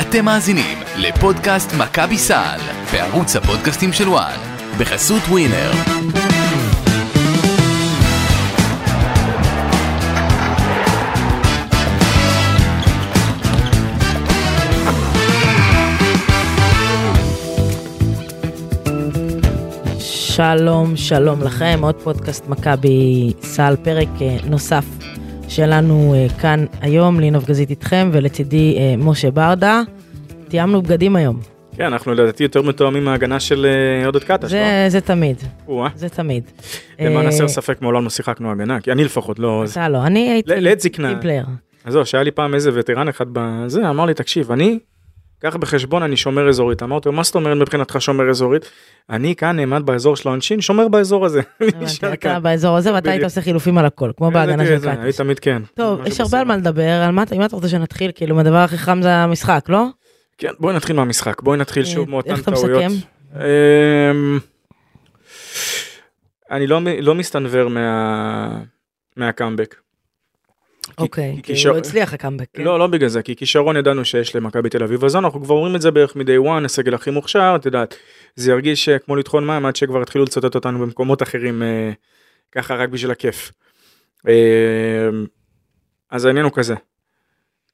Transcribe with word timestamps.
אתם 0.00 0.24
מאזינים 0.24 0.78
לפודקאסט 0.96 1.72
מכבי 1.78 2.18
סל 2.18 2.58
בערוץ 2.92 3.36
הפודקאסטים 3.36 3.92
של 3.92 4.08
וואן 4.08 4.36
בחסות 4.78 5.22
ווינר. 5.28 5.70
שלום, 20.00 20.96
שלום 20.96 21.42
לכם, 21.42 21.78
עוד 21.82 21.94
פודקאסט 21.94 22.48
מכבי 22.48 23.32
סל, 23.42 23.76
פרק 23.82 24.08
אה, 24.20 24.36
נוסף 24.44 24.97
שלנו 25.48 26.14
אה, 26.14 26.26
כאן 26.40 26.64
היום, 26.80 27.20
לינוב 27.20 27.44
גזית 27.44 27.70
איתכם, 27.70 28.10
ולצידי 28.12 28.76
אה, 28.78 28.94
משה 28.98 29.30
ברדה. 29.30 29.82
תיאמנו 30.48 30.82
בגדים 30.82 31.16
היום. 31.16 31.40
כן, 31.76 31.84
אנחנו 31.84 32.14
לדעתי 32.14 32.42
יותר 32.42 32.62
מתואמים 32.62 33.04
מההגנה 33.04 33.40
של 33.40 33.66
אה, 33.66 34.06
עודד 34.06 34.24
קטש, 34.24 34.42
לא? 34.42 34.48
זה, 34.48 34.86
זה 34.88 35.00
תמיד. 35.00 35.36
זה 35.94 36.08
תמיד. 36.08 36.44
למען 37.00 37.26
הסר 37.26 37.48
ספק 37.48 37.82
מעולם 37.82 38.04
לא 38.04 38.10
שיחקנו 38.10 38.50
הגנה, 38.50 38.80
כי 38.80 38.92
אני 38.92 39.04
לפחות 39.04 39.38
לא... 39.38 39.64
אתה 39.72 39.88
לא, 39.88 40.06
אני 40.06 40.30
הייתי 40.30 40.60
לעת 40.60 40.80
זקנה. 40.80 41.20
אז 41.84 41.92
זהו, 41.92 42.06
שהיה 42.06 42.24
לי 42.24 42.30
פעם 42.30 42.54
איזה 42.54 42.70
וטרן 42.74 43.08
אחד 43.08 43.26
בזה, 43.32 43.90
אמר 43.90 44.04
לי, 44.04 44.14
תקשיב, 44.14 44.52
אני, 44.52 44.78
קח 45.42 45.56
בחשבון, 45.56 46.02
אני 46.02 46.16
שומר 46.16 46.48
אזורית. 46.48 46.82
אמרתי 46.82 47.08
לו, 47.08 47.14
מה 47.14 47.22
זאת 47.22 47.34
אומרת 47.34 47.56
מבחינתך 47.56 47.96
שומר 48.00 48.30
אזורית? 48.30 48.70
אני 49.10 49.34
כאן 49.36 49.56
נעמד 49.56 49.86
באזור 49.86 50.16
של 50.16 50.28
העונשין, 50.28 50.60
שומר 50.60 50.88
באזור 50.88 51.26
הזה. 51.26 51.40
אתה 52.12 52.40
באזור 52.40 52.76
הזה 52.76 52.94
ואתה 52.94 53.10
היית. 53.10 53.24
עושה 53.24 53.40
חילופים 53.40 53.78
על 53.78 53.86
הכל, 53.86 54.10
כמו 54.16 54.30
בהגנה 54.30 54.64
זה- 54.64 54.70
של 54.74 54.78
זה- 54.78 54.92
אני. 54.92 55.12
תמיד 55.12 55.38
כן. 55.38 55.62
טוב, 55.74 56.00
יש 56.06 56.20
הרבה. 56.20 56.38
על 56.40 56.44
מה 56.46 56.56
לדבר, 56.56 56.82
על 57.02 57.10
מה 57.10 57.22
אתה 57.22 57.56
רוצה 57.56 57.68
שנתחיל, 57.68 58.10
כאילו, 58.14 58.40
הדבר 58.40 58.56
הכי 58.56 58.78
חם 58.78 59.02
זה 59.02 59.14
המשחק, 59.14 59.64
לא? 59.68 59.84
כן, 60.38 60.50
בואי 60.60 60.76
נתחיל 60.76 60.96
מהמשחק, 60.96 61.42
בואי 61.42 61.58
נתחיל 61.58 61.82
אה, 61.82 61.88
שוב 61.88 62.10
מאותן 62.10 62.30
איך 62.30 62.40
אתה 62.42 62.50
טעויות. 62.52 62.82
מסכם? 62.84 63.06
אמ, 63.36 64.38
אני 66.50 66.66
לא 66.66 66.80
לא 67.00 67.14
מסתנוור 67.14 67.68
מה- 67.68 68.58
מהקאמבק. 69.16 69.74
אוקיי, 70.98 71.36
כי 71.42 71.68
הוא 71.68 71.76
הצליח 71.76 72.14
הקאמבק. 72.14 72.46
כן? 72.54 72.62
לא, 72.62 72.78
לא 72.78 72.86
בגלל 72.86 73.08
זה, 73.08 73.22
כי 73.22 73.36
כישרון 73.36 73.76
ידענו 73.76 74.04
שיש 74.04 74.36
למכבי 74.36 74.68
תל 74.68 74.82
אביב, 74.82 75.04
אז 75.04 75.16
אנחנו 75.16 75.42
כבר 75.42 75.54
אומרים 75.54 75.76
את 75.76 75.82
זה 75.82 75.90
בערך 75.90 76.16
מ-day 76.16 76.46
one, 76.46 76.64
הסגל 76.64 76.94
הכי 76.94 77.10
מוכשר, 77.10 77.54
את 77.56 77.66
יודעת, 77.66 77.94
זה 78.36 78.50
ירגיש 78.50 78.88
אה, 78.88 78.98
כמו 78.98 79.16
לטחון 79.16 79.46
מים 79.46 79.66
עד 79.66 79.76
שכבר 79.76 80.02
התחילו 80.02 80.24
לצטט 80.24 80.54
אותנו 80.54 80.78
במקומות 80.78 81.22
אחרים, 81.22 81.62
אה, 81.62 81.90
ככה 82.52 82.74
רק 82.74 82.88
בשביל 82.88 83.10
הכיף. 83.10 83.52
אה, 84.28 85.08
אז 86.10 86.24
העניין 86.24 86.44
הוא 86.44 86.52
כזה, 86.52 86.74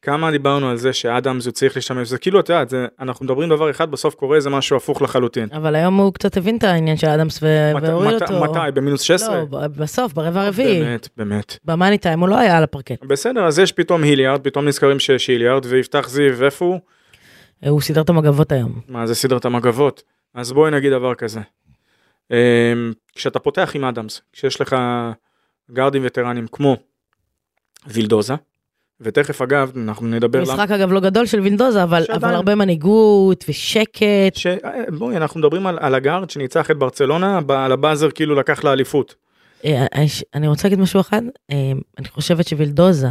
כמה 0.05 0.31
דיברנו 0.31 0.69
על 0.71 0.77
זה 0.77 0.93
שאדמס 0.93 1.45
הוא 1.47 1.53
צריך 1.53 1.77
להשתמש, 1.77 2.09
זה 2.09 2.19
כאילו, 2.19 2.41
את 2.41 2.49
יודעת, 2.49 2.69
זה- 2.71 2.87
אנחנו 3.01 3.25
מדברים 3.25 3.49
דבר 3.49 3.71
אחד, 3.71 3.91
בסוף 3.91 4.15
קורה 4.15 4.37
איזה 4.37 4.51
משהו 4.51 4.77
הפוך 4.77 5.03
לחלוטין. 5.03 5.49
אבל 5.53 5.75
היום 5.75 5.97
הוא 5.97 6.15
קצת 6.15 6.37
הבין 6.37 6.57
את 6.57 6.65
העניין 6.65 6.97
של 6.97 7.07
אדמס 7.07 7.43
והוריד 7.43 8.15
מת- 8.15 8.23
אותו. 8.23 8.41
מתי? 8.45 8.59
במינוס 8.75 9.01
16? 9.01 9.37
לא, 9.53 9.67
בסוף, 9.69 10.13
ברבע 10.13 10.43
הרביעי. 10.43 10.81
באמת, 10.83 11.09
באמת. 11.17 11.59
במאני 11.65 11.99
טיים 11.99 12.21
הוא 12.21 12.29
לא 12.29 12.39
היה 12.39 12.57
על 12.59 12.65
הפרקט. 12.65 13.05
בסדר, 13.05 13.47
אז 13.47 13.59
יש 13.59 13.73
פתאום 13.73 14.03
היליארד, 14.03 14.41
פתאום 14.45 14.69
נזכרים 14.69 14.99
שיש 14.99 15.29
היליארד, 15.29 15.67
ויפתח 15.69 16.09
זיו, 16.09 16.45
איפה 16.45 16.65
הוא? 16.65 16.81
הוא 17.71 17.81
סידר 17.81 18.01
את 18.01 18.09
המגבות 18.09 18.53
היום. 18.53 18.81
מה 18.89 19.07
זה 19.07 19.15
סדרת 19.15 19.45
המגבות? 19.45 20.03
אז 20.35 20.53
בואי 20.53 20.71
נגיד 20.71 20.93
דבר 20.93 21.15
כזה. 21.15 21.41
אמ, 22.31 22.37
כשאתה 23.15 23.39
פותח 23.39 23.71
עם 23.75 23.85
אדמס, 23.85 24.21
כשיש 24.33 24.61
לך 24.61 24.77
גארדים 25.73 26.03
וטרנים 26.05 26.47
כמו 26.53 26.77
וילדוזה, 27.87 28.35
ותכף 29.00 29.42
אגב 29.42 29.73
אנחנו 29.77 30.06
נדבר 30.06 30.42
משחק 30.42 30.70
אגב 30.70 30.92
לא 30.92 31.00
גדול 31.00 31.27
של 31.27 31.41
וילדוזה, 31.41 31.83
אבל 31.83 32.00
שעדיין- 32.05 32.25
אבל 32.25 32.34
הרבה 32.34 32.55
מנהיגות 32.55 33.45
ושקט. 33.48 34.03
ש... 34.34 34.47
אה, 34.47 34.84
בואי 34.98 35.17
אנחנו 35.17 35.41
מדברים 35.41 35.67
על, 35.67 35.78
על 35.81 35.95
הגארד 35.95 36.31
שניצח 36.31 36.70
את 36.70 36.78
ברצלונה, 36.78 37.41
על 37.48 37.73
הבאזר 37.73 38.11
כאילו 38.11 38.35
לקח 38.35 38.64
לאליפות. 38.64 39.14
אה, 39.64 39.86
אה, 39.95 40.05
אני 40.35 40.48
רוצה 40.48 40.69
להגיד 40.69 40.79
משהו 40.80 41.01
אחד, 41.01 41.23
אה, 41.51 41.73
אני 41.98 42.08
חושבת 42.08 42.48
שווילדוזה 42.48 43.08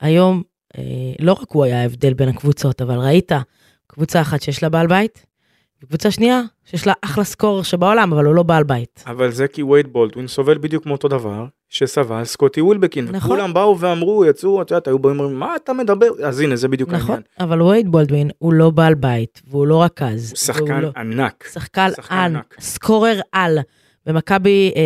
היום, 0.00 0.42
אה, 0.78 0.82
לא 1.18 1.32
רק 1.32 1.48
הוא 1.52 1.64
היה 1.64 1.80
ההבדל 1.82 2.14
בין 2.14 2.28
הקבוצות, 2.28 2.82
אבל 2.82 2.94
ראית 2.98 3.32
קבוצה 3.86 4.20
אחת 4.20 4.42
שיש 4.42 4.62
לה 4.62 4.68
בעל 4.68 4.86
בית, 4.86 5.26
וקבוצה 5.84 6.10
שנייה 6.10 6.40
שיש 6.64 6.86
לה 6.86 6.92
אחלה 7.02 7.24
סקור 7.24 7.62
שבעולם, 7.64 8.12
אבל 8.12 8.24
הוא 8.24 8.34
לא 8.34 8.42
בעל 8.42 8.64
בית. 8.64 9.04
אבל 9.06 9.30
זה 9.30 9.48
כי 9.48 9.62
וייד 9.62 9.92
בולדווין 9.92 10.26
סובל 10.26 10.58
בדיוק 10.58 10.86
מאותו 10.86 11.08
דבר 11.08 11.44
שסבל 11.68 12.24
סקוטי 12.24 12.60
ווילבקין. 12.60 13.04
נכון. 13.12 13.30
וכולם 13.32 13.54
באו 13.54 13.78
ואמרו, 13.80 14.24
יצאו, 14.24 14.62
את 14.62 14.70
יודעת, 14.70 14.86
היו 14.86 14.98
באים 14.98 15.20
ואומרים, 15.20 15.38
מה 15.38 15.56
אתה 15.56 15.72
מדבר? 15.72 16.06
אז 16.24 16.40
הנה, 16.40 16.56
זה 16.56 16.68
בדיוק 16.68 16.90
נכון, 16.90 17.00
העניין. 17.10 17.22
אבל 17.40 17.62
וייד 17.62 17.92
בולדווין 17.92 18.30
הוא 18.38 18.52
לא 18.52 18.70
בעל 18.70 18.94
בית, 18.94 19.42
והוא 19.50 19.66
לא 19.66 19.82
רכז. 19.82 20.30
הוא 20.30 20.36
שחקן 20.38 20.64
והוא 20.72 20.80
לא- 20.80 20.90
ענק. 20.96 21.48
שחקן 21.52 21.90
שחקן 21.96 22.14
על, 22.14 22.36
ענק. 22.36 22.56
סקורר 22.60 23.20
על. 23.32 23.58
ומכבי 24.06 24.72
אה, 24.76 24.82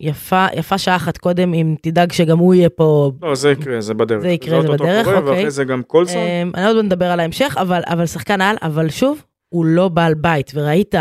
יפה, 0.00 0.46
יפה 0.54 0.78
שעה 0.78 0.96
אחת 0.96 1.18
קודם, 1.18 1.54
אם 1.54 1.74
תדאג 1.82 2.12
שגם 2.12 2.38
הוא 2.38 2.54
יהיה 2.54 2.68
פה. 2.68 3.12
לא, 3.22 3.34
זה 3.34 3.50
יקרה, 3.50 3.80
זה 3.80 3.94
בדרך. 3.94 4.20
זה 4.22 4.28
יקרה, 4.28 4.62
זה 4.62 4.68
אוטוטו 4.68 4.84
בדרך, 4.84 5.04
קורה, 5.04 5.18
אוקיי. 5.18 5.30
ואחרי 5.32 5.50
זה 5.50 5.64
גם 5.64 5.82
קולסון. 5.82 6.16
אה, 6.16 6.42
אני 6.54 6.66
עוד 6.66 6.84
נדבר 6.84 7.06
על 7.06 7.20
ההמשך, 7.20 7.56
אבל, 7.60 7.80
אבל 7.86 8.06
שחקן 8.06 8.40
על, 8.40 8.56
אבל 8.62 8.88
שוב, 8.88 9.22
הוא 9.48 9.64
לא 9.64 9.88
בעל 9.88 10.14
בית, 10.14 10.52
וראית 10.54 10.94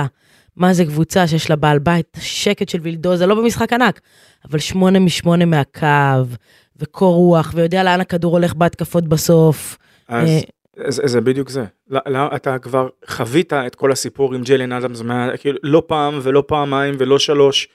מה 0.55 0.73
זה 0.73 0.85
קבוצה 0.85 1.27
שיש 1.27 1.49
לה 1.49 1.55
בעל 1.55 1.79
בית, 1.79 2.17
השקט 2.17 2.69
של 2.69 2.79
וילדוזה, 2.81 3.25
לא 3.25 3.35
במשחק 3.35 3.73
ענק, 3.73 4.01
אבל 4.49 4.59
שמונה 4.59 4.99
משמונה 4.99 5.45
מהקו, 5.45 6.35
וקור 6.77 7.15
רוח, 7.15 7.51
ויודע 7.55 7.83
לאן 7.83 8.01
הכדור 8.01 8.33
הולך 8.33 8.53
בהתקפות 8.53 9.07
בסוף. 9.07 9.77
אז 10.07 10.29
אה, 10.29 10.91
זה, 10.91 11.01
זה 11.05 11.21
בדיוק 11.21 11.49
זה. 11.49 11.65
לא, 11.87 11.99
לא, 12.07 12.35
אתה 12.35 12.59
כבר 12.59 12.89
חווית 13.07 13.53
את 13.53 13.75
כל 13.75 13.91
הסיפור 13.91 14.33
עם 14.33 14.43
ג'יילן 14.43 14.71
אדמס, 14.71 15.01
כאילו, 15.39 15.59
לא 15.63 15.83
פעם 15.87 16.19
ולא 16.23 16.43
פעמיים 16.47 16.95
ולא 16.97 17.19
שלוש. 17.19 17.67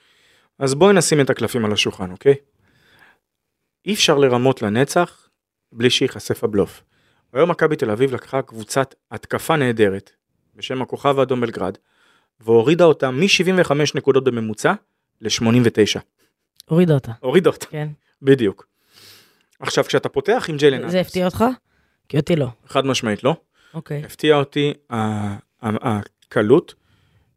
אז 0.59 0.75
בואי 0.75 0.95
נשים 0.95 1.21
את 1.21 1.31
הקלפים 1.31 1.65
על 1.65 1.73
השולחן, 1.73 2.11
אוקיי? 2.11 2.35
אי 3.87 3.95
אפשר 3.95 4.19
לרמות 4.19 4.63
לנצח 4.63 5.29
בלי 5.73 5.91
שייחשף 5.91 6.45
הבלוף. 6.45 6.83
היום 7.33 7.51
מכבי 7.51 7.77
תל 7.77 7.91
אביב 7.91 8.15
לקחה 8.15 8.43
קבוצת 8.43 8.95
התקפה 9.11 9.57
נהדרת 9.57 10.11
בשם 10.61 10.83
הכוכב 10.83 11.19
האדום 11.19 11.41
בלגרד, 11.41 11.79
והורידה 12.41 12.85
אותה 12.85 13.11
מ-75 13.11 13.73
נקודות 13.95 14.25
בממוצע 14.25 14.73
ל-89. 15.21 16.01
הורידה 16.69 16.95
אותה, 16.95 17.13
הורידה 17.21 17.51
אותה, 17.51 17.67
כן. 17.67 17.89
בדיוק. 18.23 18.67
עכשיו 19.61 19.85
כשאתה 19.85 20.09
פותח 20.09 20.47
עם 20.49 20.57
ג'יילן 20.57 20.81
אדמס, 20.81 20.93
זה 20.93 21.01
הפתיע 21.01 21.25
אותך? 21.25 21.45
כי 22.09 22.17
אותי 22.17 22.37
לא. 22.37 22.47
חד 22.67 22.87
משמעית 22.87 23.25
לא, 23.25 23.37
אוקיי. 23.75 24.05
הפתיע 24.05 24.37
אותי 24.37 24.73
הקלות 25.61 26.75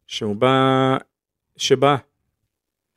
שהוא 0.06 0.36
בא, 0.36 0.96
שבה 1.56 1.96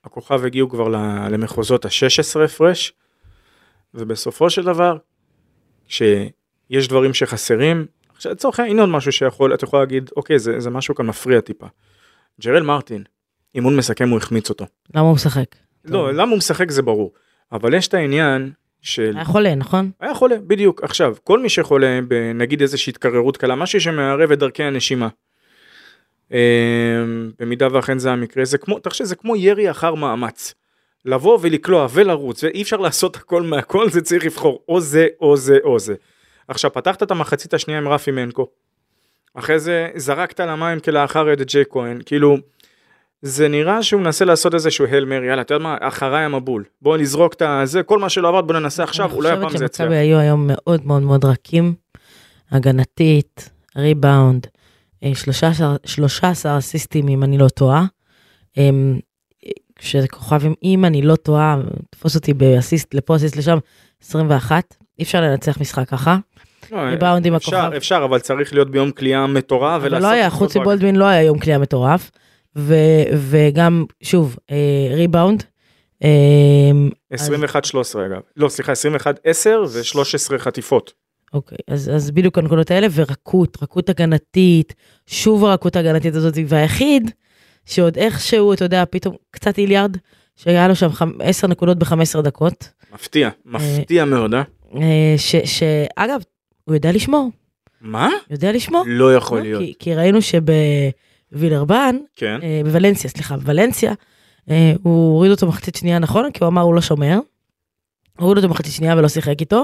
הכוכב 0.03 0.45
הגיעו 0.45 0.69
כבר 0.69 0.87
למחוזות 1.29 1.85
ה-16 1.85 2.43
הפרש, 2.45 2.93
ובסופו 3.93 4.49
של 4.49 4.63
דבר, 4.63 4.97
כשיש 5.87 6.87
דברים 6.87 7.13
שחסרים, 7.13 7.85
עכשיו 8.17 8.31
לצורך 8.31 8.59
העניין, 8.59 8.75
הנה 8.77 8.81
עוד 8.81 8.89
משהו 8.89 9.11
שיכול, 9.11 9.53
את 9.53 9.63
יכולה 9.63 9.83
להגיד, 9.83 10.09
אוקיי, 10.17 10.39
זה, 10.39 10.59
זה 10.59 10.69
משהו 10.69 10.95
כאן 10.95 11.05
מפריע 11.05 11.41
טיפה. 11.41 11.65
ג'רל 12.41 12.63
מרטין, 12.63 13.03
אימון 13.55 13.75
מסכם 13.75 14.09
הוא 14.09 14.17
החמיץ 14.17 14.49
אותו. 14.49 14.65
למה 14.95 15.07
הוא 15.07 15.15
משחק? 15.15 15.55
לא, 15.85 16.13
למה 16.13 16.31
הוא 16.31 16.37
משחק 16.37 16.71
זה 16.71 16.81
ברור, 16.81 17.13
אבל 17.51 17.73
יש 17.73 17.87
את 17.87 17.93
העניין 17.93 18.51
של... 18.81 19.11
היה 19.15 19.25
חולה, 19.25 19.55
נכון? 19.55 19.91
היה 19.99 20.13
חולה, 20.13 20.35
בדיוק. 20.47 20.83
עכשיו, 20.83 21.15
כל 21.23 21.39
מי 21.39 21.49
שחולה 21.49 21.99
בנגיד 22.07 22.61
איזושהי 22.61 22.91
התקררות 22.91 23.37
קלה, 23.37 23.55
משהו 23.55 23.81
שמערב 23.81 24.31
את 24.31 24.39
דרכי 24.39 24.63
הנשימה. 24.63 25.07
אה, 26.33 26.39
במידה 27.39 27.67
ואכן 27.71 27.99
זה 27.99 28.11
המקרה, 28.11 28.45
זה 28.45 28.57
כמו, 28.57 28.79
תחשב, 28.79 29.03
זה 29.03 29.15
כמו 29.15 29.35
ירי 29.35 29.71
אחר 29.71 29.95
מאמץ. 29.95 30.53
לבוא 31.05 31.39
ולקלוע 31.41 31.87
ולרוץ, 31.93 32.43
ואי 32.43 32.61
אפשר 32.61 32.77
לעשות 32.77 33.15
הכל 33.15 33.43
מהכל, 33.43 33.89
זה 33.89 34.01
צריך 34.01 34.25
לבחור 34.25 34.63
או 34.69 34.81
זה 34.81 35.07
או 35.21 35.37
זה 35.37 35.57
או 35.63 35.79
זה. 35.79 35.95
עכשיו, 36.47 36.73
פתחת 36.73 37.03
את 37.03 37.11
המחצית 37.11 37.53
השנייה 37.53 37.79
עם 37.79 37.87
רפי 37.87 38.11
מנקו, 38.11 38.47
אחרי 39.33 39.59
זה 39.59 39.89
זרקת 39.95 40.39
למים 40.39 40.79
כלאחר 40.79 41.33
את 41.33 41.41
ג'יי 41.41 41.63
כהן, 41.69 42.01
כאילו, 42.05 42.37
זה 43.21 43.47
נראה 43.47 43.83
שהוא 43.83 44.01
מנסה 44.01 44.25
לעשות 44.25 44.53
איזשהו 44.53 44.85
הל 44.85 45.05
מרי, 45.05 45.27
יאללה, 45.27 45.41
אתה 45.41 45.53
יודע 45.53 45.63
מה, 45.63 45.77
אחריי 45.81 46.25
המבול, 46.25 46.63
בוא 46.81 46.97
נזרוק 46.97 47.33
את 47.33 47.41
הזה, 47.41 47.83
כל 47.83 47.99
מה 47.99 48.09
שלא 48.09 48.27
עבד 48.29 48.47
בוא 48.47 48.59
ננסה 48.59 48.83
עכשיו, 48.83 49.11
אולי 49.11 49.29
הפעם 49.29 49.41
זה 49.41 49.45
אני 49.45 49.53
חושבת. 49.53 49.73
שמכבי 49.73 49.95
היו 49.95 50.17
היום 50.17 50.47
מאוד 50.47 50.85
מאוד 50.85 51.01
מאוד 51.01 51.25
רכים, 51.25 51.73
הגנתית, 52.51 53.49
ריבאונד, 53.75 54.47
אה, 55.03 55.15
13 55.15 55.75
13 55.85 56.57
אסיסטים 56.57 57.07
אם 57.07 57.23
אני 57.23 57.37
לא 57.37 57.47
טועה. 57.47 57.85
אמ, 58.57 58.99
שזה 59.79 60.07
כוכב 60.07 60.41
אם 60.63 60.85
אני 60.85 61.01
לא 61.01 61.15
טועה, 61.15 61.57
תפוס 61.89 62.15
אותי 62.15 62.33
באסיסט 62.33 62.93
לפה 62.93 63.15
אסיסט 63.15 63.35
לשם, 63.35 63.57
21, 64.01 64.75
אי 64.99 65.03
אפשר 65.03 65.21
לנצח 65.21 65.61
משחק 65.61 65.89
ככה. 65.89 66.17
לא, 66.71 66.77
ריבאונד 66.77 67.25
עם 67.25 67.35
אפשר, 67.35 67.57
הכוכב. 67.57 67.75
אפשר, 67.75 68.01
אבל 68.05 68.19
צריך 68.19 68.53
להיות 68.53 68.71
ביום 68.71 68.91
קליעה 68.91 69.27
מטורף 69.27 69.81
אבל. 69.83 70.01
לא 70.01 70.07
היה, 70.07 70.29
חוץ. 70.29 70.57
מבולדווין 70.57 70.95
לא 70.95 71.05
היה 71.05 71.21
יום 71.23 71.39
קליעה 71.39 71.59
מטורף. 71.59 72.11
וגם, 73.15 73.85
שוב, 74.03 74.37
אה, 74.51 74.55
ריבאונד. 74.95 75.43
אה, 76.03 76.09
21-13 77.13 77.15
אגב. 78.05 78.21
לא, 78.37 78.49
סליחה, 78.49 78.71
21-10 78.71 78.75
ו-13 79.69 80.37
חטיפות. 80.37 80.93
אוקיי, 81.33 81.57
אז, 81.67 81.91
אז 81.95 82.11
בדיוק 82.11 82.37
הנקודות 82.37 82.71
האלה, 82.71 82.87
ורכות, 82.95 83.57
רכות 83.63 83.89
הגנתית, 83.89 84.73
שוב 85.07 85.45
הרכות 85.45 85.75
ההגנתית 85.75 86.15
הזאת, 86.15 86.33
והיחיד 86.47 87.11
שעוד 87.65 87.97
איכשהו, 87.97 88.53
אתה 88.53 88.65
יודע, 88.65 88.83
פתאום 88.89 89.15
קצת 89.31 89.57
איליארד, 89.57 89.97
שהיה 90.35 90.67
לו 90.67 90.75
שם 90.75 90.89
חמ- 90.91 91.21
10 91.23 91.47
נקודות 91.47 91.77
ב-15 91.77 92.21
דקות, 92.21 92.69
מפתיע, 92.93 93.29
מפתיע 93.45 94.05
מאוד, 94.05 94.33
אה? 94.33 94.41
אה, 94.75 95.13
ש, 95.17 95.35
שאגב, 95.35 96.21
הוא 96.67 96.75
יודע 96.75 96.91
לשמור, 96.91 97.29
מה? 97.81 98.09
יודע 98.29 98.51
לשמור. 98.51 98.83
לא 98.87 99.15
יכול 99.15 99.37
לא, 99.37 99.43
להיות. 99.43 99.61
כי, 99.61 99.73
כי 99.79 99.95
ראינו 99.95 100.19
שבווילרבן, 100.21 101.95
כן. 102.15 102.39
אה, 102.43 102.61
בוולנסיה, 102.63 103.09
סליחה, 103.09 103.37
בוולנסיה, 103.37 103.93
אה, 104.49 104.73
הוא 104.83 105.13
הוריד 105.13 105.31
אותו 105.31 105.47
מחצית 105.47 105.75
שנייה, 105.75 105.99
נכון? 105.99 106.31
כי 106.31 106.43
הוא 106.43 106.47
אמר 106.47 106.61
הוא 106.61 106.75
לא 106.75 106.81
שומר. 106.81 107.19
הוריד 108.19 108.37
אותו 108.37 108.49
מחצית 108.49 108.73
שנייה 108.73 108.95
ולא 108.97 109.07
שיחק 109.07 109.41
איתו, 109.41 109.63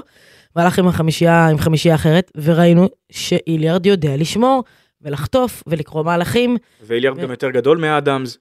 והלך 0.56 0.80
עם 0.80 0.88
החמישייה, 0.88 1.48
עם 1.48 1.58
חמישייה 1.58 1.96
אחרת, 1.96 2.32
וראינו 2.36 2.90
שאיליארד 3.12 3.86
יודע 3.86 4.18
לשמור 4.18 4.64
ולחטוף 5.02 5.64
ולקרוא 5.68 6.04
מהלכים, 6.04 6.58
ואיליארד 6.82 7.18
ו- 7.18 7.22
גם 7.22 7.32
יותר 7.32 7.50
גדול 7.50 7.78
מהאדמס. 7.78 8.38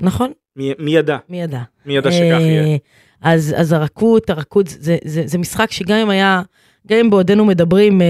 נכון? 0.00 0.32
מי 0.56 0.72
מי 0.78 0.96
ידע? 0.96 1.18
מי 1.28 1.42
ידע? 1.42 1.62
מי 1.86 1.96
ידע 1.96 2.12
שכך 2.12 2.22
אה, 2.22 2.40
יהיה? 2.40 2.78
אז, 3.20 3.54
אז 3.58 3.72
הרכות, 3.72 4.30
הרכות, 4.30 4.66
זה, 4.66 4.96
זה, 5.04 5.22
זה 5.26 5.38
משחק 5.38 5.70
שגם 5.70 5.96
אם 5.96 6.10
היה, 6.10 6.42
גם 6.86 6.98
אם 6.98 7.10
בעודנו 7.10 7.44
מדברים, 7.44 8.02
אה, 8.02 8.06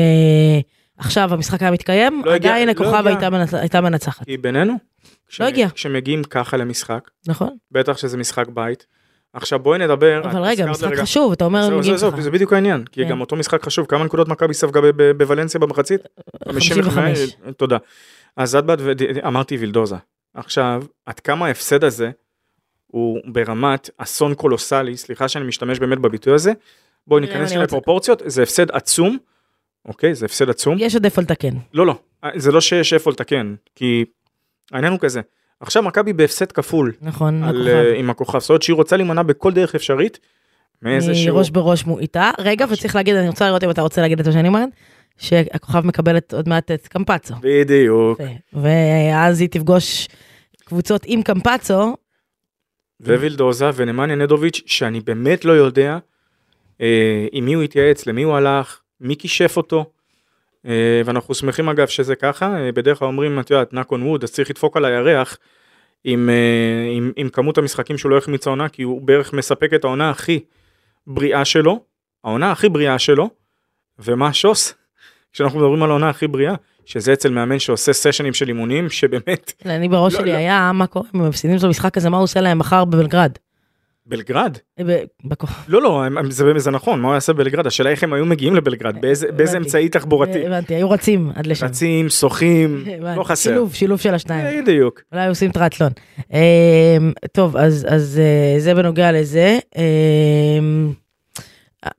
עכשיו 0.99 1.35
המשחק 1.35 1.62
היה 1.62 1.70
מתקיים, 1.70 2.23
לא 2.25 2.31
הגיע- 2.35 2.50
עדיין 2.50 2.67
לא 2.69 2.73
הכוכב 2.73 2.94
הגיע. 2.94 3.11
הייתה, 3.11 3.31
מנצ... 3.31 3.55
הייתה 3.55 3.81
מנצחת, 3.81 4.25
כי 4.25 4.37
בינינו, 4.37 4.75
כש- 5.29 5.41
לא 5.41 5.47
הגיע. 5.47 5.69
כשמגיעים 5.75 6.25
ככה 6.25 6.56
למשחק, 6.56 7.11
נכון? 7.26 7.56
בטח 7.73 7.97
שזה 7.97 8.17
משחק 8.17 8.49
בית. 8.49 8.87
עכשיו 9.32 9.59
בואי 9.59 9.79
נדבר. 9.79 10.20
אבל 10.25 10.41
רגע, 10.43 10.67
משחק 10.67 10.85
רגע- 10.93 11.03
חשוב, 11.03 11.32
אתה 11.32 11.44
אומר, 11.44 11.67
מגיעים 11.79 11.97
ככה. 11.97 12.11
זהו, 12.11 12.23
זה 12.23 12.31
בדיוק 12.31 12.53
העניין, 12.53 12.85
כי 12.93 13.05
כן. 13.05 13.11
גם 13.11 13.20
אותו 13.20 13.37
משחק 13.37 13.65
חשוב, 13.65 13.87
כמה 13.87 14.05
נקודות 14.05 14.29
מכבי 14.29 14.55
ספגה 14.55 14.81
בוולנסיה 15.17 15.61
במחצית? 15.61 16.00
55. 16.49 17.37
תודה. 17.56 17.76
אז 18.37 18.55
את 18.56 18.64
באת 18.64 18.79
ואמרתי 18.82 19.56
וילדוזה. 19.56 19.97
עכשיו, 20.35 20.82
עד 21.06 21.21
כמה 21.21 21.47
ההפסד 21.47 21.85
הזה 21.85 22.11
הוא 22.87 23.19
ברמת 23.26 23.91
אסון 23.99 24.35
קולוסלי, 24.35 24.97
סליחה 24.97 25.29
שאני 25.29 25.44
משתמש 25.47 25.79
באמת 25.79 25.99
בביטוי 25.99 26.35
הזה, 26.35 26.53
בואי 27.09 27.21
נראה, 27.21 27.35
ניכנס 27.35 27.51
אני 27.53 27.61
רוצה- 27.61 27.65
לפרופורציות, 27.77 28.23
זה 28.27 28.43
הפסד 28.43 28.71
עצום, 28.71 29.19
אוקיי, 29.85 30.15
זה 30.15 30.27
הפסד 30.27 30.51
עצום. 30.51 30.77
יש 30.81 30.95
עוד 30.95 31.05
איפה 31.05 31.23
לתקן. 31.23 31.55
לא, 31.75 31.87
לא, 31.87 31.95
זה 32.37 32.53
לא 32.53 32.61
שיש 32.61 32.93
איפה 32.93 33.11
לתקן, 33.11 33.55
כי 33.75 34.05
העניין 34.73 34.93
הוא 34.93 35.01
כזה, 35.01 35.21
עכשיו 35.61 35.83
מכבי 35.83 36.13
בהפסד 36.13 36.53
כפול 36.53 36.93
נכון, 37.01 37.43
על, 37.45 37.57
הכוכב. 37.57 37.69
אה, 37.75 37.95
עם 37.99 38.11
הכוכב, 38.11 38.39
זאת 38.39 38.49
אומרת 38.51 38.63
שהיא 38.63 38.77
רוצה 38.77 38.97
להימנע 38.97 39.23
בכל 39.23 39.53
דרך 39.53 39.75
אפשרית, 39.75 40.19
מאיזה 40.83 41.15
שהוא, 41.15 41.39
ראש 41.39 41.51
בראש 41.51 41.87
מו- 41.87 41.99
איתה. 41.99 42.31
רגע, 42.39 42.67
וצריך 42.71 42.97
להגיד, 42.97 43.15
אני 43.15 43.29
רוצה 43.29 43.47
לראות 43.47 43.65
אם 43.65 43.71
אתה 43.71 43.83
רוצה 43.83 44.01
להגיד 44.01 44.21
את 44.21 44.27
מה 44.27 44.33
שאני 44.33 44.49
אומרת, 44.49 44.69
שהכוכב 45.17 45.87
מקבלת 45.87 46.35
עוד 46.35 46.49
מעט 46.49 46.71
את 46.71 46.89
קמפצו. 46.89 47.35
בדיוק. 47.41 48.21
ואז 48.53 49.41
היא 49.41 49.49
תפגוש 49.49 50.09
קבוצות 50.65 51.03
עם 51.07 51.23
קמפצו, 51.23 51.97
ווילדוזה 53.01 53.71
ונמניה 53.75 54.17
נדוביץ', 54.17 54.63
שאני 54.67 55.01
באמת 55.01 55.45
לא 55.45 55.53
יודע 55.53 55.99
עם 57.33 57.45
מי 57.45 57.55
הוא 57.55 57.63
התייעץ, 57.63 58.07
למי 58.07 58.23
הוא 58.23 58.35
הלך, 58.35 58.81
מי 59.01 59.17
כישף 59.17 59.57
אותו. 59.57 59.85
אה, 60.67 61.03
ואנחנו 61.05 61.35
שמחים 61.35 61.69
אגב 61.69 61.87
שזה 61.87 62.17
ככה, 62.17 62.57
אה, 62.59 62.73
בדרך 62.73 62.99
כלל 62.99 63.09
אומרים, 63.09 63.41
את 63.41 63.51
יודעת, 63.51 63.73
knock 63.73 63.89
on 63.93 63.99
wood, 63.99 64.23
אז 64.23 64.33
צריך 64.33 64.51
לדפוק 64.51 64.77
על 64.77 64.85
הירח 64.85 65.39
עם, 66.05 66.31
אה, 66.31 66.91
עם, 66.93 67.13
עם 67.17 67.29
כמות 67.29 67.59
המשחקים 67.59 67.99
שהוא 67.99 68.11
לא 68.11 68.19
החמיץ 68.19 68.47
העונה, 68.47 68.69
כי 68.69 68.83
הוא 68.83 69.03
בערך 69.03 69.33
מספק 69.33 69.75
את 69.75 69.85
העונה 69.85 70.11
הכי 70.11 70.41
בריאה 71.07 71.45
שלו, 71.45 71.81
העונה 72.25 72.53
הכי 72.53 72.69
בריאה 72.69 72.99
שלו, 72.99 73.31
ומה 73.99 74.29
השוס? 74.29 74.75
כשאנחנו 75.33 75.59
מדברים 75.59 75.83
על 75.83 75.91
העונה 75.91 76.09
הכי 76.09 76.27
בריאה, 76.27 76.55
שזה 76.85 77.13
אצל 77.13 77.31
מאמן 77.31 77.59
שעושה 77.59 77.93
סשנים 77.93 78.35
של 78.35 78.49
אימונים, 78.49 78.91
שבאמת, 78.91 79.53
אני 79.67 79.89
בראש 79.89 80.15
לא, 80.15 80.21
שלי 80.21 80.33
לא. 80.33 80.37
היה, 80.37 80.73
מה 80.75 80.87
קורה 80.87 81.09
אם 81.15 81.21
הם 81.21 81.29
מפסידים 81.29 81.57
את 81.57 81.63
המשחק 81.63 81.97
הזה, 81.97 82.11
מה 82.11 82.17
הוא 82.17 82.25
עושה 82.25 82.41
להם 82.41 82.59
מחר 82.59 82.85
בבלגרד? 82.85 83.33
בלגרד, 84.09 84.59
בכוכב. 85.25 85.55
לא 85.69 85.83
לא 85.83 86.03
זה, 86.59 86.71
נכון 86.71 87.01
מה 87.01 87.09
הוא 87.09 87.15
יעשה 87.15 87.33
בבלגרד 87.33 87.67
השאלה 87.67 87.91
איך 87.91 88.03
הם 88.03 88.13
היו 88.13 88.27
מגיעים 88.27 88.57
לבלגרד 88.57 89.01
באיזה, 89.01 89.33
באיזה. 89.33 89.57
אמצעי 89.57 89.89
תחבורתי 89.89 90.47
הבנתי, 90.47 90.75
היו 90.75 90.91
רצים 90.91 91.31
עד 91.35 91.47
לשם. 91.47 91.67
רצים 91.67 92.09
שוחים. 92.09 92.85
לא 93.17 93.25
חסר 93.25 93.51
שילוב, 93.51 93.75
שילוב 93.75 94.01
של 94.01 94.15
השניים. 94.15 94.65
בדיוק 94.65 95.03
אולי 95.13 95.29
עושים 95.29 95.53
טריאטלון. 95.53 95.91
אמ, 96.33 97.13
טוב, 97.33 97.57
אז, 97.57 98.21
אה, 98.21 98.61
זה 98.61 98.75
בנוגע 98.75 99.13
לזה. 99.13 99.59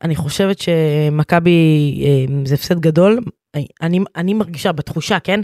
אני 0.01 0.15
חושבת 0.15 0.59
שמכבי 0.59 2.01
זה 2.45 2.55
הפסד 2.55 2.79
גדול. 2.79 3.19
אני 4.15 4.33
מרגישה 4.33 4.71
בתחושה, 4.71 5.19
כן? 5.19 5.41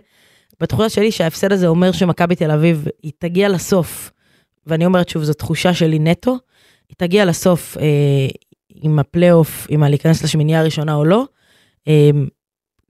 בתחושה 0.60 0.90
שלי 0.90 1.12
שההפסד 1.12 1.52
הזה 1.52 1.68
אומר 1.68 1.92
שמכבי 1.92 2.36
תל 2.36 2.52
אביב, 2.52 2.86
היא 3.04 3.12
תגיע 3.20 3.50
לסוף, 3.50 4.12
ואני 4.68 4.86
אומרת 4.86 5.10
שוב, 5.10 5.24
זו 5.24 5.34
תחושה 5.34 5.74
שלי 5.74 6.00
נטו, 6.00 6.38
היא 6.90 6.96
תגיע 6.98 7.26
לסוף 7.26 7.78
אה, 7.78 7.84
עם 8.70 9.00
הפלייאוף, 9.00 9.68
עם 9.70 9.84
הלהיכנס 9.84 10.24
לשמינייה 10.24 10.60
הראשונה 10.60 10.96
או 10.96 11.06
לא, 11.06 11.26
אה, 11.88 12.10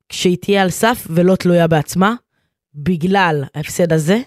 כשהיא 0.09 0.37
תהיה 0.41 0.61
על 0.61 0.69
סף 0.69 1.07
ולא 1.09 1.35
תלויה 1.35 1.67
בעצמה, 1.67 2.13
בגלל 2.75 3.43
ההפסד 3.55 3.93
הזה. 3.93 4.17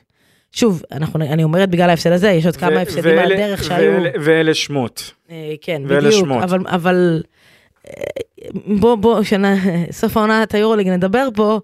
שוב, 0.52 0.82
אנחנו, 0.92 1.20
אני 1.24 1.44
אומרת 1.44 1.70
בגלל 1.70 1.90
ההפסד 1.90 2.12
הזה, 2.12 2.28
יש 2.30 2.46
עוד 2.46 2.56
כמה 2.56 2.70
ו- 2.76 2.78
הפסדים 2.78 3.18
על 3.18 3.18
ואלה- 3.18 3.34
הדרך 3.34 3.64
שהיו. 3.64 3.92
ואלה- 3.92 4.10
ואלה 4.24 4.54
שמות 4.54 5.12
אה, 5.30 5.54
כן, 5.60 5.82
ואלה 5.86 6.00
בדיוק, 6.08 6.24
שמות. 6.24 6.42
אבל, 6.42 6.58
אבל 6.66 7.22
אה, 7.88 7.92
בוא, 8.80 8.94
בוא, 8.94 9.22
שנה, 9.22 9.54
סוף 9.90 10.16
העונת 10.16 10.54
היורוליג 10.54 10.88
נדבר 10.88 11.28
פה, 11.34 11.60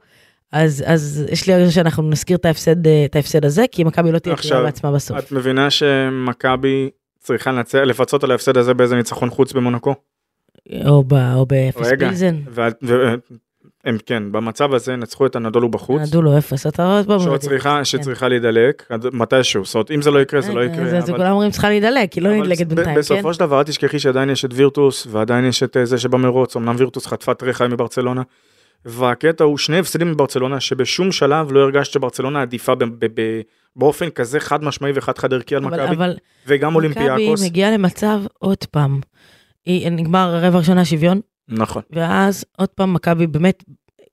אז, 0.53 0.85
אז 0.87 1.25
יש 1.33 1.47
לי 1.47 1.53
הרגשה 1.55 1.71
שאנחנו 1.71 2.03
נזכיר 2.11 2.37
את 2.37 2.45
ההפסד, 2.45 2.87
אה, 2.87 3.05
את 3.05 3.17
ההפסד 3.17 3.45
הזה, 3.45 3.65
כי 3.73 3.85
מכבי 3.85 4.13
לא 4.13 4.19
תהיה 4.19 4.37
תלויה 4.37 4.63
בעצמה 4.63 4.93
בסוף. 4.93 5.19
את 5.19 5.33
מבינה 5.33 5.71
שמכבי 5.71 6.91
צריכה 7.25 7.53
לנצח 7.53 7.79
לפצות 7.79 8.25
על 8.25 8.31
ההפסד 8.31 8.57
הזה 8.57 8.75
באיזה 8.75 8.97
ניצחון 8.97 9.31
חוץ 9.31 9.53
במונקו 9.53 9.95
או, 10.87 11.05
ב, 11.05 11.15
או 11.35 11.47
באפס 11.47 11.87
רגע. 11.87 12.09
פילזן. 12.09 12.37
ו- 12.49 13.15
הם 13.85 13.99
כן 14.07 14.33
במצב 14.33 14.75
הזה 14.75 14.97
נצחו 14.97 15.27
את 15.27 15.37
הנדולו 15.37 15.69
בחוץ 15.69 16.03
נדעו 16.03 16.23
לו 16.23 16.39
אפס, 16.39 16.67
אתה 16.67 16.97
עוד 16.97 17.07
פעם. 17.07 17.21
שעוד 17.21 17.41
צריכה 17.41 17.85
שצריכה 17.85 18.29
להידלק 18.29 18.91
מתישהו 19.13 19.65
זאת 19.65 19.75
אומרת 19.75 19.91
אם 19.91 20.03
זה 20.03 20.11
לא 20.11 20.19
יקרה 20.19 20.41
זה 20.41 20.53
לא 20.53 20.61
אה, 20.61 20.65
יקרה. 20.65 21.01
זה, 21.01 21.13
כולם 21.13 21.33
אומרים 21.33 21.51
צריכה 21.51 21.69
להידלק, 21.69 22.13
היא 22.13 22.23
לא 22.23 22.31
נדלקת 22.31 22.67
בינתיים, 22.67 22.95
כן? 22.95 23.01
בסופו 23.01 23.35
של 23.35 23.41
דבר 23.41 23.59
אל 23.59 23.65
תשכחי 23.65 23.99
שעדיין 23.99 24.31
יש 24.31 24.45
את 24.45 24.51
וירטוס 24.55 25.07
ועדיין 25.11 25.45
יש 25.45 25.63
את 25.63 25.77
אה, 25.77 25.85
זה 25.85 25.99
שבמרוץ 25.99 26.57
אמנם 26.57 26.75
וירטוס 26.79 27.07
חטפה 27.07 27.35
טרחה 27.35 27.69
מברצלונה. 27.69 28.23
והקטע 28.85 29.45
הוא 29.45 29.59
שני 29.59 29.79
הפסדים 29.79 30.13
מברצלונה 30.13 30.61
שבשום 30.61 31.13
שלב 31.13 31.53
לא 31.53 31.61
הרגשת 31.61 31.93
שברצלונה 31.93 32.43
עדיפה 32.43 32.75
ב- 32.75 32.85
ב- 32.85 33.21
ב- 33.21 33.41
באופן 33.77 34.11
כזה 34.11 34.41
חד 34.41 34.65
משמעי 34.65 34.93
וחד 34.95 35.19
חד 35.19 35.33
ערכי 35.33 35.57
על 35.57 35.63
מכבי 35.63 35.97
וגם 36.47 36.75
אולימפיאקוס. 36.75 37.41
מכבי 37.41 37.49
מגיעה 37.51 37.71
למצב 37.71 38.21
עוד 38.39 38.65
פעם, 38.71 39.01
היא 39.65 39.91
נגמר 39.91 40.39
רבע 40.43 40.59
ראשונה 40.59 40.85
שוויון, 40.85 41.21
נכון. 41.49 41.83
ואז 41.91 42.45
עוד 42.59 42.69
פעם 42.69 42.95
מכבי 42.95 43.27
באמת, 43.27 43.65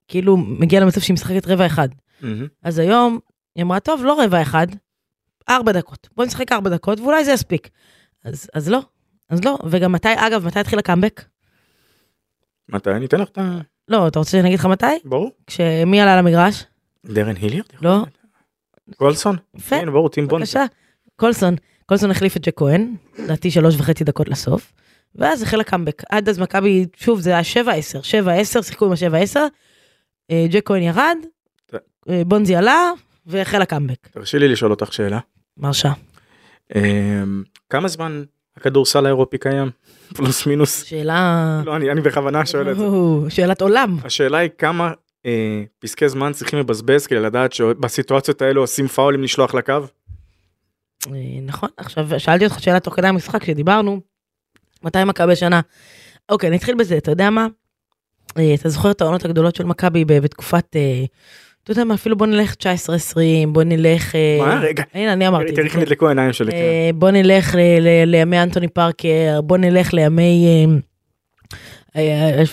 כאילו 0.08 0.38
מגיעה 0.38 0.84
למצב 0.84 1.02
שהיא 1.02 1.14
משחקת 1.14 1.48
רבע 1.48 1.66
אחד. 1.66 1.90
מהמם. 2.22 2.48
אז 2.64 2.80
היום 2.80 3.20
היא 3.56 3.64
אמרה, 3.64 3.80
טוב, 3.80 4.02
לא 4.06 4.24
רבע 4.24 4.42
אחד, 4.42 4.68
ארבע 5.50 5.72
דקות. 5.72 6.10
בוא 6.16 6.26
נשחק 6.26 6.52
ארבע 6.52 6.70
דקות, 6.70 7.00
ואולי 7.00 7.26
זה 7.26 7.32
יספיק. 7.32 7.70
אז, 8.24 8.50
אז 8.54 8.70
לא, 8.70 8.80
אז 9.30 9.46
לא. 9.46 9.58
וגם 9.70 9.92
מתי, 9.92 10.10
אגב, 10.16 10.46
מתי 10.46 10.60
התחיל 10.60 10.80
הקאמבק? 10.80 11.24
מתי 12.70 12.92
אני 12.92 13.06
אתן 13.06 13.20
לך 13.20 13.30
את 13.30 13.38
ה... 13.38 13.62
לא, 13.92 14.08
אתה 14.08 14.20
רוצה 14.20 14.32
שאני 14.32 14.48
אגיד 14.48 14.60
לך 14.60 14.66
מתי? 14.66 14.86
ברור. 15.06 15.32
כשמי 15.48 16.02
עלה 16.02 16.18
למגרש? 16.18 16.64
דרן 17.06 17.36
היליארד? 17.36 17.66
לא. 17.82 18.06
גולדסון? 19.00 19.36
יפה, 19.56 19.80
כן 19.80 19.92
ברור 19.92 20.10
טים 20.10 20.28
בונד. 20.28 20.42
בבקשה. 20.42 20.66
קולסון, 21.16 21.56
קולסון 21.86 22.12
החליף 22.12 22.38
את 22.38 22.42
ג'ק 22.46 22.58
כהן, 22.58 22.96
לדעתי 23.20 23.52
שלוש 23.52 23.76
וחצי 23.78 24.04
דקות 24.04 24.30
לסוף, 24.30 24.74
ואז 25.16 25.44
החל 25.44 25.60
הקאמבק. 25.62 26.04
עד 26.10 26.30
אז 26.30 26.40
מכבי, 26.40 26.86
שוב, 26.96 27.20
זה 27.20 27.30
היה 27.30 27.44
שבע 27.44 27.72
עשר, 27.72 28.02
שבע 28.02 28.34
עשר, 28.34 28.62
שיחקו 28.62 28.86
עם 28.86 28.92
השבע 28.92 29.18
עשר, 29.18 29.48
אה, 30.32 30.46
ג'ק 30.50 30.68
כהן 30.68 30.84
ירד, 30.84 31.18
אה, 32.10 32.22
בונזי 32.26 32.56
עלה, 32.56 32.92
והחל 33.26 33.62
הקאמבק. 33.62 34.08
תרשי 34.12 34.40
לי 34.40 34.48
לשאול 34.48 34.72
אותך 34.72 34.94
שאלה. 34.94 35.20
מרשה. 35.58 35.92
אמ, 36.76 37.44
כמה 37.70 37.88
זמן 37.88 38.24
הכדורסל 38.58 39.06
האירופי 39.06 39.38
קיים? 39.38 39.70
פלוס 40.16 40.48
מינוס. 40.48 40.84
שאלה... 40.84 41.62
לא 41.66 41.76
אני 41.76 41.92
אני 41.92 42.02
בכוונה 42.02 42.46
שואל 42.46 42.72
את 42.72 42.78
זה. 42.78 42.86
שאלת 43.30 43.62
עולם. 43.62 43.98
השאלה 44.04 44.38
היא 44.38 44.50
כמה 44.58 44.92
אה, 45.26 45.64
פסקי 45.80 46.10
זמן 46.10 46.34
צריכים 46.34 46.60
לבזבז 46.60 47.08
כדי 47.08 47.20
לדעת 47.20 47.54
שבסיטואציות 47.54 48.42
האלו 48.42 48.62
עושים 48.62 48.88
פאולים 48.88 49.24
לשלוח 49.24 49.54
לקו? 49.54 49.74
אה, 51.08 51.40
נכון, 51.42 51.70
עכשיו 51.78 52.08
שאלתי 52.18 52.46
אותך 52.46 52.60
שאלה 52.60 52.80
תוך 52.80 52.96
כדי 52.96 53.08
המשחק 53.08 53.44
שדיברנו, 53.44 54.02
מתי 54.84 55.04
מכבי 55.04 55.36
שנה? 55.36 55.62
אוקיי, 56.30 56.50
נתחיל 56.50 56.76
בזה, 56.76 56.98
אתה 56.98 57.12
יודע 57.12 57.30
מה? 57.30 57.48
אה, 58.38 58.54
אתה 58.54 58.70
זוכר 58.70 58.92
את 58.92 59.02
העונות 59.02 59.26
הגדולות 59.26 59.56
של 59.56 59.64
מכבי 59.64 60.06
בתקופת, 60.06 60.76
אה, 60.76 61.06
אתה 61.64 61.72
יודע 61.72 61.84
מה, 61.84 61.94
אפילו 61.94 62.18
בוא 62.18 62.28
נלך 62.28 62.54
19-20, 62.54 62.58
בוא 63.48 63.64
נלך... 63.64 64.16
אה, 64.16 64.38
מה? 64.40 64.60
רגע. 64.60 64.84
הנה, 64.94 65.14
אני 65.14 65.28
אמרתי. 65.28 65.50
את 65.50 65.56
תראי 65.56 65.66
איך 65.66 65.74
כן. 65.74 65.80
נדלקו 65.80 66.06
העיניים 66.06 66.34
שלי. 66.34 66.52
כן. 66.52 66.58
אה, 66.58 66.90
בוא 66.96 67.12
נלך 67.12 67.56
לימי 68.06 68.44
אנטוני 68.44 68.68
פארקר, 68.68 69.42
בוא 69.44 69.58
נלך 69.58 69.94
לימי... 69.94 70.46
אה, 71.96 72.40
אה, 72.40 72.44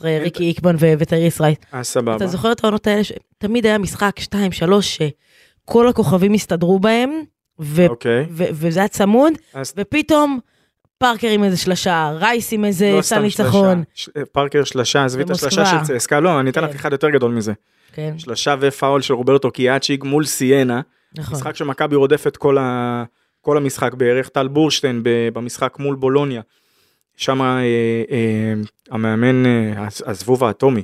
13-14, 0.00 0.04
ריקי 0.04 0.44
איקבון 0.44 0.76
וטריס 0.80 1.40
רייט. 1.40 1.64
אה, 1.74 1.82
סבבה. 1.82 2.16
אתה 2.16 2.26
זוכר 2.26 2.52
את 2.52 2.64
העונות 2.64 2.86
האלה 2.86 3.04
שתמיד 3.04 3.66
היה 3.66 3.78
משחק 3.78 4.20
2-3 4.20 4.34
שכל 4.80 5.88
הכוכבים 5.88 6.32
הסתדרו 6.32 6.80
בהם, 6.80 7.10
אוקיי. 7.88 8.26
וזה 8.30 8.80
היה 8.80 8.88
צמוד, 8.88 9.32
ופתאום 9.76 10.38
פארקר 11.00 11.28
עם 11.28 11.44
איזה 11.44 11.56
שלשה, 11.56 12.12
רייס 12.20 12.52
עם 12.52 12.64
איזה 12.64 12.92
לא 12.96 13.02
סל 13.02 13.18
ניצחון. 13.20 13.82
ש- 13.94 14.08
פארקר 14.32 14.64
שלשה, 14.64 15.04
עזבי 15.04 15.22
את. 15.22 15.30
השלשה 15.30 15.66
של 15.66 15.76
צסקה, 15.82 16.20
לא, 16.20 16.40
אני 16.40 16.50
אתן 16.50 16.64
לך 16.64 16.70
כן. 16.70 16.76
אחד 16.76 16.92
יותר 16.92 17.10
גדול 17.10 17.32
מזה. 17.32 17.52
כן, 17.92 18.14
שלשה 18.18 18.54
ופאול 18.60 19.00
של 19.02 19.14
רוברטו 19.14 19.50
קיאצ'יג 19.50 20.04
מול 20.04 20.24
סיינה. 20.24 20.80
נכון. 21.18 21.34
משחק 21.36 21.56
שמכבי 21.56 21.96
רודפת 21.96 22.36
כל, 22.36 22.58
ה... 22.58 23.04
כל 23.40 23.56
המשחק 23.56 23.94
בערך, 23.94 24.28
טל 24.28 24.48
בורשטיין. 24.48 25.00
במשחק 25.04 25.76
מול 25.78 25.94
בולוניה. 25.96 26.40
שם 27.16 27.42
אה, 27.42 27.46
אה, 28.10 28.52
המאמן, 28.90 29.46
אה, 29.46 29.86
הז- 29.86 30.02
הזבוב 30.06 30.44
האטומי. 30.44 30.82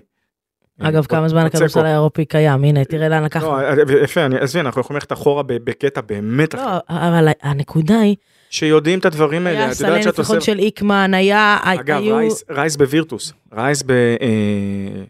אגב, 0.81 0.97
אה, 0.97 1.09
כמה 1.09 1.29
זמן. 1.29 1.47
הכדורסל 1.47 1.87
האירופי 1.87 2.25
קיים, 2.25 2.65
הנה, 2.65 2.85
תראה 2.85 3.09
לאן 3.09 3.25
לקחנו. 3.25 3.47
לא, 3.47 3.61
אה, 3.61 3.75
יפה, 4.03 4.21
עזבי, 4.41 4.61
אנחנו 4.61 4.81
יכולים 4.81 4.97
ללכת 4.97 5.13
אחורה 5.13 5.43
בקטע 5.47 6.01
באמת 6.01 6.55
אחר. 6.55 6.65
לא, 6.65 6.79
אבל 6.89 7.29
הנקודה 7.43 7.99
היא, 8.01 8.17
שיודעים 8.50 8.99
את 8.99 9.05
הדברים 9.05 9.47
האלה, 9.47 9.59
היה 9.59 9.69
את 9.69 9.73
סלי 9.73 9.88
יודעת 9.88 10.03
שאת 10.03 10.19
ניצחון 10.19 10.37
עושה... 10.37 10.47
של 10.47 10.59
איקמן, 10.59 11.15
היה, 11.15 11.59
אגב, 11.62 11.97
היו, 11.97 12.17
רייס, 12.17 12.45
רייס 12.50 12.76
בווירטוס, 12.76 13.33
רייס 13.53 13.83
ב... 13.83 13.91
אה, 13.91 14.26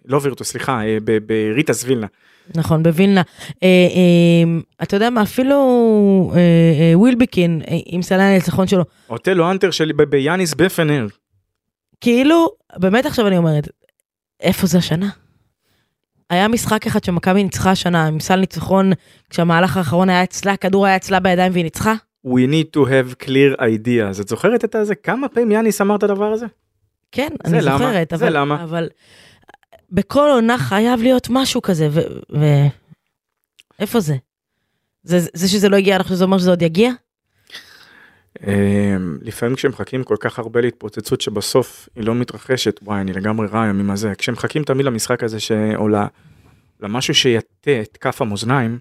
לא 0.04 0.20
וירטוס, 0.22 0.48
סליחה, 0.48 0.82
אה, 0.84 0.98
בריטס 1.26 1.84
וילנה. 1.84 2.06
נכון, 2.54 2.82
בווילנה. 2.82 3.22
אה, 3.62 3.68
אה, 3.68 4.60
אתה 4.82 4.96
יודע 4.96 5.10
מה, 5.10 5.22
אפילו 5.22 5.56
אה, 6.34 6.38
אה, 6.38 6.98
ווילבקין, 6.98 7.62
אה, 7.68 7.76
עם 7.86 8.02
סלי 8.02 8.22
הניצחון 8.22 8.66
שלו, 8.66 8.84
אוטלו 9.10 9.50
אנטר 9.50 9.70
שלי 9.70 9.92
ב- 9.92 10.02
ביאניס 10.02 10.54
בפנר. 10.54 11.06
כאילו, 12.00 12.48
באמת 12.76 13.06
עכשיו 13.06 13.26
אני 13.26 13.36
אומרת, 13.36 13.68
איפה 14.40 14.66
זה 14.66 14.78
השנה? 14.78 15.08
היה 16.30 16.48
משחק 16.48 16.86
אחד 16.86 17.04
שמכבי 17.04 17.42
ניצחה 17.44 17.70
השנה 17.70 18.06
עם 18.06 18.20
סל 18.20 18.36
ניצחון, 18.36 18.92
כשהמהלך 19.30 19.76
האחרון 19.76 20.10
היה 20.10 20.22
אצלה, 20.22 20.52
הכדור 20.52 20.86
היה 20.86 20.96
אצלה 20.96 21.20
בידיים 21.20 21.52
והיא 21.52 21.64
ניצחה? 21.64 21.94
We 22.26 22.46
need 22.46 22.76
to 22.76 22.80
have 22.80 23.24
clear 23.26 23.60
ideas. 23.60 24.20
את 24.20 24.28
זוכרת 24.28 24.64
את 24.64 24.74
הזה? 24.74 24.94
כמה 24.94 25.28
פעמים 25.28 25.52
יאניס 25.52 25.80
אמר 25.80 25.96
את 25.96 26.02
הדבר 26.02 26.32
הזה? 26.32 26.46
כן, 27.12 27.28
זה 27.46 27.56
אני 27.56 27.64
למה? 27.64 27.78
זוכרת, 27.78 28.12
זה 28.16 28.24
אבל, 28.26 28.36
למה? 28.36 28.62
אבל 28.64 28.88
בכל 29.90 30.28
עונה 30.32 30.58
חייב 30.58 31.02
להיות 31.02 31.28
משהו 31.30 31.62
כזה, 31.62 31.88
ו... 31.90 32.00
ו... 32.32 32.44
זה? 33.98 34.16
זה? 35.02 35.18
זה 35.34 35.48
שזה 35.48 35.68
לא 35.68 35.76
הגיע, 35.76 35.96
אנחנו 35.96 36.16
זה 36.16 36.24
אומר 36.24 36.38
שזה 36.38 36.50
עוד 36.50 36.62
יגיע? 36.62 36.92
אמ, 38.46 39.18
לפעמים 39.22 39.56
כשמחכים 39.56 40.04
כל 40.04 40.16
כך 40.20 40.38
הרבה 40.38 40.60
להתפוצצות 40.60 41.20
שבסוף 41.20 41.88
היא 41.96 42.04
לא 42.04 42.14
מתרחשת, 42.14 42.80
וואי 42.82 43.00
אני 43.00 43.12
לגמרי 43.12 43.46
רע 43.46 43.62
הימים 43.62 43.90
הזה, 43.90 44.12
כשמחכים 44.18 44.64
תמיד 44.64 44.86
למשחק 44.86 45.22
הזה 45.22 45.40
שעולה, 45.40 46.06
למשהו 46.80 47.14
שיטה 47.14 47.80
את 47.82 47.96
כף 47.96 48.22
המאזניים, 48.22 48.78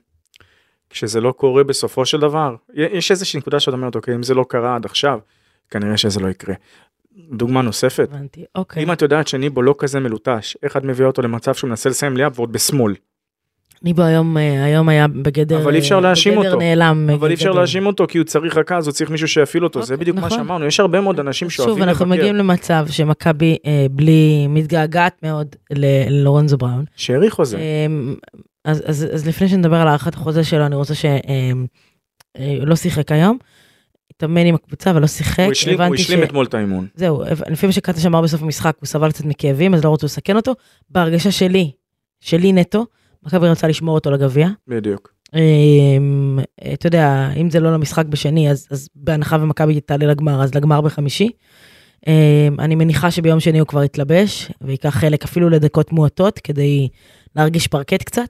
כשזה 0.96 1.22
לא 1.22 1.32
קורה 1.32 1.64
בסופו 1.64 2.06
של 2.06 2.20
דבר, 2.20 2.56
יש 2.74 3.12
איזושהי 3.12 3.40
נקודה 3.40 3.60
שאת 3.60 3.74
אומרת 3.74 3.96
אוקיי 3.96 4.16
אם 4.16 4.24
זה 4.24 4.34
לא 4.34 4.46
קרה 4.50 4.76
עד 4.76 4.86
עכשיו, 4.86 5.20
כנראה 5.70 5.98
שזה 5.98 6.20
לא 6.20 6.28
יקרה. 6.28 6.56
דוגמה 7.32 7.62
נוספת, 7.62 8.10
הבנתי, 8.12 8.46
אוקיי. 8.56 8.84
אם 8.84 8.92
את 8.92 9.02
יודעת 9.02 9.28
שניבו 9.28 9.62
לא 9.62 9.76
כזה 9.78 10.00
מלוטש, 10.00 10.58
איך 10.64 10.78
את 10.78 10.84
מביאה 10.84 11.08
אותו 11.08 11.22
למצב 11.22 11.54
שהוא 11.54 11.70
מנסה 11.70 11.90
לסיים 11.90 12.18
ליאב 12.18 12.40
ועוד 12.40 12.52
בשמאל, 12.52 12.94
ניבו 13.82 14.02
היום, 14.02 14.38
אה, 14.38 14.64
היום 14.64 14.90
היה 14.90 15.08
בגדר, 15.08 15.64
אבל 15.64 15.74
אי 15.74 15.80
אפשר 15.80 16.00
להאשים 16.00 16.34
בגדר 16.34 16.48
אותו. 16.48 16.60
נעלם. 16.60 17.10
אבל 17.10 17.30
אי 17.30 17.34
אפשר. 17.34 17.52
להאשים 17.52 17.86
אותו 17.86 18.08
כי 18.08 18.18
הוא 18.18 18.26
צריך 18.26 18.58
רכז, 18.58 18.88
הוא 18.88 18.94
צריך 18.94 19.10
מישהו 19.10 19.28
שיפעיל 19.28 19.64
אותו, 19.64 19.82
זה 19.82 19.94
אוקיי, 19.94 20.02
בדיוק 20.02 20.18
מה 20.18 20.26
נכון. 20.26 20.38
שאמרנו, 20.38 20.66
יש 20.66 20.80
הרבה 20.80 21.02
מאוד 21.02 21.20
אנשים 21.20 21.50
שוב, 21.50 21.66
שאוהבים 21.66 21.84
אנחנו 21.84 22.06
לבקר. 22.06 22.18
מגיעים 22.18 22.36
למצב 22.36 22.86
שמכבי 22.90 23.58
אה, 23.66 23.86
בלי, 23.92 24.48
מתגעגעת 24.50 25.24
מאוד 25.24 25.56
ללורנזו 25.72 26.58
בראון. 26.58 26.86
שהעריכו 26.96 27.46
זה. 27.46 27.58
אמ, 27.58 28.16
אז, 28.66 28.84
אז, 28.86 29.08
אז 29.14 29.28
לפני 29.28 29.48
שנדבר 29.50 29.76
על 29.76 29.88
הארכת 29.88 30.14
החוזה 30.14 30.44
שלו, 30.44 30.66
אני 30.66 30.76
רוצה 30.76 30.96
ש... 30.96 31.06
אמ, 31.06 31.66
אה, 32.38 32.56
הוא 32.60 32.68
לא 32.68 32.76
שיחק 32.76 33.12
היום, 33.12 33.38
התאמן 34.12 34.46
עם 34.46 34.56
הקבוצה 34.56 34.92
ולא 34.96 35.08
שיחק. 35.08 35.44
הוא 35.44 35.52
השלים- 35.52 35.82
הוא 35.82 35.96
השלים 35.96 36.20
ש- 36.20 36.24
אתמול 36.24 36.46
את 36.46 36.54
האימון. 36.54 36.88
זהו, 36.96 37.24
לפי 37.50 37.66
מה 37.66 37.72
שקטש 37.72 38.06
אמר 38.06 38.22
בסוף 38.22 38.42
המשחק, 38.44 38.76
הוא 38.80 38.88
סבל 38.88 39.12
קצת 39.12 39.26
מכאבים, 39.26 39.74
אז 39.74 39.84
לא 39.86 39.94
רצו 39.94 40.06
לסכן 40.06 40.36
אותו. 40.36 40.54
בהרגשה 40.90 41.32
שלי, 41.32 41.72
שלי 42.20 42.54
נטו, 42.54 42.86
מכבי 43.24 43.48
רצה 43.48 43.68
לשמור 43.68 43.96
אותו 43.96 44.12
לגביע. 44.12 44.48
בדיוק. 44.68 45.14
אמ, 45.36 46.40
אתה 46.74 46.88
יודע, 46.88 47.30
אם 47.42 47.50
זה 47.50 47.60
לא 47.60 47.74
למשחק 47.74 48.06
בשני, 48.06 48.52
אז, 48.52 48.68
אז 48.72 48.90
בהנחה 48.96 49.38
ומכבי 49.42 49.80
תעלה 49.80 50.06
לגמר, 50.06 50.44
אז 50.44 50.56
לגמר 50.56 50.82
בחמישי. 50.82 51.30
אמ, 52.08 52.14
אני 52.60 52.76
מניחה 52.76 53.12
שביום 53.12 53.40
שני 53.40 53.60
הוא 53.60 53.68
כבר 53.68 53.84
יתלבש, 53.84 54.52
וייקח 54.62 54.90
חלק 54.90 55.24
אפילו 55.24 55.50
לדקות 55.50 55.92
מועטות, 55.92 56.40
כדי 56.40 56.88
להרגיש 57.36 57.68
פרקט 57.68 58.04
קצת, 58.04 58.30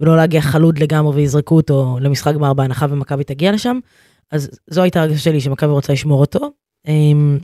ולא 0.00 0.16
להגיע 0.16 0.40
חלוד 0.40 0.78
לגמרי 0.78 1.16
ויזרקו 1.16 1.56
אותו 1.56 1.98
למשחק 2.00 2.34
גמר 2.34 2.52
בהנחה 2.52 2.86
ומכבי 2.90 3.24
תגיע 3.24 3.52
לשם. 3.52 3.78
אז 4.30 4.50
זו 4.66 4.82
הייתה 4.82 5.02
הרגשה 5.02 5.18
שלי, 5.18 5.40
שמכבי 5.40 5.70
רוצה 5.70 5.92
לשמור 5.92 6.20
אותו. 6.20 6.52
אמ, 6.88 7.38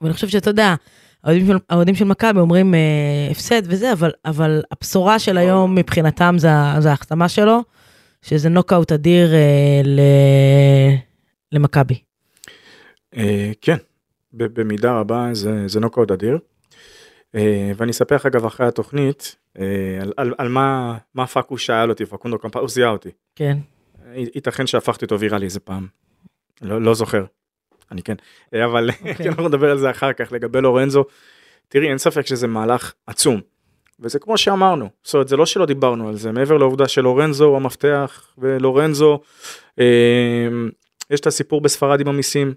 ואני 0.00 0.14
חושב 0.14 0.28
שאתה 0.28 0.50
יודע, 0.50 0.74
האוהדים 1.24 1.94
של, 1.94 1.98
של 1.98 2.04
מכבי 2.04 2.40
אומרים 2.40 2.74
אה, 2.74 3.28
הפסד 3.30 3.62
וזה, 3.64 3.92
אבל, 3.92 4.10
אבל 4.24 4.62
הבשורה 4.70 5.18
של 5.18 5.38
היום 5.38 5.74
מבחינתם 5.74 6.34
זה, 6.38 6.48
זה 6.78 6.90
ההחתמה 6.90 7.28
שלו, 7.28 7.62
שזה 8.22 8.48
נוקאוט 8.48 8.92
אדיר 8.92 9.34
אה, 9.34 9.80
ל... 9.84 10.00
למכבי. 11.52 11.98
אה, 13.16 13.52
כן, 13.60 13.76
במידה 14.32 14.92
רבה 14.92 15.28
זה, 15.32 15.68
זה 15.68 15.80
נוקאוט 15.80 16.10
אדיר. 16.10 16.38
אה, 17.34 17.72
ואני 17.76 17.90
אספר 17.90 18.14
לך 18.14 18.26
אגב 18.26 18.44
אחרי 18.44 18.66
התוכנית 18.66 19.36
על, 20.00 20.12
על, 20.16 20.34
על 20.38 20.48
מה, 20.48 20.98
מה 21.14 21.26
פאקו 21.26 21.58
שאל 21.58 21.90
אותי, 21.90 22.06
פקונדו 22.06 22.38
קמפה, 22.38 22.60
הוא 22.60 22.68
זיהה 22.68 22.90
אותי. 22.90 23.10
כן. 23.36 23.58
ייתכן 24.14 24.66
שהפכתי 24.66 25.04
אותו 25.04 25.20
ויראלי 25.20 25.44
איזה 25.44 25.60
פעם. 25.60 25.86
לא, 26.62 26.82
לא 26.82 26.94
זוכר. 26.94 27.24
אני 27.92 28.02
כן. 28.02 28.14
אה, 28.54 28.64
אבל 28.64 28.90
אוקיי. 28.98 29.14
כן, 29.14 29.28
אנחנו 29.28 29.48
נדבר 29.48 29.70
על 29.70 29.78
זה 29.78 29.90
אחר 29.90 30.12
כך 30.12 30.32
לגבי 30.32 30.60
לורנזו. 30.60 31.04
תראי 31.68 31.88
אין 31.88 31.98
ספק 31.98 32.26
שזה 32.26 32.46
מהלך 32.46 32.92
עצום. 33.06 33.40
וזה 34.00 34.18
כמו 34.18 34.38
שאמרנו, 34.38 34.88
זאת 35.02 35.14
אומרת 35.14 35.28
זה 35.28 35.36
לא 35.36 35.46
שלא 35.46 35.66
דיברנו 35.66 36.08
על 36.08 36.16
זה, 36.16 36.32
מעבר 36.32 36.56
לעובדה 36.56 36.88
שלורנזו 36.88 37.44
הוא 37.44 37.56
המפתח 37.56 38.34
ולורנזו, 38.38 39.20
אה, 39.78 39.84
יש 41.10 41.20
את 41.20 41.26
הסיפור 41.26 41.60
בספרד 41.60 42.00
עם 42.00 42.08
המיסים, 42.08 42.54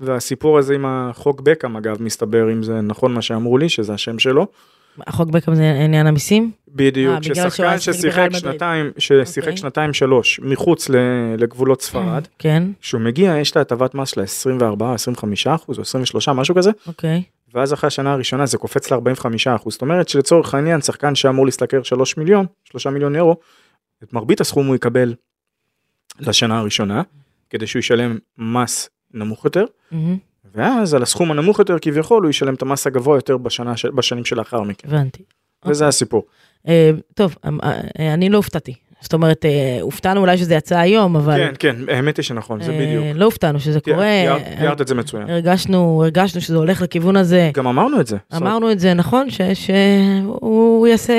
והסיפור 0.00 0.58
הזה 0.58 0.74
עם 0.74 0.86
החוק 0.86 1.40
בקאם 1.40 1.76
אגב 1.76 2.02
מסתבר 2.02 2.52
אם 2.52 2.62
זה 2.62 2.80
נכון 2.80 3.14
מה 3.14 3.22
שאמרו 3.22 3.58
לי 3.58 3.68
שזה 3.68 3.94
השם 3.94 4.18
שלו, 4.18 4.46
החוק 5.06 5.28
בקאם 5.28 5.54
זה 5.54 5.80
עניין 5.84 6.06
המיסים? 6.06 6.50
בדיהו, 6.68 7.14
אה, 7.14 7.20
בגלל 7.20 7.34
שהוא 7.34 7.50
ששחקן 7.50 7.78
ששיחק. 7.78 8.28
שנתיים, 8.32 8.90
ששיחק 8.98 9.38
אוקיי. 9.38 9.56
שנתיים 9.56 9.92
שלוש 9.92 10.40
מחוץ 10.40 10.88
לגבולות 11.38 11.82
ספרד, 11.82 12.26
כן, 12.38 12.62
כשהוא 12.80 13.00
מגיע 13.00 13.36
יש 13.40 13.50
את 13.50 13.56
ההטבת 13.56 13.94
מס 13.94 14.08
של 14.08 14.20
24, 14.20 14.94
25 14.94 15.46
אחוז 15.46 15.78
או 15.78 15.82
23 15.82 16.28
משהו 16.28 16.54
כזה, 16.54 16.70
אוקיי. 16.86 17.22
ואז 17.54 17.72
אחרי 17.72 17.88
השנה 17.88 18.12
הראשונה 18.12 18.46
זה 18.46 18.58
קופץ 18.58 18.90
ל-45 18.92 19.26
אחוז, 19.56 19.72
זאת 19.72 19.82
אומרת 19.82 20.08
שלצורך 20.08 20.54
העניין 20.54 20.80
שחקן 20.80 21.14
שאמור 21.14 21.46
להשתכר 21.46 21.82
3 21.82 22.16
מיליון, 22.16 22.46
3 22.64 22.86
מיליון 22.86 23.16
אירו, 23.16 23.36
את 24.02 24.12
מרבית 24.12 24.40
הסכום 24.40 24.66
הוא 24.66 24.76
יקבל 24.76 25.14
לשנה 26.20 26.58
הראשונה, 26.58 27.02
כדי 27.50 27.66
שהוא 27.66 27.80
ישלם 27.80 28.18
מס 28.38 28.88
נמוך 29.14 29.44
יותר, 29.44 29.64
מהמם, 29.90 30.16
ואז 30.54 30.94
על 30.94 31.02
הסכום 31.02 31.30
הנמוך 31.30 31.58
יותר 31.58 31.76
כביכול 31.78 32.22
הוא 32.22 32.30
ישלם 32.30 32.54
את 32.54 32.62
המס 32.62 32.86
הגבוה 32.86 33.16
יותר 33.16 33.36
בשנה, 33.36 33.72
בשנים 33.94 34.24
שלאחר 34.24 34.62
מכן, 34.62 34.88
הבנתי. 34.88 35.22
וזה 35.66 35.86
הסיפור. 35.88 36.22
אה, 36.68 36.90
טוב, 37.14 37.36
אה, 37.44 37.50
אה, 37.98 38.14
אני 38.14 38.28
לא 38.28 38.36
הופתעתי. 38.36 38.74
זאת 39.00 39.12
אומרת, 39.12 39.44
הופתענו 39.80 40.20
אולי 40.20 40.38
שזה 40.38 40.54
יצא 40.54 40.78
היום, 40.78 41.16
אבל... 41.16 41.36
כן, 41.36 41.52
כן, 41.58 41.76
האמת 41.88 42.16
היא 42.16 42.22
שנכון, 42.22 42.62
זה 42.62 42.72
בדיוק. 42.72 43.04
לא 43.14 43.24
הופתענו 43.24 43.60
שזה 43.60 43.80
קורה. 43.80 44.06
תיארת- 44.58 44.80
את 44.80 44.88
זה 44.88 44.94
מצוין. 44.94 45.30
הרגשנו, 45.30 46.02
הרגשנו 46.02 46.40
שזה 46.40 46.56
הולך 46.56 46.82
לכיוון 46.82 47.16
הזה. 47.16 47.50
גם 47.54 47.66
אמרנו 47.66 48.00
את 48.00 48.06
זה. 48.06 48.16
אמרנו 48.36 48.72
את 48.72 48.78
זה, 48.80 48.94
נכון? 48.94 49.26
שהוא 49.30 50.86
יעשה, 50.86 51.14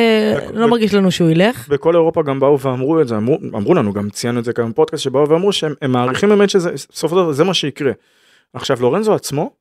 לא 0.53 0.67
מרגיש 0.67 0.93
לנו 0.93 1.11
שהוא 1.11 1.29
ילך. 1.29 1.67
בכל 1.69 1.95
אירופה 1.95 2.23
גם 2.23 2.39
באו 2.39 2.59
ואמרו 2.59 3.01
את 3.01 3.07
זה, 3.07 3.17
אמרו, 3.17 3.73
לנו, 3.73 3.93
גם 3.93 4.09
ציינו 4.09 4.39
את 4.39 4.45
זה 4.45 4.53
כאן 4.53 4.69
בפודקאסט, 4.69 5.03
שבאו 5.03 5.29
ואמרו 5.29 5.53
שהם 5.53 5.73
הם 5.81 5.91
מעריכים 5.91 6.29
באמת 6.29 6.49
שזה, 6.49 6.71
בסופו 6.91 7.15
של 7.15 7.21
דבר 7.21 7.31
זה 7.31 7.43
מה 7.43 7.53
שיקרה. 7.53 7.91
עכשיו 8.53 8.77
לורנזו 8.81 9.13
עצמו 9.13 9.51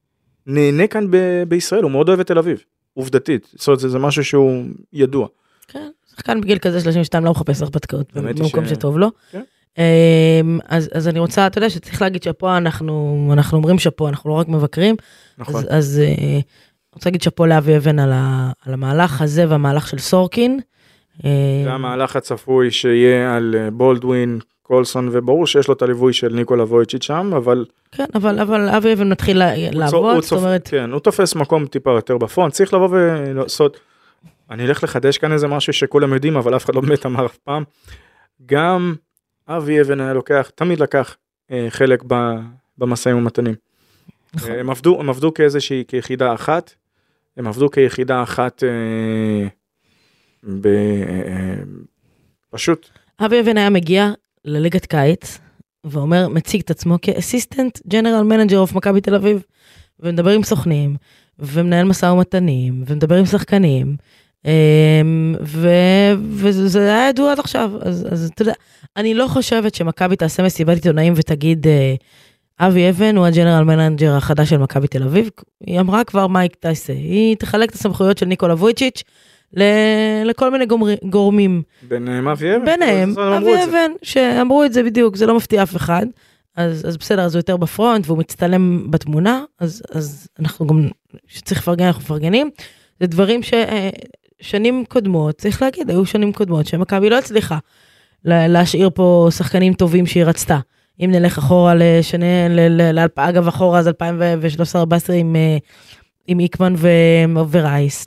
נהנה 0.47 0.87
כאן 0.87 1.11
ב, 1.11 1.17
בישראל, 1.49 1.83
הוא 1.83 1.91
מאוד 1.91 2.09
אוהב 2.09 2.21
את 2.21 2.27
תל 2.27 2.39
אביב, 2.39 2.65
עובדתית, 2.95 3.49
זאת 3.55 3.69
אומרת 3.69 3.81
זה, 3.81 3.89
זה 3.89 3.99
משהו 3.99 4.25
שהוא 4.25 4.65
ידוע. 4.93 5.27
כן, 5.69 5.89
שחקן 6.11 6.41
בגיל 6.41 6.59
כזה 6.59 6.81
32 6.81 7.25
לא 7.25 7.31
מחפש 7.31 7.63
הרפתקאות 7.63 8.13
במקום 8.15 8.67
ש- 8.67 8.71
שטוב 8.71 8.99
לו. 8.99 9.09
כן. 9.31 9.43
אמ, 9.79 10.59
אז 10.69 10.91
אז 10.95 11.09
אני 11.09 11.19
רוצה, 11.19 11.47
אתה 11.47 11.59
יודע 11.59 11.71
שצריך 11.71 12.03
להגיד 12.03 12.23
שאפו, 12.23 12.57
אנחנו 12.57 13.29
אנחנו 13.33 13.59
אומרים 13.59 13.79
שאפו, 13.79 14.09
אנחנו 14.09 14.31
לא 14.31 14.35
רק 14.35 14.49
מבקרים. 14.49 14.97
נכון. 15.39 15.55
אז, 15.55 15.67
אז 15.71 16.01
אה, 16.05 16.41
רוצה 16.95 17.09
להגיד 17.11 17.23
שאפו 17.23 17.47
לאבי 17.47 17.77
אבן 17.77 17.99
על, 17.99 18.13
ה, 18.13 18.51
על 18.67 18.73
המהלך 18.75 19.23
הזה 19.23 19.45
והמהלך 19.49 19.89
של 19.89 19.99
סורקין. 19.99 20.61
אה, 21.25 21.61
זה 21.65 21.73
המהלך 21.73 22.17
הצפוי 22.17 22.71
שיהיה 22.71 23.37
על 23.37 23.55
אה, 23.59 23.71
בולדווין, 23.71 24.39
קולסון, 24.63 25.09
וברור 25.13 25.47
שיש 25.47 25.69
לו 25.69 25.75
את 25.75 25.83
הליווי 25.83 26.13
של 26.13 26.35
ניקולה 26.35 26.65
וויצ'יץ' 26.65 27.05
שם, 27.05 27.31
אבל 27.37 27.65
כן, 27.93 28.05
אבל, 28.15 28.41
אבל 28.41 28.69
אבי 28.69 28.93
אבן 28.93 29.09
מתחיל 29.09 29.43
לעבוד, 29.73 30.23
זאת 30.23 30.33
אומרת, 30.33 30.69
כן, 30.69 30.91
הוא 30.91 31.01
תופס 31.01 31.35
מקום 31.35 31.67
טיפה 31.67 31.91
יותר 31.91 32.19
בפרונט, 32.19 32.53
צריך 32.53 32.75
לבוא 32.75 32.89
ולעשות, 32.91 33.81
אני 34.51 34.65
אלך 34.65 34.85
לחדש 34.85 35.19
כאן 35.19 35.33
איזה 35.33 35.49
משהו 35.49 35.73
שכולם 35.73 36.13
יודעים, 36.13 36.37
אבל 36.37 36.57
אף 36.57 36.65
אחד 36.65 36.75
לא 36.75 36.81
באמת 36.81 37.07
אמר 37.07 37.27
אף 37.27 37.37
פעם. 37.37 37.65
גם 38.47 38.95
אבי 39.49 39.81
אבן 39.81 40.01
היה 40.01 40.15
לוקח, 40.15 40.51
תמיד 40.55 40.81
לקח 40.81 41.17
אה, 41.51 41.67
חלק 41.71 42.03
ב- 42.07 42.39
במשאים 42.79 43.17
ומתנים. 43.17 43.55
נכון. 44.35 44.51
אה, 44.51 44.61
הם 44.61 44.71
עבדו, 44.71 45.01
הם 45.01 45.09
עבדו 45.09 45.35
כאיזושהי, 45.35 45.85
כיחידה 45.89 46.35
אחת, 46.35 46.75
הם 47.37 47.47
עבדו 47.47 47.71
כיחידה 47.71 48.23
אחת, 48.23 48.65
אה, 48.65 49.49
ב, 50.45 50.67
אה, 50.67 51.55
פשוט, 52.51 52.89
אבי 53.21 53.41
אבן 53.41 53.57
היה 53.57 53.71
מגיע 53.71 54.11
לליגת 54.45 54.87
קיץ, 54.87 55.39
ואומר, 55.85 56.29
מציג 56.29 56.61
את 56.61 56.71
עצמו 56.71 56.99
כ 57.03 57.17
assistant 57.17 57.79
general 57.89 58.23
manager 58.23 58.59
of 58.59 58.75
מכבי 58.75 59.01
תל 59.01 59.15
אביב, 59.15 59.43
ומדבר 60.01 60.31
עם 60.31 60.43
סוכנים, 60.43 60.97
ומנהל 61.39 61.85
משא 61.85 62.07
ומתנים, 62.07 62.85
ומדבר 62.87 63.17
עם 63.17 63.27
שחקנים, 63.27 63.97
אמ, 64.45 65.35
ו- 65.43 66.15
וזה 66.19 66.95
היה 66.95 67.09
ידוע 67.09 67.33
עד 67.33 67.39
עכשיו, 67.39 67.71
אז, 67.81 68.07
אז 68.11 68.31
אתה 68.35 68.43
יודע, 68.43 68.53
אני 68.97 69.15
לא 69.15 69.27
חושבת 69.27 69.75
שמכבי 69.75 70.17
תעשה 70.17 70.43
מסיבת 70.43 70.75
עיתונאים 70.75 71.13
ותגיד, 71.17 71.67
אה, 71.67 71.95
אבי 72.59 72.91
אבן 72.91 73.17
הוא 73.17 73.27
ה-general 73.27 73.65
manager 73.65 74.17
החדש 74.17 74.51
של 74.51 74.59
מכבי 74.59 74.89
תל 74.89 75.03
אביב, 75.03 75.31
היא 75.67 75.81
אמרה 75.81 76.05
כבר 76.05 76.27
מה 76.27 76.41
היא 76.41 76.51
תעשה, 76.61 76.93
היא 76.93 77.37
תחלק 77.37 77.71
את 77.71 77.75
הסמכויות 77.75 78.19
של 78.19 78.27
ניקולה 78.27 78.55
וויצ'יץ' 78.55 79.03
ל- 79.57 80.23
לכל 80.25 80.51
מיני 80.51 80.67
גורמי- 80.67 80.97
גורמים. 81.11 81.63
ביניהם 81.89 82.29
אבי 82.29 82.57
אבן. 82.57 82.65
ביניהם, 82.65 83.19
אבי. 83.19 83.65
אבן, 83.65 83.91
שאמרו 84.03 84.65
את 84.65 84.73
זה 84.73 84.83
בדיוק, 84.83 85.17
זה 85.17 85.27
לא 85.27 85.37
מפתיע 85.37 85.63
אף 85.63 85.77
אחד. 85.77 86.07
אז, 86.57 86.85
אז 86.89 86.97
בסדר, 86.97 87.23
אז 87.23 87.35
הוא 87.35 87.39
יותר 87.39 87.57
ב-front 87.57 88.07
והוא 88.07 88.19
מצטלם 88.19 88.91
בתמונה, 88.91 89.45
אז, 89.61 89.83
אז 89.93 90.29
אנחנו 90.41 90.67
גם, 90.67 90.89
שצריך 91.27 91.61
לפרגן, 91.61 91.85
אנחנו 91.87 92.03
מפרגנים. 92.03 92.51
זה 93.01 93.07
דברים 93.07 93.41
ששנים 94.43 94.85
קודמות, 94.89 95.35
צריך 95.35 95.63
להגיד, 95.63 95.91
היו 95.91 96.07
שנים 96.07 96.33
קודמות 96.33 96.67
שמכבי 96.67 97.11
לא 97.11 97.19
הצליחה 97.19 97.59
לה- 98.25 98.49
להשאיר 98.49 98.91
פה 98.95 99.29
שחקנים 99.31 99.75
טובים 99.75 100.07
שהיא 100.07 100.25
רצתה. 100.25 100.59
אם 101.05 101.11
נלך 101.11 101.39
אחורה 101.39 101.75
לשני, 101.77 102.27
ל, 102.51 102.61
ל, 102.69 102.99
ל, 102.99 103.07
אגב 103.17 103.49
אחורה 103.49 103.79
אז 103.79 103.89
2013-2014 103.89 103.91
עם, 105.15 105.37
אה, 105.37 105.57
עם 106.27 106.41
איקמן 106.41 106.75
ו, 106.77 106.89
ורייס. 107.51 108.05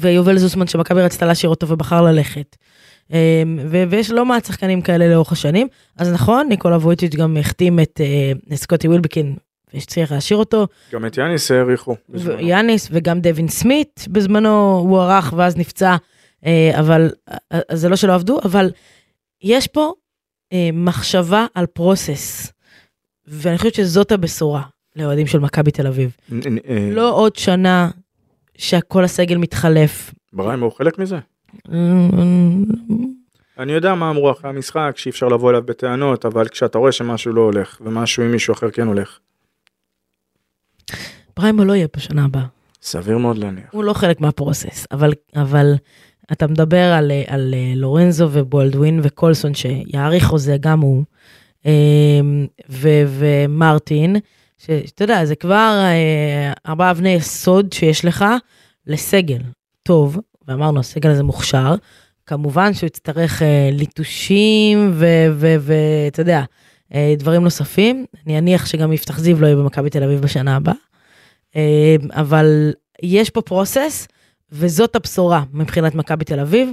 ויובל 0.00 0.38
זוסמן 0.38 0.66
שמכבי 0.66 1.02
רצתה 1.02 1.26
להשאיר 1.26 1.50
אותו 1.50 1.68
ובחר 1.68 2.02
ללכת. 2.02 2.56
אמ, 3.10 3.58
ויש 3.90 4.10
לא 4.10 4.26
מעט 4.26 4.44
שחקנים 4.44 4.82
כאלה 4.82 5.08
לאורך 5.08 5.32
השנים. 5.32 5.68
אז 5.96 6.12
נכון, 6.12 6.46
ניקולה 6.48 6.76
וויצ'יץ' 6.76 7.14
גם 7.14 7.36
החתים 7.36 7.80
את 7.80 8.00
אה, 8.00 8.56
סקוטי 8.56 8.88
ווילבקין, 8.88 9.36
ושצריך 9.74 10.12
להשאיר 10.12 10.38
אותו, 10.38 10.66
גם 10.92 11.06
את 11.06 11.18
יאניס 11.18 11.50
העריכו. 11.50 11.96
ויאניס 12.08 12.88
וגם 12.92 13.20
דווין 13.20 13.48
סמית 13.48 14.06
בזמנו 14.08 14.78
הוא 14.88 15.00
ערך 15.00 15.34
ואז 15.36 15.56
נפצע, 15.56 15.96
אה, 16.46 16.72
אבל 16.78 17.10
אה, 17.52 17.58
זה 17.72 17.88
לא 17.88 17.96
שלא 17.96 18.14
עבדו, 18.14 18.38
אבל 18.44 18.70
יש 19.42 19.66
פה 19.66 19.92
מחשבה 20.72 21.46
על 21.54 21.66
פרוסס, 21.66 22.52
ואני 23.26 23.58
חושבת 23.58 23.74
שזאת 23.74 24.12
הבשורה 24.12 24.62
לאוהדים 24.96 25.26
של 25.26 25.38
מכבי 25.38 25.70
תל 25.70 25.86
אביב. 25.86 26.16
לא 26.92 27.14
עוד 27.14 27.36
שנה 27.36 27.90
שכל 28.58 29.04
הסגל 29.04 29.36
מתחלף. 29.36 30.14
בריים 30.32 30.60
הוא 30.60 30.72
חלק 30.72 30.98
מזה. 30.98 31.18
אה, 31.72 31.78
אני 33.58 33.72
יודע 33.72 33.94
מה 33.94 34.10
אמרו 34.10 34.30
אחרי 34.30 34.50
המשחק, 34.50 34.92
שאי 34.96 35.10
אפשר 35.10 35.28
לבוא 35.28 35.50
אליו 35.50 35.62
בטענות, 35.62 36.26
אבל 36.26 36.48
כשאתה 36.48 36.78
רואה 36.78 36.92
שמשהו 36.92 37.32
לא 37.32 37.40
הולך, 37.40 37.80
ומשהו 37.84 38.22
עם 38.22 38.32
מישהו 38.32 38.54
אחר 38.54 38.70
כן 38.70 38.86
הולך, 38.86 39.18
בריימו 41.36 41.64
לא 41.64 41.72
יהיה 41.72 41.86
בשנה 41.96 42.24
הבאה. 42.24 42.46
סביר 42.82 43.18
מאוד 43.18 43.38
להניח. 43.38 43.64
הוא 43.70 43.84
לא 43.84 43.92
חלק 43.92 44.20
מהפרוסס, 44.20 44.86
אבל, 44.92 45.12
אבל 45.36 45.74
אתה 46.32 46.46
מדבר 46.46 46.92
על, 46.92 47.10
אה, 47.10 47.22
על 47.26 47.54
אה, 47.54 47.72
לורנזו 47.76 48.28
ובולדווין 48.32 49.00
וקולסון 49.02 49.54
שיאריך 49.54 50.24
חוזה 50.24 50.56
גם 50.60 50.80
הוא, 50.80 51.04
אה, 51.66 52.20
ו, 52.70 52.88
ומרטין, 53.08 54.16
שאתה 54.66 55.04
יודע, 55.04 55.24
זה 55.24 55.34
כבר 55.34 55.80
אה, 55.82 56.52
ארבעה 56.66 56.90
אבני 56.90 57.08
יסוד 57.08 57.72
שיש 57.72 58.04
לך 58.04 58.24
לסגל 58.86 59.40
טוב, 59.82 60.18
ואמרנו, 60.48 60.80
הסגל 60.80 61.10
הזה 61.10 61.22
מוכשר, 61.22 61.74
כמובן 62.26 62.74
שהוא 62.74 62.86
יצטרך 62.86 63.42
אה, 63.42 63.70
ליטושים 63.72 64.92
ואתה 65.38 66.22
יודע, 66.22 66.42
אה, 66.94 67.14
דברים 67.18 67.44
נוספים. 67.44 68.06
אני 68.26 68.38
אניח 68.38 68.66
שגם 68.66 68.92
יפתח 68.92 69.18
זיו 69.18 69.40
לא 69.40 69.46
יהיה 69.46 69.56
במכבי 69.56 69.90
תל 69.90 70.02
אביב 70.02 70.20
בשנה 70.20 70.56
הבאה. 70.56 70.74
אה, 71.56 71.96
אבל 72.10 72.72
יש 73.02 73.30
פה 73.30 73.42
פרוסס, 73.42 74.08
וזאת 74.52 74.96
הבשורה 74.96 75.42
מבחינת 75.52 75.94
מכבי 75.94 76.24
תל 76.24 76.40
אביב, 76.40 76.68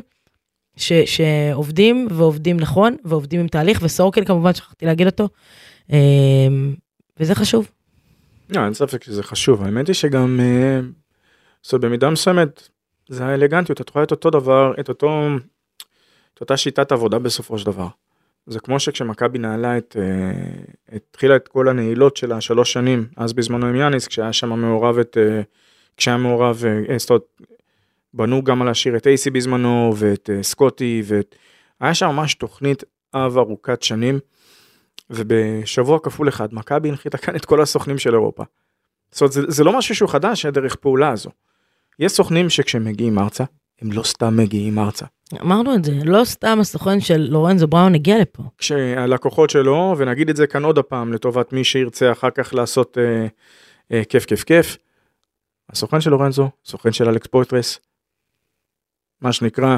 ש, 0.77 0.93
שעובדים 0.93 2.07
ועובדים 2.11 2.59
נכון, 2.59 2.95
ועובדים 3.05 3.39
עם 3.39 3.47
תהליך, 3.47 3.79
וסורקין 3.83 4.25
כמובן, 4.25 4.53
שכחתי 4.53 4.85
להגיד 4.85 5.07
אותו, 5.07 5.29
אה, 5.91 5.97
וזה 7.19 7.35
חשוב. 7.35 7.67
לא, 8.51 8.65
אין 8.65 8.73
ספק 8.73 9.03
שזה 9.03 9.23
חשוב, 9.23 9.63
האמת 9.63 9.87
היא 9.87 9.93
שגם, 9.93 10.39
אה, 10.39 10.79
זאת 11.61 11.73
אומרת, 11.73 11.85
במידה 11.85 12.09
מסוימת, 12.09 12.69
זה 13.09 13.25
האלגנטיות, 13.25 13.81
את 13.81 13.89
רואה 13.89 14.03
את 14.03 14.11
אותו 14.11 14.29
דבר, 14.29 14.73
את 14.79 14.89
אותו, 14.89 15.27
את 16.33 16.41
אותה 16.41 16.57
שיטת 16.57 16.91
עבודה 16.91 17.19
בסופו 17.19 17.57
של 17.57 17.65
דבר. 17.65 17.87
זה 18.47 18.59
כמו 18.59 18.79
שכשמכבי 18.79 19.39
נעלה 19.39 19.77
את, 19.77 19.97
אה, 19.99 20.95
התחילה 20.95 21.35
את 21.35 21.47
כל 21.47 21.69
הנעילות 21.69 22.17
של 22.17 22.31
השלוש 22.31 22.73
שנים, 22.73 23.07
אז 23.17 23.33
בזמנו 23.33 23.65
עם 23.67 23.75
יאניס, 23.75 24.07
כשהיה 24.07 24.33
שם 24.33 24.49
מעורב 24.49 24.97
את, 24.97 25.17
אה, 25.17 25.41
כשהיה 25.97 26.17
מעורב, 26.17 26.63
זאת 26.97 27.09
אומרת, 27.09 27.23
בנו 28.13 28.43
גם 28.43 28.61
על 28.61 28.67
השיר 28.67 28.97
את 28.97 29.07
אייסי 29.07 29.29
בזמנו, 29.29 29.93
ואת 29.97 30.29
סקוטי, 30.41 31.01
ואת... 31.05 31.35
היה 31.79 31.93
שם 31.93 32.07
ממש 32.07 32.35
תוכנית 32.35 32.83
אב 33.13 33.37
ארוכת 33.37 33.83
שנים, 33.83 34.19
ובשבוע 35.11 35.99
כפול 36.03 36.29
אחד, 36.29 36.53
מכבי 36.53 36.89
הנחיתה 36.89 37.17
כאן 37.17 37.35
את 37.35 37.45
כל 37.45 37.61
הסוכנים 37.61 37.97
של 37.97 38.13
אירופה. 38.13 38.43
זאת 39.11 39.21
אומרת, 39.21 39.31
זה, 39.31 39.41
זה 39.47 39.63
לא 39.63 39.77
משהו 39.77 39.95
שהוא 39.95 40.09
חדש, 40.09 40.45
הדרך 40.45 40.75
פעולה 40.75 41.09
הזו. 41.09 41.29
יש 41.99 42.11
סוכנים 42.11 42.49
שכשהם 42.49 42.85
מגיעים 42.85 43.19
ארצה, 43.19 43.43
הם 43.81 43.91
לא 43.91 44.03
סתם 44.03 44.37
מגיעים 44.37 44.79
ארצה. 44.79 45.05
אמרנו 45.41 45.75
את 45.75 45.83
זה, 45.83 45.91
לא 46.05 46.25
סתם 46.25 46.57
הסוכן 46.61 46.99
של 46.99 47.27
לורנזו 47.29 47.67
בראון 47.67 47.95
הגיע 47.95 48.19
לפה. 48.21 48.43
כשהלקוחות 48.57 49.49
שלו, 49.49 49.95
ונגיד 49.97 50.29
את 50.29 50.35
זה 50.35 50.47
כאן 50.47 50.63
עוד 50.63 50.77
הפעם, 50.77 51.13
לטובת 51.13 51.53
מי 51.53 51.63
שירצה 51.63 52.11
אחר 52.11 52.29
כך 52.29 52.53
לעשות 52.53 52.97
אה, 52.97 53.27
אה, 53.91 54.03
כיף 54.05 54.25
כיף 54.25 54.43
כיף, 54.43 54.77
הסוכן 55.69 56.01
של 56.01 56.09
לורנזו, 56.09 56.49
סוכן 56.65 56.91
של 56.91 57.09
אלכס 57.09 57.27
פויטרס, 57.27 57.79
מה 59.21 59.33
שנקרא, 59.33 59.77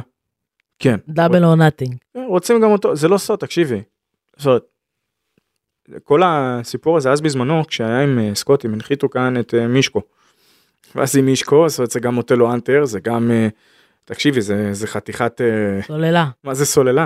כן. 0.80 1.00
double 1.08 1.46
או 1.46 1.56
nothing. 1.56 1.96
רוצים 2.28 2.62
גם 2.62 2.72
אותו, 2.72 2.96
זה 2.96 3.08
לא 3.08 3.18
סוד, 3.18 3.40
תקשיבי. 3.40 3.82
זאת 4.38 4.46
אומרת, 4.46 4.64
כל 6.04 6.22
הסיפור 6.26 6.98
הזה 6.98 7.12
אז 7.12 7.22
בזמנו, 7.22 7.68
כשהיה 7.68 8.02
עם 8.02 8.20
אה, 8.20 8.36
סקוטי, 8.36 8.68
הם 8.68 8.74
הנחיתו 8.74 9.10
כאן 9.10 9.40
את 9.40 9.54
אה, 9.54 9.68
מישקו. 9.68 10.02
ואז 10.96 11.18
עם 11.18 11.26
מישקו, 11.26 11.70
זאת 11.70 11.80
אומרת, 11.80 11.92
זה 11.92 12.00
גם 12.00 12.18
אוטלו 12.18 12.54
אנטר, 12.54 12.86
זה 12.86 13.00
גם, 13.00 13.32
אה, 13.32 13.48
תקשיבי, 14.06 14.42
זה, 14.42 14.74
זה 14.74 14.88
חתיכת, 14.88 15.42
סוללה. 15.88 16.30
מה 16.44 16.54
זה 16.54 16.66
סוללה? 16.66 17.06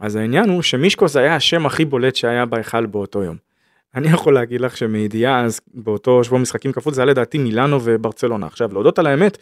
אז 0.00 0.16
העניין 0.16 0.50
הוא 0.50 0.62
שמישקו 0.62 1.08
זה 1.08 1.20
היה 1.20 1.36
השם 1.36 1.66
הכי 1.66 1.84
בולט 1.84 2.16
שהיה 2.16 2.46
בהיכל 2.46 2.86
באותו 2.86 3.22
יום. 3.22 3.36
אני 3.94 4.08
יכול 4.08 4.34
להגיד 4.34 4.60
לך 4.60 4.76
שמידיעה 4.76 5.44
אז 5.44 5.60
באותו 5.74 6.24
שבוע 6.24 6.38
משחקים 6.38 6.72
כפול 6.72 6.94
זה 6.94 7.00
היה 7.00 7.06
לדעתי 7.06 7.38
מילאנו 7.38 7.80
וברצלונה. 7.84 8.46
עכשיו 8.46 8.72
להודות 8.72 8.98
על 8.98 9.06
האמת, 9.06 9.38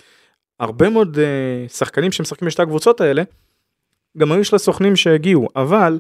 הרבה 0.61 0.89
מאוד 0.89 1.19
uh, 1.19 1.73
שחקנים 1.73 2.13
שמשחקים 2.13 2.47
בשתי 2.49 2.63
הקבוצות 2.63 3.01
האלה, 3.01 3.23
גם 4.19 4.33
היו 4.33 4.45
של 4.45 4.57
הסוכנים 4.57 4.97
שהגיעו, 4.97 5.49
אבל 5.57 5.99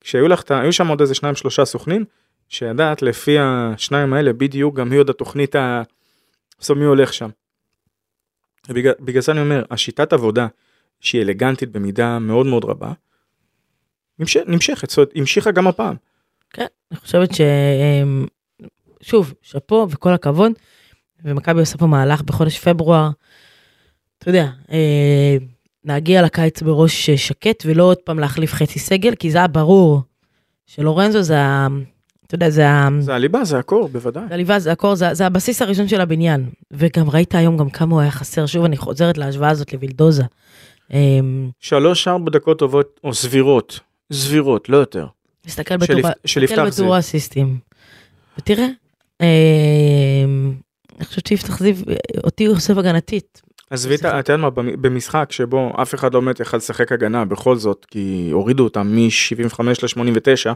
כשהיו 0.00 0.28
לך, 0.28 0.42
היו 0.48 0.72
שם 0.72 0.88
עוד 0.88 1.00
איזה 1.00 1.14
שניים 1.14 1.34
שלושה 1.34 1.64
סוכנים, 1.64 2.04
שידעת 2.48 3.02
לפי 3.02 3.36
השניים 3.38 4.12
האלה 4.12 4.32
בדיוק 4.32 4.76
גם 4.76 4.88
מי 4.88 4.96
עוד 4.96 5.10
התוכנית 5.10 5.56
ה... 5.56 5.82
בסוף 6.58 6.78
מי 6.78 6.84
הולך 6.84 7.12
שם. 7.12 7.30
ובגלל 8.68 8.92
בגלל 9.00 9.22
זה 9.22 9.32
אני 9.32 9.40
אומר, 9.40 9.64
השיטת 9.70 10.12
עבודה 10.12 10.46
שהיא 11.00 11.22
אלגנטית 11.22 11.70
במידה 11.70 12.18
מאוד 12.18 12.46
מאוד 12.46 12.64
רבה, 12.64 12.92
נמש, 14.18 14.36
נמשכת, 14.36 14.90
זאת 14.90 14.98
אומרת, 14.98 15.10
המשיכה 15.14 15.50
גם 15.50 15.66
הפעם. 15.66 15.96
כן, 16.50 16.66
אני 16.90 17.00
חושבת 17.00 17.34
ש... 17.34 17.40
אמ, 17.40 18.26
שוב, 19.00 19.34
שאפו 19.42 19.86
וכל 19.90 20.12
הכבוד, 20.12 20.52
ומכבי 21.24 21.60
עושה 21.60 21.78
פה 21.78 21.86
מהלך 21.86 22.22
בחודש 22.22 22.58
פברואר, 22.58 23.10
אתה 24.18 24.30
יודע, 24.30 24.46
אה, 25.88 25.94
להגיע 25.94 26.22
לקיץ 26.22 26.62
בראש 26.62 27.10
שקט 27.10 27.62
ולא 27.66 27.82
עוד 27.82 27.98
פעם 27.98 28.18
להחליף 28.18 28.52
חצי 28.52 28.78
סגל, 28.78 29.14
כי 29.14 29.30
זה 29.30 29.38
היה 29.38 29.46
ברור 29.46 30.02
שלורנזו 30.66 31.22
זה 31.22 31.36
אתה 32.30 32.34
יודע, 32.34 32.50
זה 32.50 32.68
ה... 32.68 32.88
זה 33.00 33.14
הליבה, 33.14 33.44
זה 33.44 33.58
הקור, 33.58 33.88
בוודאי. 33.88 34.24
זה 34.28 34.34
הליבה, 34.34 34.58
זה 34.58 34.72
הקור, 34.72 34.94
זה, 34.94 35.14
זה 35.14 35.26
הבסיס 35.26 35.62
הראשון 35.62 35.88
של 35.88 36.00
הבניין. 36.00 36.50
וגם 36.70 37.10
ראית 37.10 37.34
היום 37.34 37.56
גם 37.56 37.70
כמה 37.70 37.94
הוא 37.94 38.00
היה 38.00 38.10
חסר, 38.10 38.46
שוב, 38.46 38.64
אני 38.64 38.76
חוזרת 38.76 39.18
להשוואה 39.18 39.50
הזאת 39.50 39.72
לווילדוזה. 39.72 40.22
אמ, 40.92 41.50
שלוש 41.60 42.08
ארבע 42.08 42.30
דקות 42.30 42.58
טובות, 42.58 43.00
או 43.04 43.14
סבירות, 43.14 43.80
סבירות, 44.12 44.68
לא 44.68 44.76
יותר. 44.76 45.06
תסתכל 45.40 45.76
בטור, 45.76 46.94
האסיסטים. 46.94 47.58
ותראה, 48.38 48.66
אמ, 49.20 49.26
אני 50.96 51.04
חושבת 51.04 51.26
שיפתח 51.26 51.58
זיו, 51.58 51.76
אותי 52.24 52.44
הוא 52.44 52.54
אוסף 52.54 52.76
הגנתית. 52.76 53.42
עזבי 53.70 53.94
את 53.94 54.04
ה... 54.04 54.20
אתה 54.20 54.32
יודע 54.32 54.42
מה, 54.42 54.50
במ- 54.50 54.82
במשחק 54.82 55.32
שבו 55.32 55.72
אף 55.82 55.94
אחד 55.94 56.14
לא 56.14 56.20
באמת 56.20 56.40
יכל 56.40 56.56
לשחק 56.56 56.92
הגנה 56.92 57.24
בכל 57.24 57.56
זאת, 57.56 57.86
כי 57.90 58.28
הורידו 58.32 58.64
אותם 58.64 58.86
מ-75 58.96 59.62
ל-89, 59.62 60.54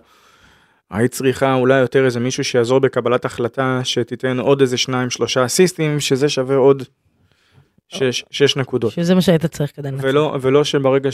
היית 0.90 1.12
צריכה 1.12 1.55
אולי 1.55 1.79
יותר 1.81 2.05
איזה 2.05 2.20
מישהו 2.20 2.44
שיעזור 2.44 2.79
בקבלת 2.79 3.24
החלטה, 3.24 3.81
שתיתן 3.85 4.38
עוד 4.40 4.61
איזה 4.61 4.77
שניים 4.77 5.11
שלושה 5.11 5.44
אסיסטים, 5.44 6.00
שזה 6.00 6.29
שווה 6.29 6.57
עוד 6.57 6.83
שש, 7.88 8.24
שש 8.31 8.57
נקודות. 8.57 8.92
שזה 8.92 9.14
מה 9.14 9.20
שהיית 9.20 9.46
צריך 9.46 9.72
כדי 9.77 9.90
לנצח. 9.90 10.05
ולא, 10.05 10.38
ולא 10.40 10.64
שברגע 10.64 11.11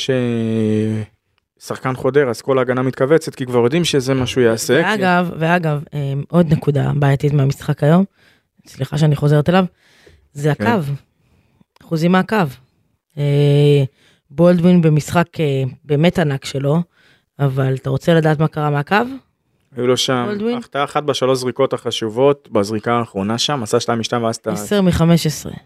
ששחקן 1.58 1.94
חודר 1.96 2.28
אז 2.30 2.42
כל 2.42 2.58
ההגנה 2.58 2.82
מתכווצת, 2.82 3.34
כי 3.34 3.46
כבר 3.46 3.58
יודעים 3.58 3.84
שזה 3.84 4.14
מה 4.14 4.26
שהוא 4.26 4.44
יעשה. 4.44 4.82
כי- 4.82 4.88
ואגב, 4.90 5.30
ואגב, 5.38 5.82
אמ, 5.94 6.22
עוד 6.28 6.52
נקודה 6.52 6.92
בעייתית 6.96 7.32
מהמשחק 7.32 7.82
היום, 7.84 8.04
סליחה 8.66 8.98
שאני 8.98 9.16
חוזרת 9.16 9.48
אליו, 9.48 9.64
זה 10.32 10.52
כן. 10.54 10.64
אחוזים 11.90 12.12
מהקו. 12.12 12.36
אה, 13.18 13.84
בולדווין 14.30 14.82
במשחק 14.82 15.26
אה, 15.40 15.62
באמת 15.84 16.18
ענק 16.18 16.44
שלו, 16.44 16.82
אבל 17.38 17.74
אתה 17.74 17.90
רוצה 17.90 18.14
לדעת 18.14 18.38
מה 18.40 18.48
קרה 18.48 18.70
מהקו? 18.70 18.96
היו 19.76 19.86
לו 19.86 19.96
שם? 19.96 20.28
החטאה 20.58 20.84
אחת 20.84 21.02
בשלוש 21.02 21.38
זריקות 21.38 21.72
החשובות, 21.72 22.48
בזריקה 22.52 22.92
האחרונה 22.92 23.38
שם, 23.38 23.62
עשה 23.62 23.80
שתיים 23.80 23.98
משתיים 24.00 24.22
ואז 24.22 24.36
אתה... 24.36 24.52
10 24.52 24.82
מ-15, 24.82 25.02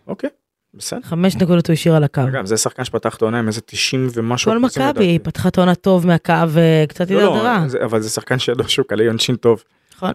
אוקיי, 0.06 0.30
בסדר. 0.74 1.00
5 1.02 1.36
נקודות 1.36 1.66
הוא 1.66 1.74
השאיר 1.74 1.94
על 1.96 2.04
הקו. 2.04 2.20
אגב, 2.20 2.46
זה 2.46 2.56
שחקן 2.56 2.84
שפתח 2.84 3.16
את 3.16 3.22
העונה 3.22 3.38
עם 3.38 3.46
איזה 3.48 3.60
90 3.60 4.08
ומשהו. 4.14 4.52
כל 4.52 4.58
מכבי. 4.58 5.18
פתחה 5.18 5.48
את 5.48 5.58
העונה 5.58 5.74
טוב 5.74 6.06
מהקו 6.06 6.32
וקצת 6.48 7.10
לא, 7.10 7.18
הידרדרה. 7.20 7.60
לא, 7.62 7.68
זה- 7.68 7.84
אבל 7.84 8.00
זה 8.00 8.10
שחקן 8.10 8.38
שידוע 8.38 8.68
שהוא 8.68 8.86
קלי 8.86 9.06
עונשין 9.06 9.36
טוב. 9.36 9.62
נכון, 9.96 10.12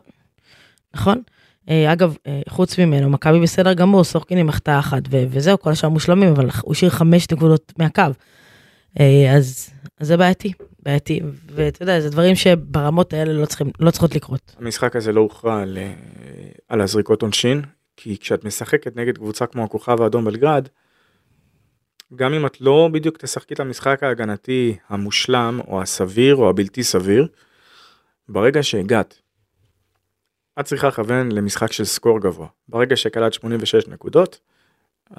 נכון. 0.95 1.21
אה, 1.69 1.93
אגב, 1.93 2.15
אה, 2.27 2.41
חוץ 2.49 2.79
ממנו, 2.79 3.09
מכבי 3.09 3.39
בסדר 3.39 3.73
גמור, 3.73 4.03
סורקין 4.03 4.37
עם 4.37 4.49
החטאה 4.49 4.79
אחת, 4.79 5.01
וזהו, 5.09 5.59
כל 5.59 5.69
השאר 5.69 5.89
מושלמים, 5.89 6.29
אבל 6.29 6.49
הוא 6.61 6.71
השאיר 6.71 6.91
חמש 6.91 7.27
נקודות 7.31 7.73
מהקו. 7.77 8.01
אה, 8.99 9.35
אז, 9.35 9.69
אז 9.99 10.07
זה 10.07 10.17
בעייתי, 10.17 10.53
בעייתי, 10.83 11.19
ואתה 11.55 11.83
יודע, 11.83 11.99
זה 11.99 12.09
דברים 12.09 12.35
שברמות 12.35 13.13
האלה 13.13 13.33
לא, 13.33 13.45
צריכים, 13.45 13.71
לא 13.79 13.91
צריכות 13.91 14.15
לקרות. 14.15 14.55
המשחק 14.59 14.95
הזה 14.95 15.11
לא 15.11 15.21
הוכרע 15.21 15.61
על, 15.61 15.77
על 16.67 16.81
הזריקות 16.81 17.21
עונשין, 17.21 17.61
כי 17.97 18.17
כשאת 18.17 18.45
משחקת 18.45 18.95
נגד 18.95 19.17
קבוצה 19.17 19.45
כמו 19.45 19.63
הכוכב 19.63 20.01
האדום 20.01 20.25
בלגרד, 20.25 20.67
גם 22.15 22.33
אם 22.33 22.45
את 22.45 22.61
לא 22.61 22.89
בדיוק 22.91 23.17
תשחקי 23.17 23.53
את 23.53 23.59
המשחק 23.59 24.03
ההגנתי 24.03 24.77
המושלם 24.89 25.59
או 25.67 25.81
הסביר 25.81 26.35
או 26.35 26.49
הבלתי 26.49 26.83
סביר, 26.83 27.27
ברגע 28.29 28.63
שהגעת, 28.63 29.21
את 30.59 30.65
צריכה 30.65 30.87
לכוון 30.87 31.31
למשחק 31.31 31.71
של 31.71 31.83
סקור 31.85 32.19
גבוה. 32.21 32.47
ברגע 32.69 32.95
שקלט 32.95 33.33
86 33.33 33.87
נקודות, 33.87 34.39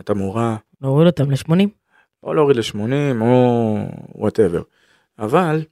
את 0.01 0.11
אמורה 0.11 0.57
להוריד 0.81 1.07
אותם 1.07 1.31
ל-80. 1.31 1.69
או 2.23 2.35
להוריד 2.35 2.57
ל-80 2.57 3.21
או 3.21 3.77
whatever. 4.15 4.63
אבל, 5.19 5.65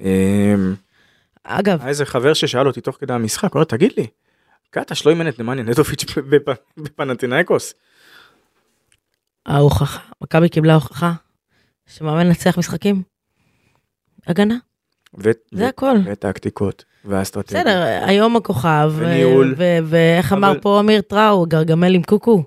אמ, 0.00 0.74
אגב, 1.44 1.80
היה 1.80 1.88
איזה 1.88 2.06
חבר 2.06 2.34
ששאל 2.34 2.66
אותי 2.66 2.80
תוך 2.80 2.96
כדי 3.00 3.12
המשחק, 3.12 3.44
הוא 3.52 3.54
אומר, 3.54 3.64
תגיד 3.64 3.92
לי, 3.96 4.06
קטש 4.70 5.06
לא 5.06 5.10
אימן 5.10 5.28
את 5.28 5.38
נמניה 5.38 5.64
נדוביץ' 5.64 6.04
בפ- 6.30 6.60
בפנאתינאיקוס? 6.82 7.74
ההוכחה, 9.46 10.00
מכבי 10.20 10.48
קיבלה 10.48 10.74
הוכחה 10.74 11.12
שמאמן 11.86 12.26
לנצח 12.26 12.58
משחקים. 12.58 13.02
הגנה, 14.26 14.54
ו- 15.18 15.30
זה 15.52 15.64
ו- 15.64 15.68
הכל. 15.68 15.94
וטקטיקות, 16.04 16.84
והאסטרטגיה. 17.04 17.60
בסדר, 17.60 17.82
היום 18.02 18.36
הכוכב, 18.36 18.92
וניהול. 18.96 19.54
ואיך 19.84 20.32
אמר 20.32 20.52
פה 20.62 20.80
אמיר 20.80 21.00
טראו, 21.00 21.46
גרגמל 21.48 21.94
עם 21.94 22.02
קוקו. 22.02 22.42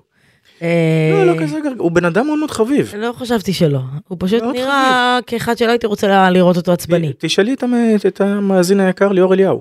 אה, 0.62 0.68
לא, 1.12 1.32
לא 1.34 1.42
כזה 1.42 1.58
גרג... 1.64 1.78
הוא 1.78 1.90
בן 1.92 2.04
אדם 2.04 2.26
מאוד 2.26 2.38
מאוד 2.38 2.50
חביב. 2.50 2.92
לא 2.98 3.12
חשבתי 3.12 3.52
שלא, 3.52 3.78
הוא 4.08 4.16
פשוט 4.20 4.42
נראה 4.42 5.18
כאחד 5.26 5.58
שלא 5.58 5.70
הייתי 5.70 5.86
רוצה 5.86 6.30
לראות 6.30 6.56
אותו 6.56 6.72
עצבני. 6.72 7.12
תשאלי 7.18 7.52
את 7.54 7.62
המ- 7.62 7.74
את 8.06 8.20
המאזין 8.20 8.80
היקר 8.80 9.08
ליאור 9.08 9.34
אליהו, 9.34 9.60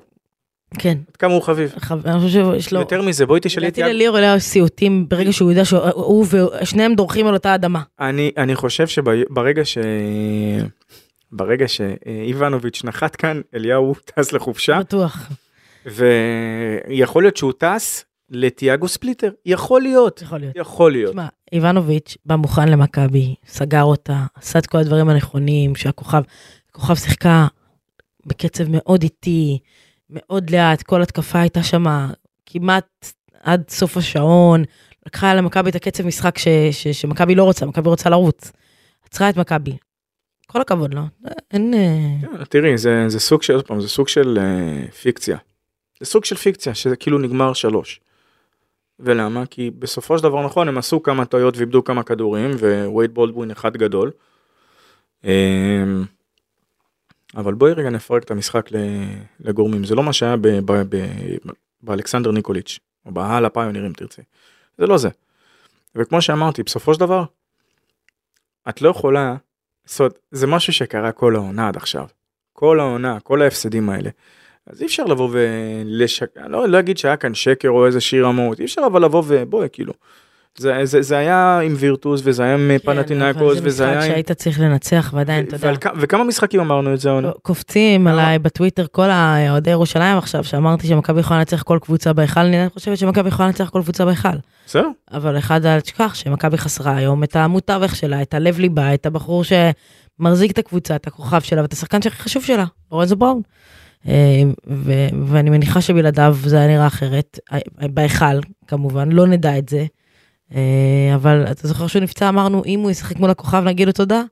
כן, 0.79 0.97
עד 1.11 1.15
כמה 1.17 1.33
הוא 1.33 1.41
חביב. 1.41 1.73
חב- 1.77 2.07
אני 2.07 2.19
חושב 2.19 2.29
שיש 2.53 2.73
לו, 2.73 2.79
יותר 2.79 3.01
מזה, 3.01 3.25
בואי 3.25 3.39
תשאלי 3.43 3.67
את 3.67 3.71
לדעתי 3.77 3.89
יאב. 3.89 3.95
לליאור 3.95 4.17
אליהו 4.17 4.39
סיוטים 4.39 5.05
ברגע 5.09 5.33
שהוא 5.33 5.51
יודע 5.51 5.65
שהוא 5.65 6.25
ושניהם 6.61 6.95
דורכים 6.95 7.27
על 7.27 7.33
אותה 7.33 7.55
אדמה. 7.55 7.81
אני 8.37 8.55
חושב 8.55 8.87
שברגע 8.87 9.65
ש... 9.65 9.77
ברגע 11.31 11.67
שאיבנוביץ' 11.67 12.83
נחת 12.83 13.15
כאן, 13.15 13.41
אליהו 13.55 13.95
טס 14.05 14.33
לחופשה, 14.33 14.79
בטוח, 14.79 15.29
ויכול 15.85 17.23
להיות 17.23 17.37
שהוא 17.37 17.53
טס 17.57 18.05
לתיאגו 18.29 18.87
ספליטר, 18.87 19.31
יכול 19.45 19.81
להיות, 19.81 20.21
יכול 20.21 20.39
להיות. 20.39 20.55
יכול 20.55 20.91
להיות. 20.91 21.11
תשמע, 21.11 21.27
איבנוביץ' 21.51 22.17
בא 22.25 22.35
מוכן 22.35 22.69
למכבי, 22.69 23.35
סגר 23.47 23.83
אותה, 23.83 24.25
עשה 24.35 24.59
את 24.59 24.65
כל 24.65 24.77
הדברים 24.77 25.09
הנכונים, 25.09 25.75
שהכוכב, 25.75 26.21
הכוכב 26.69 26.95
שיחקה 26.95 27.47
בקצב 28.25 28.63
מאוד 28.67 29.03
איטי, 29.03 29.59
מאוד 30.09 30.49
לאט, 30.49 30.81
כל 30.81 31.01
התקפה 31.01 31.39
הייתה 31.39 31.63
שמה 31.63 32.09
כמעט 32.45 33.13
עד 33.43 33.63
סוף 33.69 33.97
השעון, 33.97 34.63
לקחה 35.05 35.33
למכבי 35.33 35.69
את 35.69 35.75
הקצב 35.75 36.05
משחק 36.05 36.37
ש, 36.37 36.47
ש, 36.71 36.87
שמכבי 36.87 37.35
לא 37.35 37.43
רוצה, 37.43 37.65
מכבי 37.65 37.89
רוצה 37.89 38.09
לרוץ. 38.09 38.51
עצרה 39.05 39.29
את 39.29 39.37
מכבי. 39.37 39.77
כל 40.51 40.61
הכבוד 40.61 40.93
לו, 40.93 41.01
אין... 41.51 41.73
אה, 41.73 42.37
כן, 42.37 42.43
תראי, 42.43 42.77
זה, 42.77 43.03
זה 43.07 43.19
סוג 43.19 43.43
של, 43.43 43.55
עוד 43.55 43.67
פעם, 43.67 43.81
זה 43.81 43.89
סוג 43.89 44.07
של 44.07 44.37
אה, 44.41 44.91
פיקציה. 44.91 45.37
זה 45.99 46.05
סוג 46.05 46.25
של 46.25 46.35
פיקציה, 46.35 46.75
שזה 46.75 46.95
כאילו 46.95 47.17
נגמר 47.17 47.53
שלוש. 47.53 47.99
ולמה? 48.99 49.45
כי 49.45 49.71
בסופו 49.71 50.17
של 50.17 50.23
דבר 50.23 50.45
נכון, 50.45 50.67
הם 50.67 50.77
עשו 50.77 51.03
כמה 51.03 51.25
טעויות 51.25 51.57
ואיבדו 51.57 51.83
כמה 51.83 52.03
כדורים, 52.03 52.51
ווייד 52.85 53.13
בולדווין 53.13 53.51
אחד 53.51 53.77
גדול. 53.77 54.11
אה, 55.25 55.83
אבל 57.35 57.53
בואי 57.53 57.73
רגע 57.73 57.89
נפרק 57.89 58.23
את 58.23 58.31
המשחק 58.31 58.69
לגורמים, 59.39 59.83
זה 59.83 59.95
לא 59.95 60.03
מה 60.03 60.13
שהיה 60.13 60.35
באלכסנדר 61.81 62.31
ניקוליץ', 62.31 62.79
או 63.05 63.11
בהלאה 63.11 63.49
פיוניר 63.49 63.87
אם 63.87 63.93
תרצי. 63.93 64.21
זה 64.77 64.87
לא 64.87 64.97
זה. 64.97 65.09
וכמו 65.95 66.21
שאמרתי, 66.21 66.63
בסופו 66.63 66.93
של 66.93 66.99
דבר, 66.99 67.23
את 68.69 68.81
לא 68.81 68.89
יכולה, 68.89 69.35
זאת 69.89 69.99
אומרת, 69.99 70.19
זה 70.31 70.47
משהו 70.47 70.73
שקרה 70.73 71.11
כל 71.11 71.35
העונה 71.35 71.67
עד 71.67 71.75
עכשיו. 71.75 72.05
כל 72.53 72.79
העונה, 72.79 73.19
כל 73.19 73.41
ההפסדים 73.41 73.89
האלה. 73.89 74.09
אז 74.67 74.81
אי 74.81 74.87
אפשר 74.87 75.05
לבוא 75.05 75.29
ולשק... 75.31 76.37
אני 76.37 76.51
לא, 76.51 76.67
לא 76.67 76.79
אגיד 76.79 76.97
שהיה 76.97 77.17
כאן 77.17 77.33
שקר 77.33 77.69
או 77.69 77.85
איזה 77.85 78.01
שיר 78.01 78.25
רמאות, 78.25 78.59
אי 78.59 78.65
אפשר 78.65 78.81
אבל 78.85 79.05
לבוא 79.05 79.23
ובואי, 79.27 79.67
כאילו. 79.71 79.93
זה, 80.57 80.81
זה, 80.83 81.01
זה 81.01 81.17
היה 81.17 81.59
עם 81.59 81.75
וירטוס 81.77 82.21
וזה 82.23 82.43
היה 82.43 82.53
עם 82.53 82.71
כן, 82.85 83.21
אבל 83.21 83.45
וזה 83.45 83.69
זה 83.69 83.83
היה 83.83 83.97
משחק 83.97 84.07
עם... 84.07 84.11
שהיית 84.11 84.31
צריך 84.31 84.59
לנצח, 84.59 85.13
ועדיין, 85.15 85.45
אתה 85.45 85.55
יודע. 85.55 85.89
וכמה 85.99 86.23
משחקים 86.23 86.59
אמרנו 86.59 86.93
את 86.93 86.99
זה 86.99 87.09
העונה? 87.09 87.31
קופצים 87.41 88.07
אה. 88.07 88.13
עליי 88.13 88.39
בטוויטר 88.39 88.85
כל 88.91 89.09
האוהדי 89.09 89.69
ירושלים 89.69 90.17
עכשיו, 90.17 90.43
שאמרתי 90.43 90.87
שמכבי 90.87 91.19
יכולה 91.19 91.39
לנצח 91.39 91.63
כל 91.63 91.79
קבוצה 91.81 92.13
בהיכל, 92.13 92.39
אני 92.39 92.69
חושבת 92.73 92.97
שמכבי 92.97 93.27
יכולה 93.27 93.47
לנצח 93.47 93.69
כל 93.69 93.81
קבוצה 93.83 94.05
בהיכל. 94.05 94.29
בסדר? 94.65 94.87
אבל 95.11 95.37
אחד 95.37 95.65
אל 95.65 95.79
תשכח 95.79 96.13
שמכבי 96.13 96.57
חסרה 96.57 96.95
היום 96.95 97.23
את 97.23 97.35
המותווך 97.35 97.95
שלה, 97.95 98.21
את 98.21 98.33
הלב 98.33 98.59
ליבה, 98.59 98.93
את 98.93 99.05
הבחור 99.05 99.43
שמחזיק 99.43 100.51
את 100.51 100.57
הקבוצה, 100.57 100.95
את 100.95 101.07
הכוכב 101.07 101.41
שלה, 101.41 101.61
ואת 101.61 101.73
השחקן 101.73 102.01
שהכי 102.01 102.17
חשוב 102.17 102.43
שלה, 102.43 102.65
לורנזו 102.91 103.15
בראון. 103.15 103.41
אה, 104.07 104.41
ו- 104.67 105.07
ואני 105.25 105.49
מניחה 105.49 105.81
שבלעדיו 105.81 106.37
זה 106.45 106.57
היה 106.57 106.67
נראה 106.67 106.87
אחרת, 106.87 107.39
אה, 107.53 107.87
בהיכל 107.87 108.39
כמובן, 108.67 109.11
לא 109.11 109.27
נדע 109.27 109.57
את 109.57 109.69
זה. 109.69 109.85
אה, 110.55 111.15
אבל 111.15 111.45
אתה 111.51 111.67
זוכר 111.67 111.87
שהוא 111.87 112.01
נפצע, 112.01 112.29
אמרנו, 112.29 112.65
אם 112.65 112.79
הוא 112.79 112.91
ישחק 112.91 113.19
מול 113.19 113.29
הכוכב 113.29 113.63
נגיד 113.65 113.87
לו 113.87 113.93
תודה? 113.93 114.23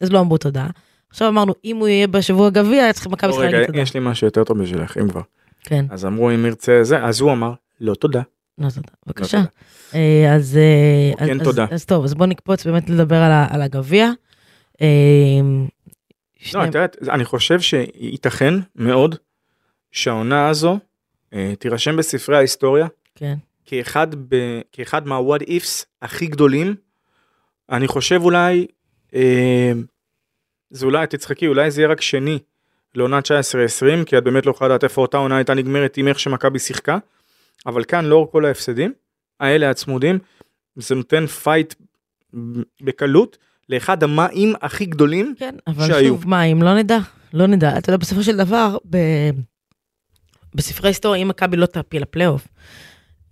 אז 0.00 0.12
לא 0.12 0.20
אמרו 0.20 0.38
תודה. 0.38 0.66
עכשיו 1.10 1.28
אמרנו, 1.28 1.54
אם 1.64 1.76
הוא 1.76 1.88
יהיה 1.88 2.06
בשבוע 2.06 2.50
גביע, 2.50 2.92
צריך 2.92 3.06
מכבי 3.06 3.32
רגע, 3.32 3.50
להגיד 3.50 3.66
תודה. 3.66 3.78
יש 3.78 3.94
לי 3.94 4.00
משהו 4.02 4.26
יותר 4.26 4.44
טוב 4.44 4.62
בשבילך, 4.62 4.98
אם 4.98 5.08
כבר. 5.08 5.20
כן, 5.64 5.84
אז 5.90 6.06
אמרו 6.06 6.30
אם 6.30 6.46
ירצה 6.46 6.78
זה, 6.82 7.04
אז 7.04 7.20
הוא 7.20 7.32
אמר, 7.32 7.52
לא 7.80 7.94
תודה. 7.94 8.22
לא 8.58 8.68
תודה. 8.68 8.88
לא 9.06 9.12
בבקשה. 9.12 9.38
תודה. 9.38 9.48
אה, 9.94 10.34
אז, 10.34 10.56
אה, 10.56 11.26
כן, 11.26 11.40
אז, 11.40 11.46
תודה. 11.46 11.66
אז, 11.70 11.84
טוב, 11.84 12.04
אז 12.04 12.14
בוא 12.14 12.26
נקפוץ 12.26 12.66
באמת 12.66 12.90
לדבר 12.90 13.22
על, 13.50 13.62
הגביע. 13.62 14.10
לא, 16.54 16.62
את 16.62 16.66
יודעת, 16.66 16.96
אני 17.08 17.24
חושב 17.24 17.60
שייתכן 17.60 18.54
מאוד 18.76 19.14
שהעונה 19.92 20.48
הזו 20.48 20.78
תירשם 21.58 21.96
בספרי 21.96 22.36
ההיסטוריה 22.36 22.86
כן, 23.14 23.34
כאחד, 23.70 24.14
ב, 24.14 24.60
כאחד 24.72 25.06
מה-what 25.06 25.42
ifs 25.42 25.84
הכי 26.02 26.26
גדולים. 26.26 26.74
אני 27.70 27.88
חושב 27.88 28.20
אולי, 28.22 28.66
אה, 29.14 29.72
זה 30.70 30.86
אולי, 30.86 31.06
תצחקי, 31.06 31.46
אולי 31.46 31.70
זה 31.70 31.80
יהיה 31.80 31.90
רק 31.90 32.00
שני 32.00 32.38
לעונה 32.94 33.18
19-20, 33.18 34.04
כי 34.04 34.18
את 34.18 34.24
באמת 34.24 34.46
לא 34.46 34.50
יכולה 34.50 34.68
לדעת 34.68 34.84
איפה 34.84 35.02
אותה 35.02 35.16
עונה 35.16 35.36
הייתה 35.36 35.54
נגמרת 35.54 35.96
עם 35.96 36.08
איך 36.08 36.18
שמכבי 36.18 36.58
שיחקה, 36.58 36.98
אבל 37.66 37.84
כאן 37.84 38.04
לאור 38.04 38.32
כל 38.32 38.44
ההפסדים, 38.44 38.92
האלה 39.40 39.70
הצמודים, 39.70 40.18
זה 40.76 40.94
נותן 40.94 41.26
fight 41.26 41.74
בקלות 42.80 43.38
לאחת 43.68 44.02
השנים 44.02 44.54
הכי 44.60 44.86
גדולים 44.86 45.34
כן, 45.38 45.54
אבל 45.66 45.86
שהיו. 45.86 46.08
שוב, 46.08 46.28
מה, 46.28 46.42
אם 46.44 46.62
לא 46.62 46.74
נדע, 46.74 46.98
לא 47.32 47.46
נדע. 47.46 47.78
אתה 47.78 47.90
יודע, 47.90 47.96
בסופו 47.96 48.22
של 48.22 48.36
דבר, 48.36 48.76
ב... 48.90 48.96
בספרי 50.54 50.90
היסטוריה, 50.90 51.22
אם 51.22 51.28
מכבי 51.28 51.56
לא 51.56 51.66
תעפיל 51.66 52.02
לפלייאוף, 52.02 52.48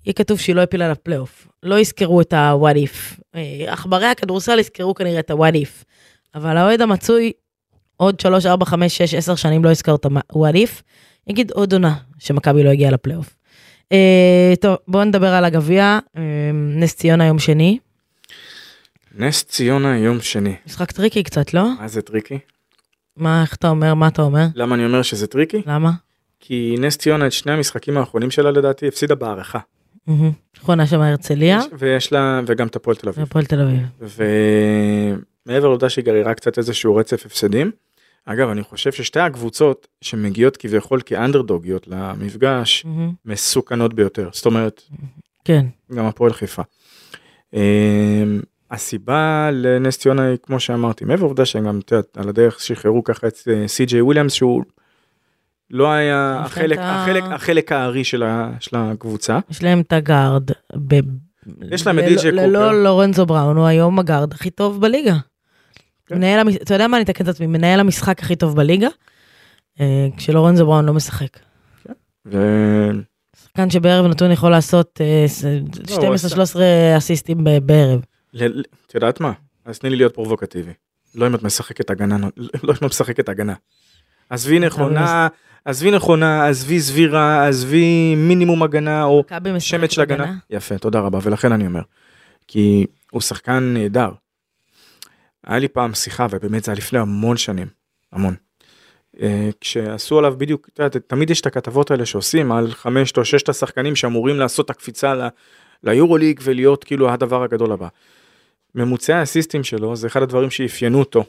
יהיה 0.07 0.14
כתוב 0.14 0.40
שהיא 0.40 0.57
לא 0.57 0.61
העפילה 0.61 0.88
לפלייאוף. 0.90 1.49
לא 1.62 1.79
יזכרו 1.79 2.21
את 2.21 2.33
ה-what 2.33 2.77
if. 2.77 3.21
אה, 3.35 3.73
עכברי 3.73 4.07
הכדורסל 4.07 4.59
יזכרו 4.59 4.95
כנראה 4.95 5.21
את 5.21 5.31
ה-what 5.31 5.55
if. 5.55 5.85
אבל 6.35 6.57
האוהד 6.57 6.81
המצוי, 6.81 7.33
עוד 7.97 8.21
3, 8.21 8.47
4, 8.47 8.66
5, 8.66 8.97
6, 8.97 9.14
10 9.14 9.35
שנים 9.35 9.64
לא 9.64 9.71
יזכר 9.71 9.95
את 9.95 10.05
ה-what 10.05 10.55
if, 10.55 10.83
יגיד 11.27 11.51
עוד 11.51 11.73
עונה 11.73 11.95
שמכבי 12.19 12.62
לא 12.62 12.71
הגיעה 12.71 12.90
לפלייאוף. 12.90 13.37
אה, 13.92 14.55
טוב, 14.61 14.77
בואו 14.88 15.05
נדבר 15.05 15.29
על 15.35 15.45
הגביע. 15.45 15.99
אה, 16.16 16.23
נס 16.55 16.95
ציונה 16.95 17.27
יום 17.27 17.38
שני. 17.38 17.79
נס 19.19 19.45
ציונה 19.45 19.99
יום 19.99 20.21
שני. 20.21 20.55
משחק 20.66 20.92
tricky 20.92 21.23
קצת, 21.23 21.55
לא? 21.55 21.69
מה 21.81 21.88
זה 21.88 22.03
tricky? 22.03 22.38
מה, 23.16 23.42
איך 23.42 23.55
אתה 23.55 23.69
אומר? 23.69 23.95
מה 23.95 24.09
אתה 24.09 24.23
אומר? 24.23 24.47
למה 24.55 24.75
אני 24.75 24.85
אומר 24.85 25.03
שזה 25.03 25.27
tricky? 25.27 25.62
למה? 25.66 25.90
כי 26.40 26.75
נס 26.79 26.97
ציונה 26.97 27.27
את 27.27 27.33
שני 27.33 27.53
המשחקים 27.53 27.97
האחרונים 27.97 28.31
שלה 28.31 28.51
לדעתי 28.51 28.88
הפסידה 28.88 29.14
בהארכה. 29.14 29.59
נכון, 30.61 30.81
היה 30.81 30.87
שם 30.87 31.01
הרצליה 31.01 31.59
יש- 31.61 31.66
ויש 31.79 32.12
לה, 32.12 32.40
וגם 32.47 32.66
את 32.66 32.77
הפועל 32.77 32.97
תל 32.97 33.09
אביב. 33.09 33.19
והפועל 33.21 33.45
תל 33.45 33.61
אביב. 33.61 33.81
ומעבר 35.47 35.69
לעובדה 35.69 35.88
שהיא 35.88 36.05
גררה 36.05 36.35
קצת 36.35 36.59
איזשהו 36.59 36.97
רצף 36.97 37.27
הפסדים. 37.27 37.71
אגב, 38.25 38.49
אני 38.49 38.62
חושב 38.62 38.92
ששתי 38.92 39.21
הקבוצות 39.21 39.88
שמגיעות 40.01 40.57
כביכול 40.57 41.01
כאנדרדוגיות 41.07 41.88
למפגש. 41.88 42.87
מסוכנות 43.25 43.95
ביותר. 43.95 44.29
זאת 44.33 44.47
אומרת, 44.47 44.83
כן, 45.45 45.66
גם 45.95 46.05
הפועל 46.05 46.33
חיפה. 46.33 46.62
אמ, 47.55 47.61
הסיבה 48.71 49.51
לנס 49.53 49.99
ציונה 49.99 50.23
היא 50.29 50.37
כמו 50.42 50.61
שאמרתי, 50.61 51.05
מעבר 51.05 51.23
לעובדה 51.23 51.45
שהם 51.45 51.66
גם, 51.66 51.81
על 52.16 52.29
הדרך 52.29 52.61
שחררו 52.61 53.05
ככה 53.05 53.27
את 53.27 53.35
אה, 53.51 53.69
סי.ג'יי 53.69 54.01
וויליאמס 54.01 54.33
שהוא 54.33 54.62
לא 55.70 55.92
היה 55.92 56.40
החלק, 56.44 56.79
ה- 56.79 57.02
החלק, 57.02 57.24
החלק 57.33 57.72
הארי 57.72 58.05
של, 58.05 58.22
ה, 58.22 58.50
של 58.61 58.76
הקבוצה. 58.76 59.38
יש 59.50 59.62
להם 59.62 59.81
את 59.81 59.92
הגארד. 59.92 60.50
ב... 60.88 60.94
יש 61.70 61.87
להם 61.87 61.98
את 61.98 62.05
ללא- 62.05 62.11
די.ג'יי 62.16 62.31
קופר. 62.31 62.46
ללא 62.46 62.83
לורנזו 62.85 63.26
בראון, 63.26 63.57
הוא 63.57 63.66
היום 63.66 63.98
הגארד 63.98 64.33
הכי 64.33 64.50
טוב 64.50 64.81
בליגה. 64.81 65.16
כן. 66.07 66.14
מנהל, 66.16 66.40
המש- 66.48 66.62
אתה 66.62 66.74
יודע 66.74 66.87
מה, 66.88 66.96
אני 66.96 67.05
אתקן 67.05 67.24
את 67.24 67.29
עצמי, 67.29 67.46
מנהל 67.46 67.81
המשחק 67.81 68.20
הכי 68.22 68.37
טוב 68.37 68.57
בליגה, 68.57 68.88
אה, 69.81 70.07
כשלורנזו 70.16 70.66
בראון 70.66 70.85
לא 70.87 70.94
משחק. 70.94 71.38
ו... 72.26 72.38
שחקן 73.42 73.70
שבערב 73.70 74.07
נתון 74.07 74.31
יכול 74.31 74.50
לעשות 74.50 75.00
אה, 75.00 75.24
ס- 75.29 75.44
לא, 75.90 76.14
12-13 76.55 76.59
אסיסטים 76.98 77.44
בערב. 77.62 78.00
את 78.87 78.94
יודעת 78.94 79.20
מה? 79.20 79.33
אז 79.64 79.79
תני 79.79 79.90
לי 79.90 79.96
להיות 79.96 80.14
פרובוקטיבי. 80.14 80.72
לא 81.14 81.26
אם 81.26 81.35
את 81.35 81.42
משחקת 81.42 81.90
הגנה, 81.90 82.16
לא 82.62 82.72
אם 82.72 82.76
את 82.76 82.83
משחקת 82.83 83.29
הגנה. 83.29 83.55
עזבי 84.31 84.59
נכונה, 84.59 85.29
עזבי 85.66 85.90
נכונה, 85.90 86.48
עזבי 86.48 86.81
סבירה, 86.81 87.48
עזבי 87.48 88.14
מינימום 88.16 88.62
הגנה 88.62 89.05
או 89.05 89.24
שמץ 89.59 89.92
של 89.92 90.00
הגנה. 90.00 90.35
יפה, 90.50 90.79
תודה 90.79 91.00
רבה, 91.00 91.18
ולכן 91.22 91.52
אני 91.52 91.66
אומר. 91.66 91.81
כי 92.48 92.87
הוא 93.11 93.20
שחקן 93.20 93.74
נהדר. 93.74 94.11
היה 95.46 95.59
לי 95.59 95.68
פעם 95.68 95.94
שיחה, 95.94 96.26
ובאמת 96.31 96.64
זה 96.64 96.72
היה 96.72 96.79
לפני 96.79 96.98
המון 96.98 97.37
שנים, 97.37 97.66
המון. 98.12 98.35
אה, 99.20 99.50
כשעשו 99.61 100.18
עליו 100.18 100.35
בדיוק, 100.38 100.68
תמיד 101.07 101.31
יש 101.31 101.40
את 101.40 101.46
הכתבות 101.46 101.90
האלה 101.90 102.07
שעושים 102.07 102.52
על 102.52 102.72
חמשת 102.72 103.18
או 103.18 103.24
ששת 103.24 103.48
השחקנים 103.48 103.96
שאמורים 103.96 104.37
לעשות 104.37 104.64
את 104.64 104.70
הקפיצה 104.70 105.14
ל- 105.14 105.29
ליורוליג 105.85 106.40
ולהיות 106.42 106.85
כאילו 106.85 107.11
הדבר 107.11 107.42
הגדול 107.42 107.72
הבא. 107.72 107.88
ממוצעי 108.74 109.16
האסיסטים 109.16 109.64
שלו 109.64 109.96
זה 109.96 110.07
אחד 110.07 110.22
הדברים 110.22 110.50
שאפיינו 110.50 110.98
אותו 110.98 111.24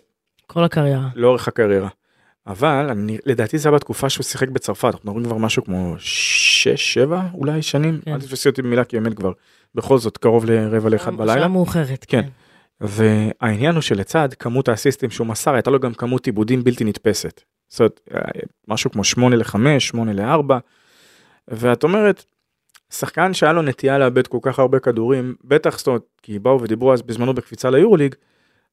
כל 0.48 0.64
הקריירה. 0.64 1.08
לאורך 1.16 1.48
הקריירה. 1.48 1.90
אבל 2.48 2.88
אני, 2.90 3.18
לדעתי 3.26 3.58
זה 3.58 3.70
היה 3.70 3.76
בתקופה 3.76 4.10
שהוא 4.10 4.24
שיחק 4.24 4.50
בצרפת, 4.50 4.86
אנחנו 4.94 5.00
מדברים 5.10 5.26
כבר 5.26 5.38
משהו 5.38 5.64
כמו 5.64 5.96
6-7 7.08 7.14
אולי 7.34 7.62
שנים, 7.62 8.00
כן. 8.06 8.14
אל 8.14 8.20
תתפסי 8.20 8.50
אותי 8.50 8.62
במילה 8.62 8.84
כי 8.84 9.00
באמת 9.00 9.14
כבר 9.18 9.32
בכל 9.76 9.98
זאת 9.98 10.18
קרוב 10.18 10.46
לרבע 10.46 10.90
לאחד 10.90 11.12
שעה 11.12 11.26
בלילה. 11.26 11.48
מאוחרת, 11.48 12.06
כן. 12.08 12.22
כן. 12.22 12.28
והעניין 12.82 13.76
הוא 13.76 13.82
שלצד 13.82 14.34
כמות 14.34 14.70
האסיסטים 14.70 15.10
שהוא 15.10 15.28
מסר 15.28 15.54
הייתה 15.54 15.72
לו 15.72 15.80
גם 15.80 15.94
כמות 15.94 16.26
עיבודים 16.26 16.64
בלתי 16.64 16.84
נתפסת. 16.84 17.42
זאת 17.68 17.80
אומרת, 17.80 18.00
אה, 18.14 18.22
משהו 18.68 18.92
כמו 18.92 19.04
8 19.04 19.36
ל-5, 19.36 19.80
8 19.80 20.14
ל-4, 20.14 20.54
ואת 21.48 21.84
אומרת, 21.84 22.26
שחקן 22.94 23.34
שהיה 23.34 23.54
לו 23.54 23.62
נטייה 23.62 23.98
לאבד 23.98 24.28
כל 24.28 24.38
כך 24.42 24.60
הרבה 24.60 24.80
כדורים, 24.80 25.36
בטח, 25.44 25.78
זאת 25.78 25.88
אומרת, 25.88 26.02
כי 26.22 26.40
באו 26.40 26.62
ודיברו 26.62 26.94
אז 26.94 27.02
בזמנו 27.02 27.34
בקפיצה 27.34 27.70
ליורוליג, 27.70 28.16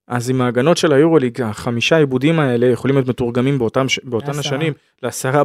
אז 0.06 0.30
עם 0.30 0.40
ההגנות 0.40 0.76
של 0.76 0.92
היורוליג, 0.92 1.42
החמישה 1.42 1.96
איבודים 1.96 2.40
האלה 2.40 2.66
יכולים 2.66 2.96
להיות 2.96 3.08
מתורגמים 3.08 3.58
באותם, 3.58 3.86
באותן 4.04 4.26
לעשרה. 4.26 4.40
השנים 4.40 4.72
לעשרה 5.02 5.42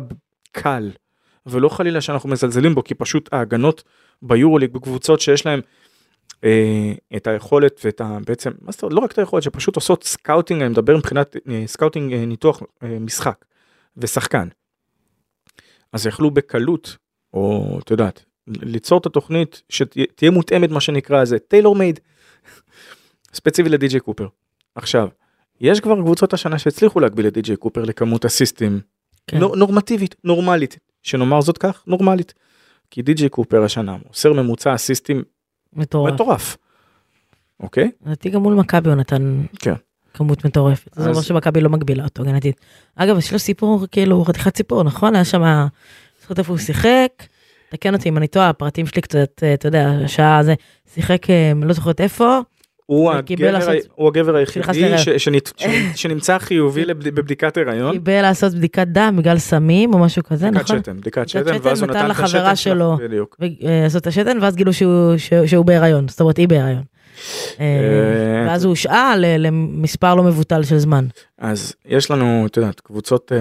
קל, 0.51 0.91
ולא 1.45 1.69
חלילה 1.69 2.01
שאנחנו 2.01 2.29
מזלזלים 2.29 2.75
בו, 2.75 2.83
כי 2.83 2.93
פשוט 2.93 3.29
ההגנות 3.33 3.83
ביורוליג 4.21 4.73
בקבוצות 4.73 5.21
שיש 5.21 5.45
להם 5.45 5.59
אה, 6.43 6.93
את 7.15 7.27
היכולת 7.27 7.81
ואת 7.83 8.01
ה... 8.01 8.17
בעצם, 8.27 8.51
מה 8.61 8.71
זאת 8.71 8.83
אומרת, 8.83 8.93
לא 8.93 8.99
רק 8.99 9.11
את 9.11 9.17
היכולת, 9.17 9.43
שפשוט 9.43 9.75
עושות 9.75 10.03
scouting, 10.03 10.61
אני 10.61 10.69
מדבר 10.69 10.97
מבחינת 10.97 11.35
אה, 11.49 11.63
scouting 11.65 12.13
אה, 12.13 12.25
ניתוח 12.25 12.61
אה, 12.83 12.99
משחק 12.99 13.45
ושחקן. 13.97 14.47
אז 15.93 16.05
יכלו 16.05 16.31
בקלות, 16.31 16.97
או 17.33 17.79
את 17.83 17.91
יודעת, 17.91 18.25
ליצור 18.47 18.99
את 18.99 19.05
התוכנית 19.05 19.61
שתהיה 19.69 20.31
מותאמת 20.31 20.69
מה 20.69 20.81
שנקרא 20.81 21.25
זה 21.25 21.39
tailor 21.39 21.75
made, 21.75 21.99
ספציפי 23.33 23.69
לדי.ג'יי 23.69 23.99
קופר. 23.99 24.27
עכשיו, 24.75 25.07
יש 25.61 25.79
כבר 25.79 25.95
קבוצות 26.01 26.33
השנה 26.33 26.59
שהצליחו 26.59 26.99
להגביל 26.99 27.27
את 27.27 27.33
די.ג'יי 27.33 27.55
קופר 27.55 27.83
לכמות 27.83 28.25
אסיסטים 28.25 28.79
כן. 29.27 29.37
נור, 29.37 29.55
נורמטיבית, 29.55 30.15
נורמלית, 30.23 30.77
שנאמר 31.03 31.41
זאת 31.41 31.57
כך, 31.57 31.83
נורמלית. 31.87 32.33
כי 32.91 33.01
די.ג'יי 33.01 33.29
קופר 33.29 33.63
השנה 33.63 33.97
מוסר 34.07 34.33
ממוצע 34.33 34.75
אסיסטים 34.75 35.23
מטורף. 35.73 36.13
מטורף. 36.13 36.57
אוקיי? 37.59 37.91
לדעתי 38.05 38.29
גם 38.29 38.41
מול 38.41 38.53
מכבי 38.53 38.89
הוא 38.89 38.95
נתן 38.97 39.41
כן. 39.59 39.73
כמות 40.13 40.45
מטורפת. 40.45 40.93
זה 40.95 41.01
אז- 41.01 41.07
אומר 41.07 41.21
שמכבי 41.21 41.61
לא 41.61 41.69
מגבילה 41.69 42.03
אותו 42.03 42.23
הגנתית. 42.23 42.61
אגב, 42.95 43.17
יש 43.17 43.33
לו 43.33 43.39
סיפור, 43.39 43.85
כאילו, 43.91 44.25
חתיכת 44.25 44.57
סיפור, 44.57 44.83
נכון? 44.83 45.15
היה 45.15 45.25
שם, 45.25 45.67
זוכרת 46.21 46.39
איפה 46.39 46.51
הוא 46.53 46.59
שיחק? 46.59 47.23
תקן 47.69 47.93
אותי 47.95 48.09
אם 48.09 48.17
אני 48.17 48.27
טועה, 48.27 48.49
הפרטים 48.49 48.85
שלי 48.87 49.01
קצת, 49.01 49.43
אה, 49.43 49.53
אתה 49.53 49.67
יודע, 49.67 49.89
השעה 50.05 50.37
הזה, 50.37 50.53
שיחק, 50.93 51.29
אה, 51.29 51.51
לא 51.63 51.73
זוכרת 51.73 52.01
איפה, 52.01 52.39
הוא 52.89 53.11
הגבר, 53.11 53.51
לעשות- 53.51 53.73
הוא 53.95 54.07
הגבר 54.07 54.35
היחידי 54.35 54.97
ש, 54.97 55.09
ש, 55.09 55.29
שנמצא 56.01 56.37
חיובי 56.39 56.85
לבד, 56.85 57.15
בבדיקת 57.15 57.57
הריון. 57.57 57.91
קיבל 57.91 58.21
לעשות 58.21 58.53
בדיקת 58.53 58.87
דם 58.87 59.15
בגלל 59.17 59.37
סמים 59.37 59.93
או 59.93 59.99
משהו 59.99 60.23
כזה, 60.23 60.47
בדיקת 60.47 60.63
נכון? 60.63 60.79
שתן, 60.79 60.97
בדיקת 60.97 61.17
בדיקת 61.21 61.29
שתן, 61.29 61.57
ואז 61.63 61.81
הוא 61.81 61.89
נתן 61.89 62.11
את 62.11 62.19
השתן 62.19 62.55
שלו. 62.55 62.97
בדיוק. 62.97 63.37
ולעשות 63.39 64.01
את 64.01 64.07
השתן, 64.07 64.37
ואז 64.41 64.55
גילו 64.55 64.73
שהוא, 64.73 65.17
שהוא, 65.17 65.47
שהוא 65.47 65.65
בהיריון, 65.65 66.07
זאת 66.07 66.21
אומרת, 66.21 66.37
היא 66.37 66.47
בהיריון. 66.47 66.83
אה, 67.59 67.65
אה, 67.65 68.47
ואז 68.47 68.63
הוא 68.63 68.69
הושעה 68.69 69.13
למספר 69.17 70.15
לא 70.15 70.23
מבוטל 70.23 70.63
של 70.63 70.77
זמן. 70.77 71.05
אז 71.37 71.73
יש 71.85 72.11
לנו, 72.11 72.45
את 72.45 72.57
יודעת, 72.57 72.79
קבוצות, 72.79 73.31
אה, 73.35 73.37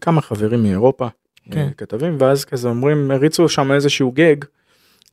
כמה 0.00 0.20
חברים 0.20 0.62
מאירופה, 0.62 1.08
כן. 1.50 1.60
אה, 1.60 1.68
כתבים, 1.76 2.16
ואז 2.20 2.44
כזה 2.44 2.68
אומרים, 2.68 3.10
הריצו 3.10 3.48
שם 3.48 3.72
איזשהו 3.72 4.12
גג 4.12 4.36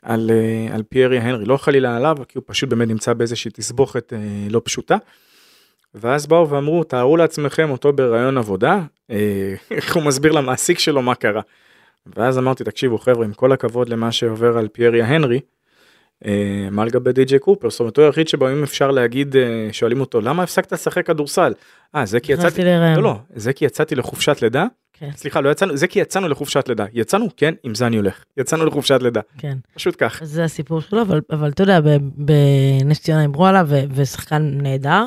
על, 0.04 0.32
אה, 0.34 0.76
על 0.76 0.84
פיירי 0.84 1.20
הנרי, 1.20 1.46
לא 1.46 1.58
חלילה 1.58 1.96
עליו, 1.96 2.18
כי 2.28 2.38
הוא 2.38 2.44
פשוט 2.48 2.70
באמת 2.70 2.88
נמצא 2.88 3.14
באיזושהי 3.14 3.52
תסבוכת 3.52 4.14
אה, 4.14 4.20
לא 4.50 4.62
פשוטה. 4.64 4.98
ואז 5.94 6.28
באו 6.28 6.50
ואמרו, 6.50 6.84
תארו 6.84 7.18
לעצמכם 7.18 7.70
אותו 7.70 7.94
בהיריון 7.94 8.38
עבודה, 8.38 8.80
אה, 9.12 9.56
איך 9.72 9.96
הוא 9.96 10.04
מסביר 10.04 10.32
למעסיק 10.32 10.80
שלו 10.80 11.02
מה 11.02 11.16
קרה. 11.16 11.42
ואז 12.16 12.38
אמרתי, 12.38 12.64
תקשיבו 12.64 12.98
חבר'ה, 12.98 13.26
עם 13.26 13.34
כל 13.34 13.52
הכבוד 13.52 13.90
למה 13.90 14.12
שעובר 14.12 14.58
על 14.58 14.68
פיירי 14.68 15.02
ההנרי, 15.02 15.40
אה, 16.26 16.68
מה 16.72 16.86
לגבי 16.86 17.12
די.ג'יי 17.12 17.40
קופר? 17.40 17.70
זאת 17.70 17.80
אומרת, 17.80 17.98
הוא 17.98 18.06
היחיד 18.06 18.28
שבו 18.28 18.52
אם 18.52 18.64
אפשר 18.64 18.92
להגיד, 18.92 19.36
אה, 19.36 19.70
שואלים 19.72 20.02
אותו, 20.02 20.22
למה 20.22 20.44
הפסקת 20.44 20.72
לשחק 20.72 21.08
כדורסל? 21.08 21.54
אה, 21.96 22.06
זה 22.06 22.20
כי 22.20 22.34
יצאתי. 22.34 22.64
לא, 22.96 23.04
לא, 23.04 23.16
זה 23.36 23.54
כי 23.54 23.66
יצאתי 23.66 23.96
לחופשת 23.96 24.42
לידה. 24.42 24.66
כן. 25.00 25.10
סליחה, 25.16 25.42
לא 25.42 25.50
יצאנו, 25.50 25.78
זה 25.78 25.88
כי 25.88 26.00
יצאנו 26.00 26.28
לחופשת 26.28 26.68
לידה. 26.68 26.86
יצאנו? 26.94 27.28
כן, 27.38 27.54
עם 27.64 27.76
זה 27.76 27.88
אני 27.88 27.98
הולך. 27.98 28.24
יצאנו 28.38 28.66
לחופשת 28.66 29.00
לידה. 29.02 29.22
כן. 29.38 29.58
פשוט 29.76 29.96
כך. 29.98 30.22
זה 30.24 30.44
הסיפור 30.44 30.82
שלו, 30.82 31.02
אבל, 31.02 31.22
אבל 31.32 31.50
אתה 31.50 31.64
יודע, 31.64 31.80
בנס 32.02 33.00
ציונה 33.00 33.22
דיברו 33.22 33.46
עליו, 33.46 33.70
ושחקן 33.94 34.50
נהדר. 34.62 35.06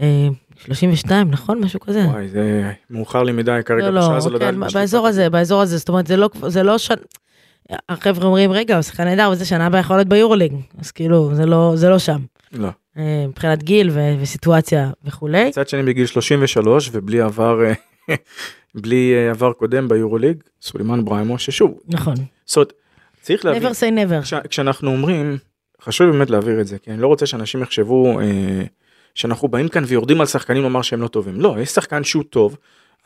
אה, 0.00 0.28
32, 0.56 1.30
נכון? 1.30 1.58
משהו 1.58 1.80
כזה. 1.80 2.04
וואי, 2.04 2.28
זה 2.28 2.72
מאוחר 2.90 3.22
לי 3.22 3.32
מדי 3.32 3.60
כרגע 3.64 3.90
לא, 3.90 4.00
בשעה 4.00 4.12
לא, 4.12 4.16
הזו 4.16 4.30
לדעת. 4.30 4.54
כן, 4.54 4.60
באזור 4.60 5.06
הזה, 5.06 5.30
באזור 5.30 5.60
הזה, 5.62 5.76
זאת 5.78 5.88
אומרת, 5.88 6.06
זה 6.06 6.16
לא, 6.16 6.30
זה 6.46 6.62
לא 6.62 6.78
ש... 6.78 6.90
החבר'ה 7.88 8.26
אומרים, 8.26 8.52
רגע, 8.52 8.74
הוא 8.74 8.82
שחקן 8.82 9.04
נהדר, 9.04 9.30
וזה 9.32 9.44
שנה 9.44 9.66
הבאה 9.66 9.80
יכול 9.80 9.96
להיות 9.96 10.08
ביורוליג. 10.08 10.52
אז 10.78 10.90
כאילו, 10.90 11.34
זה 11.34 11.46
לא, 11.46 11.72
זה 11.74 11.88
לא 11.88 11.98
שם. 11.98 12.18
לא. 12.52 12.68
אה, 12.98 13.24
מבחינת 13.28 13.62
גיל 13.62 13.90
ו- 13.92 14.14
וסיטואציה 14.20 14.90
וכולי. 15.04 15.48
מצד 15.48 15.68
שני 15.68 15.82
בגיל 15.82 16.06
33 16.06 16.90
ובלי 16.92 17.20
עבר 17.20 17.64
אה, 17.64 17.72
בלי 18.74 19.14
אה, 19.14 19.30
עבר 19.30 19.52
קודם 19.52 19.88
ביורוליג, 19.88 20.42
סולימן 20.62 21.04
בריימו, 21.04 21.38
ששוב, 21.38 21.80
נכון. 21.88 22.14
זאת 22.44 22.56
אומרת, 22.56 22.72
צריך 23.22 23.44
להבין, 23.44 23.62
never 23.62 23.70
say 23.70 24.10
never. 24.10 24.22
כש, 24.22 24.34
כשאנחנו 24.34 24.90
אומרים, 24.90 25.38
חשוב 25.82 26.10
באמת 26.10 26.30
להעביר 26.30 26.60
את 26.60 26.66
זה, 26.66 26.78
כי 26.78 26.90
אני 26.90 27.00
לא 27.00 27.06
רוצה 27.06 27.26
שאנשים 27.26 27.62
יחשבו 27.62 28.20
אה, 28.20 28.62
שאנחנו 29.14 29.48
באים 29.48 29.68
כאן 29.68 29.84
ויורדים 29.86 30.20
על 30.20 30.26
שחקנים 30.26 30.62
לומר 30.62 30.82
שהם 30.82 31.02
לא 31.02 31.08
טובים. 31.08 31.40
לא, 31.40 31.56
יש 31.60 31.68
שחקן 31.68 32.04
שהוא 32.04 32.24
טוב, 32.30 32.56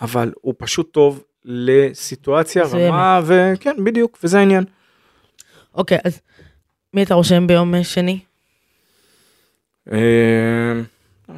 אבל 0.00 0.32
הוא 0.40 0.54
פשוט 0.58 0.92
טוב 0.92 1.24
לסיטואציה. 1.44 2.64
רמה, 2.64 3.20
וכן, 3.26 3.84
בדיוק, 3.84 4.18
וזה 4.24 4.38
העניין. 4.38 4.64
אוקיי, 5.74 5.98
אז 6.04 6.20
מי 6.94 7.02
אתה 7.02 7.14
רושם 7.14 7.46
ביום 7.46 7.82
שני? 7.82 8.18
אה, 9.92 10.80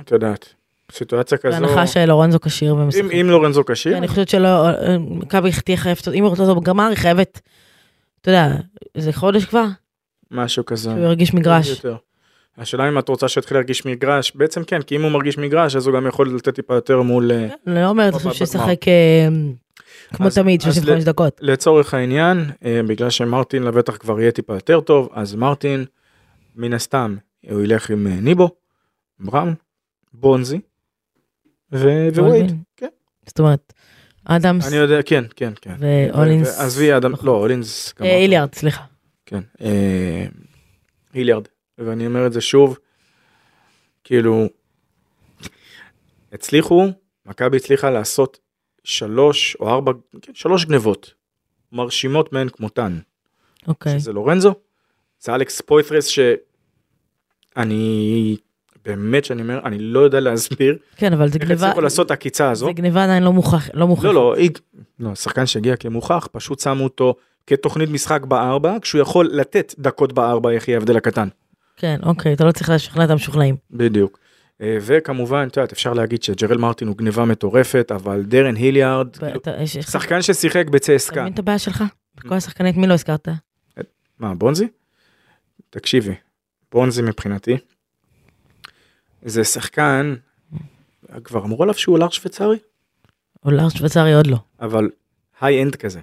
את 0.01 0.11
יודעת, 0.11 0.55
סיטואציה 0.99 1.39
כזו, 1.39 1.61
בהנחה 1.61 1.87
שלורנזו 1.87 2.41
כשיר 2.41 2.77
ומשחק. 2.77 3.01
אם, 3.01 3.11
אם 3.11 3.27
לורנזו 3.31 3.65
כשיר, 3.65 3.93
כן, 3.93 3.99
אני 3.99 4.09
חושבת 4.09 4.29
שלא, 4.29 4.67
מכבי 4.99 5.51
תהיה 5.65 5.77
חייבת, 5.77 6.09
אם 6.09 6.23
הוא 6.23 6.31
רוצה 6.31 6.43
אותו 6.43 6.61
בגמר, 6.61 6.87
היא 6.87 6.97
חייבת, 6.97 7.41
אתה 8.21 8.31
יודע, 8.31 8.53
איזה 8.95 9.13
חודש 9.13 9.45
כבר, 9.45 9.65
משהו 10.31 10.65
כזה. 10.65 10.91
שהוא 10.91 11.05
ירגיש 11.05 11.35
מגרש. 11.35 11.69
יותר. 11.69 11.97
השאלה 12.59 12.89
אם 12.89 12.99
את 12.99 13.09
רוצה 13.09 13.29
שיתחיל 13.29 13.57
להרגיש 13.57 13.87
מגרש, 13.87 14.33
בעצם 14.35 14.65
כן, 14.65 14.83
כי 14.83 14.97
אם 14.97 15.03
הוא 15.03 15.11
מרגיש 15.11 15.39
מגרש, 15.39 15.77
אז 15.77 15.87
הוא 15.87 15.95
גם 15.95 16.07
יכול 16.07 16.35
לתת 16.35 16.55
טיפה 16.55 16.75
יותר 16.75 17.03
מול, 17.03 17.33
אה, 17.33 17.47
אני 17.67 17.75
לא 17.75 17.89
אומרת. 17.89 18.15
עכשיו 18.15 18.35
שישחק 18.35 18.89
אה, 18.89 19.29
כמו 20.15 20.31
תמיד, 20.31 20.61
אז 20.61 20.75
35 20.75 21.03
ל- 21.03 21.07
דקות. 21.07 21.39
לצורך 21.41 21.95
העניין, 21.95 22.45
אה, 22.65 22.81
בגלל 22.89 23.11
שמרטין 23.11 23.63
לבטח 23.63 23.97
כבר 23.97 24.21
יהיה 24.21 24.33
טיפה 24.33 24.55
יותר 24.55 24.81
טוב, 24.81 25.09
אז 25.13 25.35
מרטין, 25.35 25.85
מן 26.57 26.73
הסתם, 26.73 27.17
הוא 27.51 27.63
ילך 27.63 27.91
עם 27.91 28.07
ניבו, 28.07 28.51
בראון, 29.21 29.55
בונזי, 30.15 30.61
ווייד. 31.73 32.53
כן. 32.77 32.89
זאת 33.27 33.39
אומרת, 33.39 33.73
אדמס 34.25 34.69
אני 34.69 34.77
יודע, 34.77 35.03
כן, 35.03 35.25
כן, 35.37 35.53
כן. 35.61 35.75
ואולינס, 35.79 36.59
עזבי 36.59 36.97
אדם, 36.97 37.13
לא, 37.23 37.33
אולינס. 37.33 37.95
אה, 38.01 38.17
איליארד, 38.17 38.55
סליחה. 38.55 38.85
כן. 39.27 39.41
אה, 39.61 40.27
היליארד. 41.13 41.49
ואני 41.79 42.07
אומר 42.07 42.27
את 42.27 42.33
זה 42.33 42.41
שוב, 42.41 42.79
כאילו, 44.05 44.47
הצליחו, 46.33 46.87
מכבי 47.27 47.57
הצליחה 47.57 47.91
לעשות 47.91 48.39
שלוש 48.85 49.57
או 49.61 49.69
ארבע, 49.69 49.93
כן, 50.23 50.35
שלוש 50.35 50.65
גנבות, 50.65 51.15
מרשימות 51.73 52.33
מהן 52.33 52.49
כמותן. 52.49 52.99
אוקיי. 53.67 54.01
שזה 54.01 54.13
לורנזו, 54.13 54.55
זה 55.21 55.35
אלכס 55.35 55.61
פויפרס 55.61 56.07
שאני, 57.57 58.37
באמת 58.87 59.25
שאני 59.25 59.42
אומר, 59.42 59.61
אני 59.64 59.79
לא 59.79 60.01
יודע 60.01 60.20
להסביר 60.20 60.79
כן, 60.96 61.12
אבל 61.12 61.29
זה 61.29 61.35
איך 61.35 61.44
גניבה, 61.49 61.66
הצליחו 61.66 61.81
לעשות 61.81 62.07
את 62.07 62.11
העקיצה 62.11 62.51
הזו. 62.51 62.66
זה 62.66 62.72
גניבה 62.72 63.05
עדיין 63.05 63.22
לא 63.22 63.33
מוכח, 63.33 63.68
לא 63.75 63.87
מוכח. 63.87 64.05
לא, 64.05 64.14
לא, 64.14 64.35
היא- 64.35 64.51
לא, 65.01 65.14
שחקן 65.14 65.46
שהגיע 65.46 65.77
כמוכח, 65.77 66.29
פשוט 66.33 66.61
שמו 66.61 66.85
אותו 66.85 67.14
כתוכנית 67.46 67.90
משחק 67.90 68.25
בארבע, 68.25 68.77
כשהוא 68.83 69.01
יכול 69.01 69.29
לתת 69.33 69.75
דקות 69.79 70.12
בארבע, 70.12 70.51
איך 70.51 70.68
יהיה 70.68 70.79
ההבדל 70.79 70.96
הקטן. 70.96 71.29
כן, 71.77 71.96
אוקיי, 72.03 72.33
אתה 72.33 72.44
לא 72.44 72.53
צריך 72.53 72.70
לשכנע 72.70 73.05
את 73.05 73.11
המשוכנעים. 73.11 73.57
בדיוק. 73.70 74.18
אה, 74.61 74.79
וכמובן, 74.81 75.46
את 75.51 75.57
יודעת, 75.57 75.72
אפשר 75.72 75.92
להגיד 75.92 76.22
שג'רל 76.22 76.59
מרטין 76.59 76.88
הוא 76.88 76.96
גניבה 76.96 77.25
מטורפת, 77.25 77.92
אבל 77.94 78.22
דרן 78.22 78.57
היליארד, 78.57 79.09
אתה- 79.16 79.66
שחקן 79.66 80.22
ששיחק 80.22 80.62
איתו 80.62 80.71
בצסקה. 80.70 81.20
מבין 81.22 81.33
את 81.33 81.38
הבעיה 81.38 81.59
שלך? 81.59 81.85
בכל 82.16 82.35
השחקנים, 82.35 82.75
מי 82.81 82.87
לא 82.87 82.94
הזכרת? 82.94 83.29
מה, 84.18 84.35
בונזי? 84.35 84.66
תקשיבי, 85.70 86.14
בונזי 86.72 87.03
מבחינתי, 87.03 87.57
זה 89.27 89.45
שחקן, 89.45 90.15
כבר 91.25 91.45
אמרו 91.45 91.62
עליו 91.62 91.75
שהוא 91.75 91.93
אולר 91.95 92.09
שוויצרי, 92.09 92.59
אולר 93.45 93.69
שוויצרי 93.69 94.15
עוד 94.15 94.27
לא. 94.27 94.37
אבל 94.61 94.89
high-end 95.41 95.77
כזה. 95.77 96.01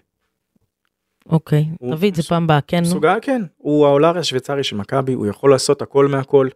אוקיי, 1.29 1.65
תביא 1.91 2.09
את 2.09 2.15
זה 2.15 2.23
פעם 2.23 2.43
הבאה, 2.43 2.61
כן? 2.61 2.81
מסוגל, 2.81 3.17
כן, 3.21 3.41
הוא 3.57 3.85
האולר 3.87 4.17
השוויצרי 4.17 4.63
של 4.63 4.75
מכבי, 4.75 5.13
הוא 5.13 5.27
יכול 5.27 5.51
לעשות 5.51 5.81
הכל 5.81 6.07
מהכל. 6.07 6.47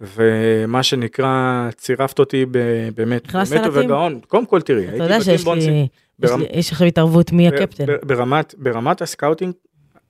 ומה 0.00 0.82
שנקרא, 0.82 1.68
צירפת 1.76 2.18
אותי 2.18 2.46
באמת, 2.46 2.94
באמת? 2.96 3.32
ובגאון. 3.66 4.20
קודם 4.28 4.46
כל 4.46 4.60
תראי, 4.62 4.82
אתה 4.84 4.90
הייתי 4.92 5.04
יודע 5.04 5.18
ב-team 5.18 5.32
שיש 5.36 5.44
בונזי. 5.44 5.70
לי, 5.70 5.88
יש 6.22 6.30
ברמ- 6.30 6.38
לי- 6.38 6.46
יש 6.52 6.72
עכשיו 6.72 6.86
התערבות 6.86 7.32
מי 7.32 7.48
הקפטן. 7.48 7.84
ברמת, 8.06 8.54
ברמת 8.58 9.02
ה-scouting, 9.02 9.54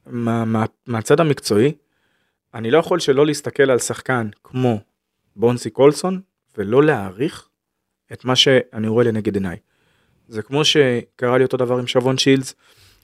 מה, 0.06 0.44
מה, 0.44 0.64
מהצד 0.86 1.20
המקצועי, 1.20 1.72
אני 2.54 2.70
לא 2.70 2.78
יכול 2.78 3.00
שלא 3.00 3.26
להסתכל 3.26 3.70
על 3.70 3.78
שחקן 3.78 4.28
כמו 4.44 4.78
בונזי 5.36 5.70
קולסון, 5.70 6.20
ולא 6.58 6.82
להעריך 6.82 7.48
את 8.12 8.24
מה 8.24 8.36
שאני 8.36 8.88
רואה 8.88 9.04
לנגד 9.04 9.34
עיניי. 9.34 9.56
זה 10.28 10.42
כמו 10.42 10.64
שקרה 10.64 11.38
לי 11.38 11.44
אותו 11.44 11.56
דבר 11.56 11.78
עם 11.78 11.86
שבון 11.86 12.18
שילדס, 12.18 12.54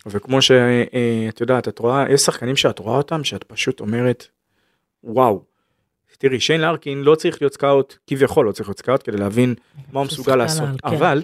וכמו 0.07 0.43
שאת 0.43 1.41
יודעת, 1.41 1.69
את 1.69 1.79
רואה, 1.79 2.13
יש 2.13 2.21
שחקנים 2.21 2.57
שאת 2.57 2.79
רואה 2.79 2.97
אותם, 2.97 3.25
שאת 3.25 3.45
פשוט 3.45 3.81
אומרת, 3.81 4.27
וואו. 5.05 5.45
תראי, 6.19 6.41
שיין 6.41 6.61
לארקין 6.61 7.03
לא 7.03 7.15
צריך 7.15 7.43
להיות 7.43 7.55
scout, 7.55 7.95
כביכול 8.07 8.47
לא 8.47 8.53
צריך 8.53 8.69
להיות 8.69 8.79
scout, 8.79 9.03
כדי 9.05 9.17
להבין 9.17 9.55
מה 9.93 10.01
הוא 10.01 10.07
מסוגל 10.07 10.37
לעשות. 10.37 10.69
כן. 10.81 10.89
אבל, 10.89 11.23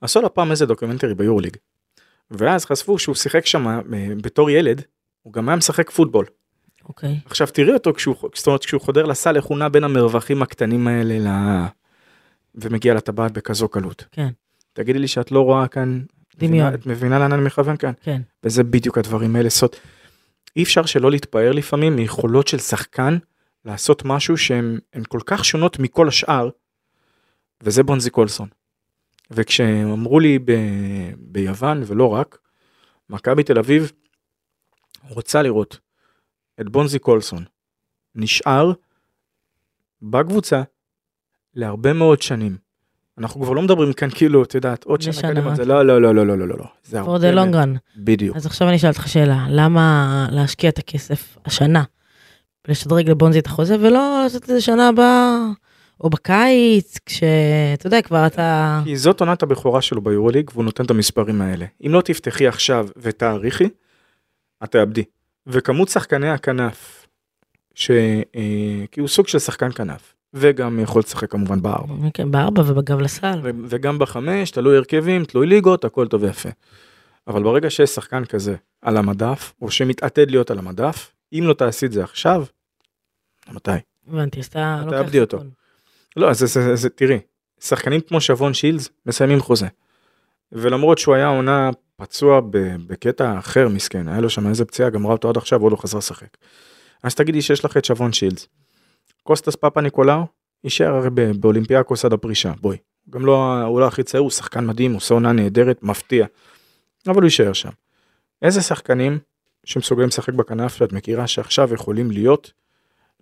עשו 0.00 0.20
לו 0.20 0.34
פעם 0.34 0.50
איזה 0.50 0.66
דוקומנטרי 0.66 1.14
ביורוליג. 1.14 1.56
ואז 2.30 2.64
חשפו 2.64 2.98
שהוא 2.98 3.14
שיחק 3.14 3.46
שם 3.46 3.66
אה, 3.68 3.80
בתור 4.22 4.50
ילד, 4.50 4.82
הוא 5.22 5.32
גם 5.32 5.48
היה 5.48 5.56
משחק 5.56 5.90
פוטבול. 5.90 6.26
אוקיי. 6.88 7.20
עכשיו 7.24 7.46
תראי 7.46 7.74
אותו 7.74 7.94
כשהוא, 7.94 8.16
זאת 8.34 8.46
אומרת, 8.46 8.64
כשהוא 8.64 8.80
חודר 8.80 9.04
לסל, 9.04 9.36
איך 9.36 9.44
הוא 9.44 9.58
נע 9.58 9.68
בין 9.68 9.84
המרווחים 9.84 10.42
הקטנים 10.42 10.88
האלה 10.88 11.18
ל... 11.18 11.28
ומגיע 12.54 12.94
לטבעת 12.94 13.32
בכזו 13.32 13.68
קלות. 13.68 14.04
כן. 14.12 14.28
תגידי 14.72 14.98
לי 14.98 15.08
שאת 15.08 15.32
לא 15.32 15.40
רואה 15.40 15.68
כאן, 15.68 16.00
דמיון. 16.38 16.74
את 16.74 16.86
מבינה 16.86 17.18
לאן 17.18 17.32
אני 17.32 17.42
מכוון 17.42 17.76
כאן? 17.76 17.92
כן. 18.02 18.22
וזה 18.44 18.64
בדיוק 18.64 18.98
הדברים 18.98 19.36
האלה. 19.36 19.48
זאת, 19.48 19.76
אי 20.56 20.62
אפשר 20.62 20.86
שלא 20.86 21.10
להתפאר 21.10 21.52
לפעמים 21.52 21.96
מיכולות 21.96 22.48
של 22.48 22.58
שחקן 22.58 23.18
לעשות 23.64 24.02
משהו 24.04 24.36
שהן 24.36 24.78
הן 24.92 25.02
כל 25.08 25.20
כך 25.26 25.44
שונות 25.44 25.78
מכל 25.78 26.08
השאר, 26.08 26.48
וזה 27.62 27.82
בונזי 27.82 28.10
קולסון. 28.10 28.48
וכשאמרו 29.30 30.20
לי 30.20 30.38
ב, 30.38 30.52
ביוון 31.18 31.82
ולא 31.86 32.08
רק, 32.08 32.38
מכבי 33.10 33.42
תל 33.42 33.58
אביב 33.58 33.92
רוצה 35.08 35.42
לראות 35.42 35.78
את 36.60 36.68
בונזי 36.68 36.98
קולסון 36.98 37.44
נשאר 38.14 38.72
בקבוצה 40.02 40.62
להרבה 41.54 41.92
מאוד 41.92 42.22
שנים. 42.22 42.56
אנחנו 43.18 43.40
כבר 43.40 43.52
לא 43.52 43.62
מדברים 43.62 43.92
כאן 43.92 44.08
כאילו, 44.10 44.42
את 44.42 44.54
יודעת, 44.54 44.84
עוד 44.84 45.02
שנה. 45.02 45.14
קדימה, 45.30 45.54
זה 45.54 45.64
לא, 45.64 45.86
לא, 45.86 46.02
לא, 46.02 46.14
לא, 46.14 46.26
לא, 46.26 46.38
לא, 46.38 46.48
לא, 46.48 46.58
לא. 46.58 46.64
זה 46.84 47.02
for 47.02 47.04
הרבה 47.04 47.30
the 47.30 47.34
long 47.34 47.54
run. 47.54 47.78
בדיוק. 47.96 48.36
אז 48.36 48.46
עכשיו 48.46 48.68
אני 48.68 48.76
אשאל 48.76 48.90
אותך 48.90 49.08
שאלה, 49.08 49.46
למה 49.50 50.28
להשקיע 50.30 50.70
את 50.70 50.78
הכסף 50.78 51.38
השנה, 51.44 51.84
לשדרג 52.68 53.10
לבונזי 53.10 53.38
את 53.38 53.46
החוזה, 53.46 53.76
ולא 53.80 54.20
לעשות 54.22 54.42
את 54.42 54.46
זה 54.46 54.60
שנה 54.60 54.88
הבאה, 54.88 55.38
או 56.00 56.10
בקיץ, 56.10 56.98
כשאתה 57.06 57.86
יודע, 57.86 58.02
כבר 58.02 58.26
אתה... 58.26 58.80
כי 58.84 58.96
זאת 58.96 59.20
עונת 59.20 59.42
הבכורה 59.42 59.82
שלו 59.82 60.00
ביורוליג 60.00 60.50
והוא 60.52 60.64
נותן 60.64 60.84
את 60.84 60.90
המספרים 60.90 61.42
האלה. 61.42 61.66
אם 61.86 61.92
לא 61.92 62.00
תפתחי 62.00 62.46
עכשיו 62.46 62.88
ותאריכי, 62.96 63.68
את 64.64 64.70
תאבדי. 64.72 65.04
וכמות 65.46 65.88
שחקני 65.88 66.30
הכנף. 66.30 67.06
אה, 67.90 68.22
כי 68.92 69.00
הוא 69.00 69.08
סוג 69.08 69.28
של 69.28 69.38
שחקן 69.38 69.72
כנף, 69.72 70.14
וגם 70.34 70.80
יכול 70.80 71.00
לשחק 71.00 71.30
כמובן 71.30 71.62
בארבע. 71.62 71.94
כן, 72.14 72.30
בארבע 72.30 72.62
ובגב 72.66 73.00
לסל. 73.00 73.40
ו- 73.42 73.50
וגם 73.68 73.98
בחמש, 73.98 74.50
תלוי 74.50 74.76
הרכבים, 74.76 75.24
תלוי 75.24 75.46
ליגות, 75.46 75.84
הכל 75.84 76.08
טוב 76.08 76.22
ויפה. 76.22 76.48
אבל 77.26 77.42
ברגע 77.42 77.70
שיש 77.70 77.90
שחקן 77.90 78.24
כזה 78.24 78.56
על 78.82 78.96
המדף, 78.96 79.52
או 79.62 79.70
שמתעתד 79.70 80.30
להיות 80.30 80.50
על 80.50 80.58
המדף, 80.58 81.12
אם 81.32 81.44
לא 81.46 81.54
תעשי 81.54 81.86
את 81.86 81.92
זה 81.92 82.04
עכשיו, 82.04 82.44
מתי? 83.52 83.70
הבנתי, 84.08 84.40
אז 84.40 84.46
אתה 84.46 84.82
לוקח 84.84 84.96
תאבדי 84.96 85.20
אותו. 85.20 85.38
לא, 86.16 86.30
אז 86.30 86.58
זה, 86.74 86.88
תראי, 86.88 87.18
שחקנים 87.60 88.00
כמו 88.00 88.20
שבון 88.20 88.54
שילס 88.54 88.88
מסיימים 89.06 89.40
חוזה. 89.40 89.66
ולמרות 90.52 90.98
שהוא 90.98 91.14
היה 91.14 91.26
עונה 91.26 91.70
פצוע 91.96 92.40
בקטע 92.86 93.38
אחר 93.38 93.68
מסכן, 93.68 94.08
היה 94.08 94.20
לו 94.20 94.30
שם 94.30 94.46
איזה 94.46 94.64
פציעה, 94.64 94.90
גמרה 94.90 95.12
אותו 95.12 95.28
עד 95.28 95.36
עכשיו, 95.36 95.62
עוד 95.62 95.72
לא 95.72 95.76
חזר 95.76 95.98
לשחק. 95.98 96.36
אז 97.02 97.14
תגידי 97.14 97.42
שיש 97.42 97.64
לך 97.64 97.76
את 97.76 97.84
שבון 97.84 98.12
שילדס. 98.12 98.48
קוסטס 99.22 99.56
פפניקולאו, 99.56 100.26
יישאר 100.64 100.94
הרי 100.94 101.10
באולימפיאקוס 101.40 102.04
עד 102.04 102.12
הפרישה, 102.12 102.52
בואי. 102.60 102.76
גם 103.10 103.26
לא, 103.26 103.62
הוא 103.62 103.80
לא 103.80 103.86
הכי 103.86 104.02
צעיר, 104.02 104.22
הוא 104.22 104.30
שחקן 104.30 104.66
מדהים, 104.66 104.90
הוא 104.90 104.96
עושה 104.96 105.14
עונה 105.14 105.32
נהדרת, 105.32 105.82
מפתיע. 105.82 106.26
אבל 107.06 107.16
הוא 107.16 107.24
יישאר 107.24 107.52
שם. 107.52 107.70
איזה 108.42 108.62
שחקנים 108.62 109.18
שמסוגלים 109.64 110.08
לשחק 110.08 110.34
בכנף 110.34 110.74
שאת 110.74 110.92
מכירה 110.92 111.26
שעכשיו 111.26 111.74
יכולים 111.74 112.10
להיות, 112.10 112.52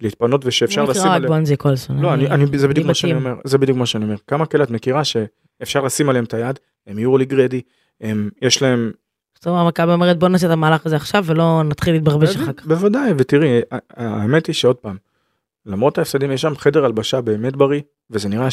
להתפנות 0.01 0.47
ושאפשר 0.47 0.81
אני 0.81 0.91
לשים 0.91 1.01
מכירה 1.01 1.15
רק 1.15 1.17
עליהם. 1.17 1.33
בונזי 1.33 1.57
קולסון. 1.57 1.99
לא, 1.99 2.15
אני, 2.15 2.27
אני, 2.27 2.59
זה 2.59 2.69
בדיוק 2.69 2.87
מה 2.87 2.95
שאני. 2.95 3.15
אומר, 3.15 3.35
זה 3.45 3.59
בדיוק 3.59 3.79
מה 3.79 3.87
שאני 3.87 4.05
אומר. 4.05 4.17
כמה 4.27 4.47
כאלה 4.47 4.65
את 4.65 4.71
מכירה 4.71 5.03
שאפשר 5.05 5.85
לשים 5.85 6.09
עליהם 6.09 6.25
את 6.25 6.35
היד, 6.35 6.59
הם 6.87 6.99
יורוליג 6.99 7.35
רדי, 7.35 7.61
הם, 8.01 8.31
יש 8.43 8.63
להם... 8.63 8.93
זאת 9.35 9.47
אומרת, 9.47 9.67
מכבי 9.67 9.93
אומרת 9.93 10.19
בוא 10.19 10.29
נעשה 10.29 10.47
את 10.47 10.53
המהלך 10.53 10.87
הזה 10.87 10.97
עכשיו 10.97 11.25
ולא 11.27 11.63
נתחיל 11.65 11.95
להתברבש 11.95 12.37
אחר 12.37 12.53
כך. 12.53 12.67
בוודאי, 12.67 13.13
ותראי, 13.19 13.61
האמת 13.91 14.47
היא 14.47 14.55
שעוד 14.55 14.77
פעם, 14.77 14.97
למרות 15.67 15.99
ההפסדים 15.99 16.33
יש 16.33 16.41
שם 16.41 16.57
חדר 16.57 16.85
הלבשה 16.85 17.21
באמת 17.21 17.57
בריא, 17.57 17.81
וזה 18.11 18.29
נראה 18.29 18.49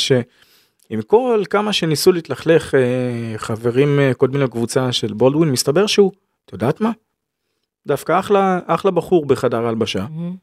עם 0.89 1.02
כל 1.02 1.44
כמה 1.50 1.74
שניסו 1.74 2.12
להתלכלך 2.12 2.76
אה, 2.76 3.34
חברים 3.38 4.00
אה, 4.00 4.14
קודמים 4.14 4.42
לקבוצה 4.42 4.92
של 4.92 5.14
בולדווין, 5.14 5.52
מסתבר 5.52 5.88
שהוא, 5.88 6.12
את 6.46 6.54
יודעת 6.54 6.82
מה? 6.82 6.92
דווקא 7.88 8.20
אחלה, 8.20 8.60
אחלה 8.66 8.92
בחור 8.92 9.26
בחדר 9.26 9.68
הלבשה, 9.68 10.06
מהמם. 10.10 10.36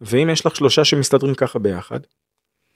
ואם 0.00 0.30
יש 0.32 0.46
לך 0.46 0.56
שלושה 0.56 0.84
שמסתדרים 0.84 1.34
ככה 1.34 1.58
ביחד, 1.58 2.00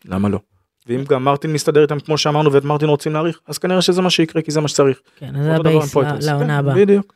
למה 0.05 0.29
לא? 0.29 0.39
ואם 0.87 1.05
גם 1.05 1.25
מרטין 1.25 1.53
מסתדר 1.53 1.83
איתם 1.83 2.01
כמו 2.01 2.19
שאמרנו 2.19 2.53
ואת 2.53 2.65
מרטין 2.65 2.89
רוצים 2.89 3.13
להאריך, 3.13 3.41
אז 3.47 3.59
כנראה 3.59 3.83
שזה 3.83 4.03
מה 4.03 4.11
שיקרה 4.11 4.43
כי 4.43 4.51
זה 4.51 4.61
מה 4.61 4.69
שצריך. 4.69 5.01
כן, 5.17 5.43
זה 5.43 5.57
ה-base 5.57 5.97
לעונה 5.97 6.45
כן, 6.45 6.51
הבאה. 6.51 6.75
בדיוק. 6.75 7.15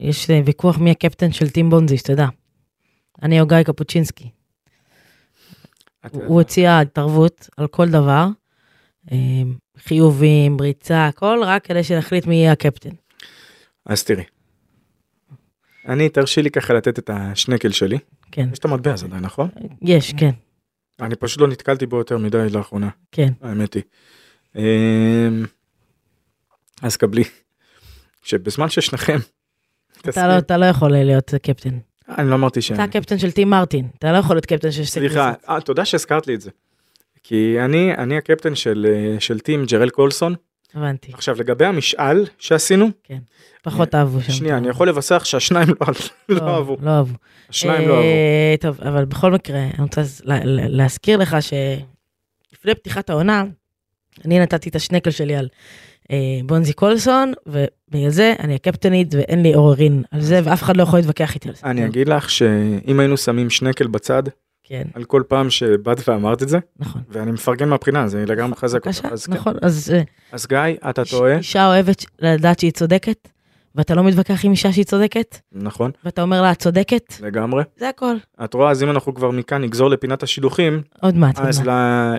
יש 0.00 0.30
אה, 0.30 0.40
ויכוח 0.44 0.78
מי 0.78 0.90
הקפטן 0.90 1.32
של 1.32 1.50
team 1.50 1.70
בונזי, 1.70 1.98
שתדע. 1.98 2.26
אני 3.22 3.40
או 3.40 3.46
גיא 3.46 3.62
קפוצ'ינסקי. 3.62 4.30
הוא 6.12 6.40
הציע 6.40 6.78
התערבות 6.78 7.48
על 7.56 7.66
כל 7.66 7.88
דבר, 7.88 8.26
אה, 9.12 9.16
חיובים, 9.78 10.56
בריצה, 10.56 11.06
הכל, 11.06 11.40
רק 11.44 11.64
כדי 11.64 11.84
שנחליט 11.84 12.26
מי 12.26 12.34
יהיה 12.34 12.52
הקפטן. 12.52 12.90
אז 13.86 14.04
תראי. 14.04 14.24
אני 15.88 16.08
תרשי 16.08 16.42
לי 16.42 16.50
ככה 16.50 16.74
לתת 16.74 16.98
את 16.98 17.10
השקל 17.12 17.70
שלי. 17.70 17.98
כן, 18.32 18.48
יש 18.52 18.58
את 18.58 18.64
המטבע 18.64 18.92
הזה 18.92 19.06
עדיין 19.06 19.22
נכון? 19.22 19.48
יש, 19.82 20.14
כן, 20.16 20.30
אני 21.02 21.16
פשוט 21.16 21.40
לא 21.40 21.48
נתקלתי 21.48 21.86
בו 21.86 21.96
יותר 21.98 22.18
מדי 22.18 22.46
לאחרונה. 22.50 22.88
כן. 23.12 23.32
האמת 23.42 23.74
היא. 23.74 23.82
אמ, 24.56 25.44
אז 26.82 26.96
קבלי. 26.96 27.24
שבזמן 28.22 28.68
ששניכם. 28.68 29.18
אתה 30.08 30.28
לא- 30.28 30.38
אתה 30.38 30.56
לא 30.56 30.66
יכול 30.66 30.92
להיות 30.92 31.34
קפטן. 31.42 31.78
אני 32.08 32.30
לא 32.30 32.34
אמרתי 32.34 32.62
ש... 32.62 32.72
אתה 32.72 32.82
הקפטן 32.82 33.18
של 33.18 33.30
טים 33.30 33.50
מרטין, 33.50 33.88
אתה 33.98 34.12
לא 34.12 34.16
יכול 34.16 34.36
להיות 34.36 34.46
קפטן 34.46 34.72
של 34.72 34.84
סליחה. 34.84 35.32
אה, 35.48 35.60
תודה 35.60 35.84
שהזכרת 35.84 36.26
לי 36.26 36.34
את 36.34 36.40
זה. 36.40 36.50
כי 37.22 37.56
אני 37.64 37.94
אני 37.94 38.16
הקפטן 38.16 38.54
של 38.54 38.86
אה, 38.88 39.20
של 39.20 39.40
טים 39.40 39.64
ג'רל 39.64 39.90
קולסון. 39.90 40.34
הבנתי, 40.74 41.12
עכשיו 41.14 41.36
לגבי 41.38 41.64
המשאל 41.64 42.26
שעשינו, 42.38 42.88
פחות 43.62 43.94
אהבו 43.94 44.20
שם. 44.20 44.32
שנייה 44.32 44.56
אני 44.58 44.68
יכול 44.68 44.88
לבשר 44.88 45.18
שהשניים 45.18 45.68
לא- 45.68 45.86
לא 46.28 46.54
אהבו. 46.56 46.76
לא 46.80 46.90
אהבו. 46.90 47.14
השניים 47.50 47.88
לא 47.88 47.94
אהבו. 47.94 48.02
אה, 48.06 48.54
טוב, 48.60 48.80
אבל 48.80 49.04
בכל 49.04 49.32
מקרה, 49.32 49.58
אני 49.58 49.82
רוצה 49.82 50.00
לה- 50.24 50.44
לה- 50.44 50.68
להזכיר 50.68 51.18
לך 51.18 51.36
שלפני 51.40 52.74
פתיחת 52.74 53.10
העונה, 53.10 53.44
אני 54.24 54.40
נתתי 54.40 54.68
את 54.68 54.76
השנקל 54.76 55.10
שלי 55.10 55.36
על 55.36 55.48
אה, 56.10 56.16
בונזי 56.46 56.72
קולסון, 56.72 57.32
ובגלל 57.46 58.10
זה 58.10 58.34
אני 58.40 58.54
הקפטנית 58.54 59.14
ואין 59.14 59.42
לי 59.42 59.54
עוררין 59.54 60.02
על 60.10 60.20
זה, 60.20 60.40
ואף 60.44 60.62
אחד 60.62 60.76
לא 60.76 60.82
יכול 60.82 60.98
להתווכח 60.98 61.34
איתי 61.34 61.48
על 61.48 61.54
זה. 61.54 61.66
אני 61.66 61.86
אגיד 61.86 62.08
לך 62.08 62.30
שאם 62.30 63.00
היינו 63.00 63.16
שמים 63.16 63.50
שנקל 63.50 63.86
בצד 63.86 64.22
כן, 64.64 64.82
על 64.94 65.04
כל 65.04 65.22
פעם 65.28 65.50
שבאת 65.50 66.08
ואמרת 66.08 66.42
את 66.42 66.48
זה, 66.48 66.58
נכון. 66.78 67.02
ואני 67.08 67.30
מפרגן 67.30 67.68
מהבחינה, 67.68 68.08
זה 68.08 68.24
לגמרי 68.28 68.50
מחזק 68.50 68.86
אותך. 68.86 68.98
בבקשה, 68.98 69.08
אז 69.08 69.26
כן. 69.26 69.32
נכון, 69.32 69.54
אז 69.62 69.92
אה, 69.94 70.02
אז 70.32 70.46
גיא, 70.46 70.58
אתה 70.90 71.04
טועה, 71.04 71.36
אישה 71.36 71.66
אוהבת 71.66 72.04
לדעת 72.18 72.58
שהיא 72.58 72.70
צודקת, 72.70 73.28
ואתה 73.74 73.94
לא 73.94 74.04
מתווכח 74.04 74.44
עם 74.44 74.50
אישה 74.50 74.72
שהיא 74.72 74.84
צודקת, 74.84 75.38
נכון, 75.52 75.90
ואתה 76.04 76.22
אומר 76.22 76.42
לה, 76.42 76.52
את 76.52 76.58
צודקת, 76.58 77.14
לגמרי. 77.22 77.62
זה 77.76 77.88
הכל. 77.88 78.14
את 78.44 78.54
רואה, 78.54 78.70
אז 78.70 78.82
אם 78.82 78.90
אנחנו 78.90 79.14
כבר 79.14 79.30
מכאן 79.30 79.62
נגזור 79.62 79.90
לפינת 79.90 80.22
השידוכים, 80.22 80.82
עוד 81.00 81.16
מעט, 81.16 81.38
עוד 81.38 81.48
אז 81.48 81.60
מעט. 81.60 81.66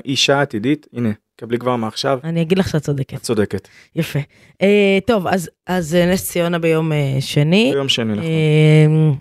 לאישה 0.06 0.39
העתידית, 0.39 0.88
הנה, 0.94 1.10
קבלי 1.36 1.58
כבר 1.58 1.76
מעכשיו, 1.76 2.20
אני 2.24 2.41
אגיד 2.41 2.58
לך 2.58 2.70
שאת 2.70 2.82
צודקת. 2.82 3.14
את 3.14 3.22
צודקת. 3.22 3.68
יפה. 3.96 4.20
אה, 4.62 5.00
טוב, 5.08 5.28
אז, 5.28 5.50
אז 5.68 5.96
אה, 5.96 6.12
נס 6.14 6.32
ציונה 6.32 6.60
ביום 6.60 6.91
אה, 6.91 7.18
שני. 7.20 7.72
ביום 7.74 7.89
שני, 7.89 8.12
נכון. 8.14 8.24
אה, 8.24 9.12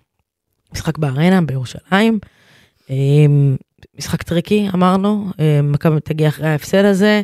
משחק 0.73 0.99
בארנה 0.99 1.41
בירושלים. 1.41 2.19
אה, 2.91 2.97
משחק 3.99 4.23
tricky 4.23 4.69
אמרנו, 4.75 5.27
אה, 5.41 5.61
מכבי 5.63 6.01
תגיע 6.01 6.29
אחרי 6.29 6.49
ההפסד 6.49 6.85
הזה. 6.85 7.23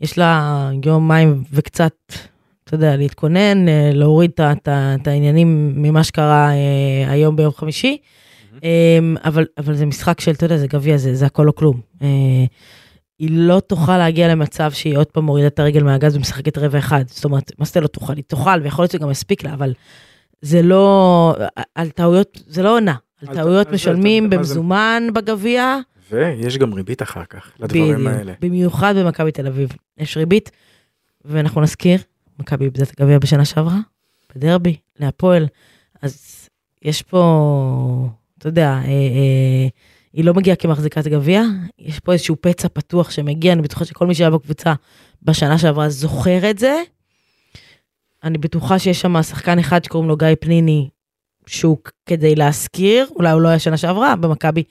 יש 0.00 0.18
לה 0.18 0.70
יומיים 0.84 1.44
וקצת, 1.52 1.94
אתה 2.64 2.74
יודע, 2.74 2.96
להתכונן, 2.96 3.68
אה, 3.68 3.90
להוריד 3.94 4.30
את 4.40 5.08
העניינים 5.08 5.72
ממה 5.76 6.04
שקרה 6.04 6.50
אה, 6.50 7.10
היום 7.10 7.36
ביום 7.36 7.52
חמישי. 7.52 7.98
אה, 8.64 8.98
אבל, 9.24 9.46
אבל 9.58 9.74
זה 9.74 9.86
משחק 9.86 10.20
של, 10.20 10.30
אתה 10.30 10.44
יודע, 10.44 10.56
זה 10.56 10.66
גביע, 10.66 10.96
זה, 10.96 11.14
זה 11.14 11.26
הכל 11.26 11.48
או 11.48 11.54
כלום. 11.54 11.80
אה, 12.02 12.08
היא 13.18 13.28
לא 13.32 13.60
תוכל 13.60 13.98
להגיע 13.98 14.28
למצב 14.28 14.72
שהיא 14.72 14.96
עוד 14.96 15.06
פעם 15.06 15.24
מורידה 15.24 15.46
את 15.46 15.58
הרגל 15.58 15.82
מהגז 15.82 16.16
ומשחקת 16.16 16.58
רבע 16.58 16.78
אחד. 16.78 17.04
זאת 17.06 17.24
אומרת, 17.24 17.52
מה 17.58 17.64
זה 17.64 17.80
לא 17.80 17.86
תוכל? 17.86 18.16
היא 18.16 18.24
תוכל, 18.26 18.60
ויכול 18.62 18.82
להיות 18.82 18.92
שגם 18.92 19.10
יספיק 19.10 19.44
לה, 19.44 19.54
אבל 19.54 19.72
זה 20.40 20.62
לא, 20.62 21.34
על 21.74 21.90
טעויות, 21.90 22.42
זה 22.46 22.62
לא 22.62 22.76
עונה. 22.76 22.94
על 23.28 23.34
טעויות 23.34 23.68
משלמים 23.70 24.30
במזומן 24.30 25.02
בגביע. 25.14 25.78
ויש 26.10 26.58
גם 26.58 26.72
ריבית 26.72 27.02
אחר 27.02 27.24
כך, 27.24 27.52
לדברים 27.60 27.94
בדיוק. 27.94 28.08
האלה. 28.08 28.32
במיוחד 28.40 28.94
במכבי 28.96 29.32
תל 29.32 29.46
אביב. 29.46 29.72
יש 29.98 30.16
ריבית, 30.16 30.50
ואנחנו 31.24 31.60
נזכיר, 31.60 31.98
מכבי 32.38 32.64
איבדה 32.64 32.82
את 32.82 33.00
הגביע 33.00 33.18
בשנה 33.18 33.44
שעברה, 33.44 33.78
בדרבי, 34.36 34.76
להפועל. 35.00 35.46
אז 36.02 36.48
יש 36.82 37.02
פה, 37.02 38.08
אתה 38.38 38.48
יודע, 38.48 38.68
אה, 38.68 38.84
אה, 38.84 39.68
היא 40.12 40.24
לא 40.24 40.34
מגיעה 40.34 40.56
כמחזיקת 40.56 41.06
גביע, 41.06 41.42
יש 41.78 42.00
פה 42.00 42.12
איזשהו 42.12 42.36
פצע 42.40 42.68
פתוח 42.68 43.10
שמגיע, 43.10 43.52
אני 43.52 43.62
בטוחה 43.62 43.84
שכל 43.84 44.06
מי 44.06 44.14
שהיה 44.14 44.30
בקבוצה 44.30 44.74
בשנה 45.22 45.58
שעברה 45.58 45.88
זוכר 45.88 46.50
את 46.50 46.58
זה. 46.58 46.82
אני 48.24 48.38
בטוחה 48.38 48.78
שיש 48.78 49.00
שם 49.00 49.22
שחקן 49.22 49.58
אחד 49.58 49.84
שקוראים 49.84 50.08
לו 50.08 50.16
גיא 50.16 50.28
פניני, 50.40 50.88
שהוא 51.46 51.78
כדי 52.06 52.34
להזכיר, 52.34 53.06
אולי 53.16 53.30
הוא 53.30 53.40
לא 53.40 53.48
היה 53.48 53.58
שנה 53.58 53.76
שעברה 53.76 54.16
במכבי, 54.16 54.64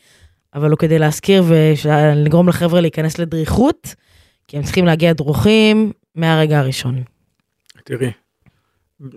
אבל 0.53 0.69
הוא 0.69 0.77
כדי 0.77 0.99
להזכיר 0.99 1.43
ולגרום 1.47 2.49
לחבר'ה 2.49 2.81
להיכנס 2.81 3.19
לדריכות, 3.19 3.95
כי 4.47 4.57
הם 4.57 4.63
צריכים 4.63 4.85
להגיע 4.85 5.13
דרוכים 5.13 5.91
מהרגע 6.15 6.59
הראשון. 6.59 7.03
תראי, 7.83 8.11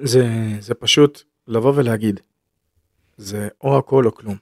זה, 0.03 0.27
זה 0.61 0.75
פשוט 0.75 1.23
לבוא 1.49 1.73
ולהגיד, 1.77 2.21
זה 3.17 3.49
או 3.61 3.79
הכל 3.79 4.07
או 4.07 4.15
כלום. 4.15 4.37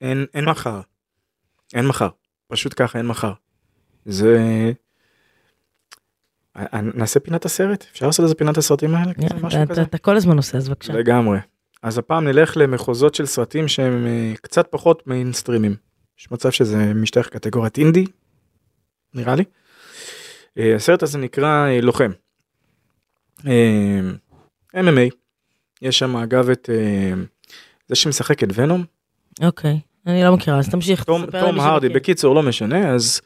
אין, 0.00 0.26
אין 0.34 0.44
מחר. 0.44 0.80
אין 1.74 1.86
מחר. 1.86 2.08
פשוט 2.48 2.74
ככה, 2.76 2.98
אין 2.98 3.06
מחר. 3.06 3.32
זה... 4.04 4.72
אה, 6.56 6.80
נעשה 6.80 7.20
פינת 7.20 7.44
הסרט? 7.44 7.86
אפשר 7.92 8.06
לעשות 8.06 8.24
איזה 8.24 8.34
פינת 8.34 8.58
הסרטים 8.58 8.94
האלה? 8.94 9.12
אתה 9.82 9.98
כל 9.98 10.16
הזמן 10.16 10.36
עושה, 10.36 10.58
אז 10.58 10.68
בבקשה. 10.68 10.92
לגמרי. 10.92 11.38
אז 11.82 11.98
הפעם 11.98 12.24
נלך 12.24 12.56
למחוזות 12.56 13.14
של 13.14 13.26
סרטים 13.26 13.68
שהם 13.68 14.06
אה, 14.06 14.32
קצת 14.42 14.66
פחות 14.70 15.06
מיינסטרימים. 15.06 15.76
יש 16.18 16.30
מצב 16.30 16.50
שזה 16.50 16.94
משתייך 16.94 17.28
קטגוריית 17.28 17.78
אינדי, 17.78 18.04
נראה 19.14 19.34
לי. 19.34 19.44
אה, 20.58 20.74
הסרט 20.74 21.02
הזה 21.02 21.18
נקרא 21.18 21.68
אה, 21.68 21.80
לוחם. 21.80 22.10
MMA. 24.76 25.10
יש 25.82 25.98
שם 25.98 26.16
אגב 26.16 26.50
את 26.50 26.70
זה 27.88 27.94
שמשחק 27.94 28.42
את 28.42 28.48
ונום, 28.54 28.84
אוקיי, 29.42 29.80
אני 30.06 30.24
לא 30.24 30.34
מכירה, 30.36 30.58
אז 30.58 30.68
תמשיך. 30.68 31.04
תום, 31.04 31.26
תספר 31.26 31.40
תום 31.40 31.60
הרדי. 31.60 31.88
בקיצור 31.88 32.34
לא 32.34 32.42
משנה, 32.42 32.94
אז 32.94 33.20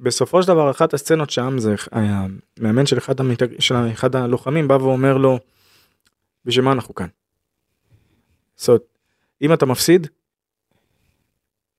בסופו 0.00 0.42
של 0.42 0.48
דבר 0.48 0.70
אחת 0.70 0.94
הסצנות 0.94 1.30
שם 1.30 1.58
זה 1.58 1.74
המאמן 1.92 2.86
של 2.86 2.98
אחד, 2.98 3.20
המתג... 3.20 3.60
של 3.60 3.74
אחד 3.92 4.16
הלוחמים 4.16 4.68
בא 4.68 4.74
ואומר 4.74 5.16
לו, 5.16 5.38
בשביל 6.44 6.64
מה 6.64 6.72
אנחנו 6.72 6.94
כאן? 6.94 7.06
זאת 8.56 8.82
אם 9.42 9.52
אתה 9.52 9.66
מפסיד, 9.66 10.06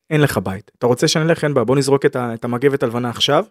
אין 0.10 0.22
לך 0.22 0.38
בית. 0.38 0.72
אתה 0.78 0.88
רוצה 0.88 1.08
שנלך, 1.08 1.44
אין 1.44 1.54
בעיה, 1.54 1.66
בוא 1.66 1.76
נזרוק 1.76 2.06
את, 2.06 2.16
ה... 2.16 2.34
את 2.34 2.46
המגבת 2.46 2.84
הלבנה 2.84 3.10
עכשיו, 3.10 3.46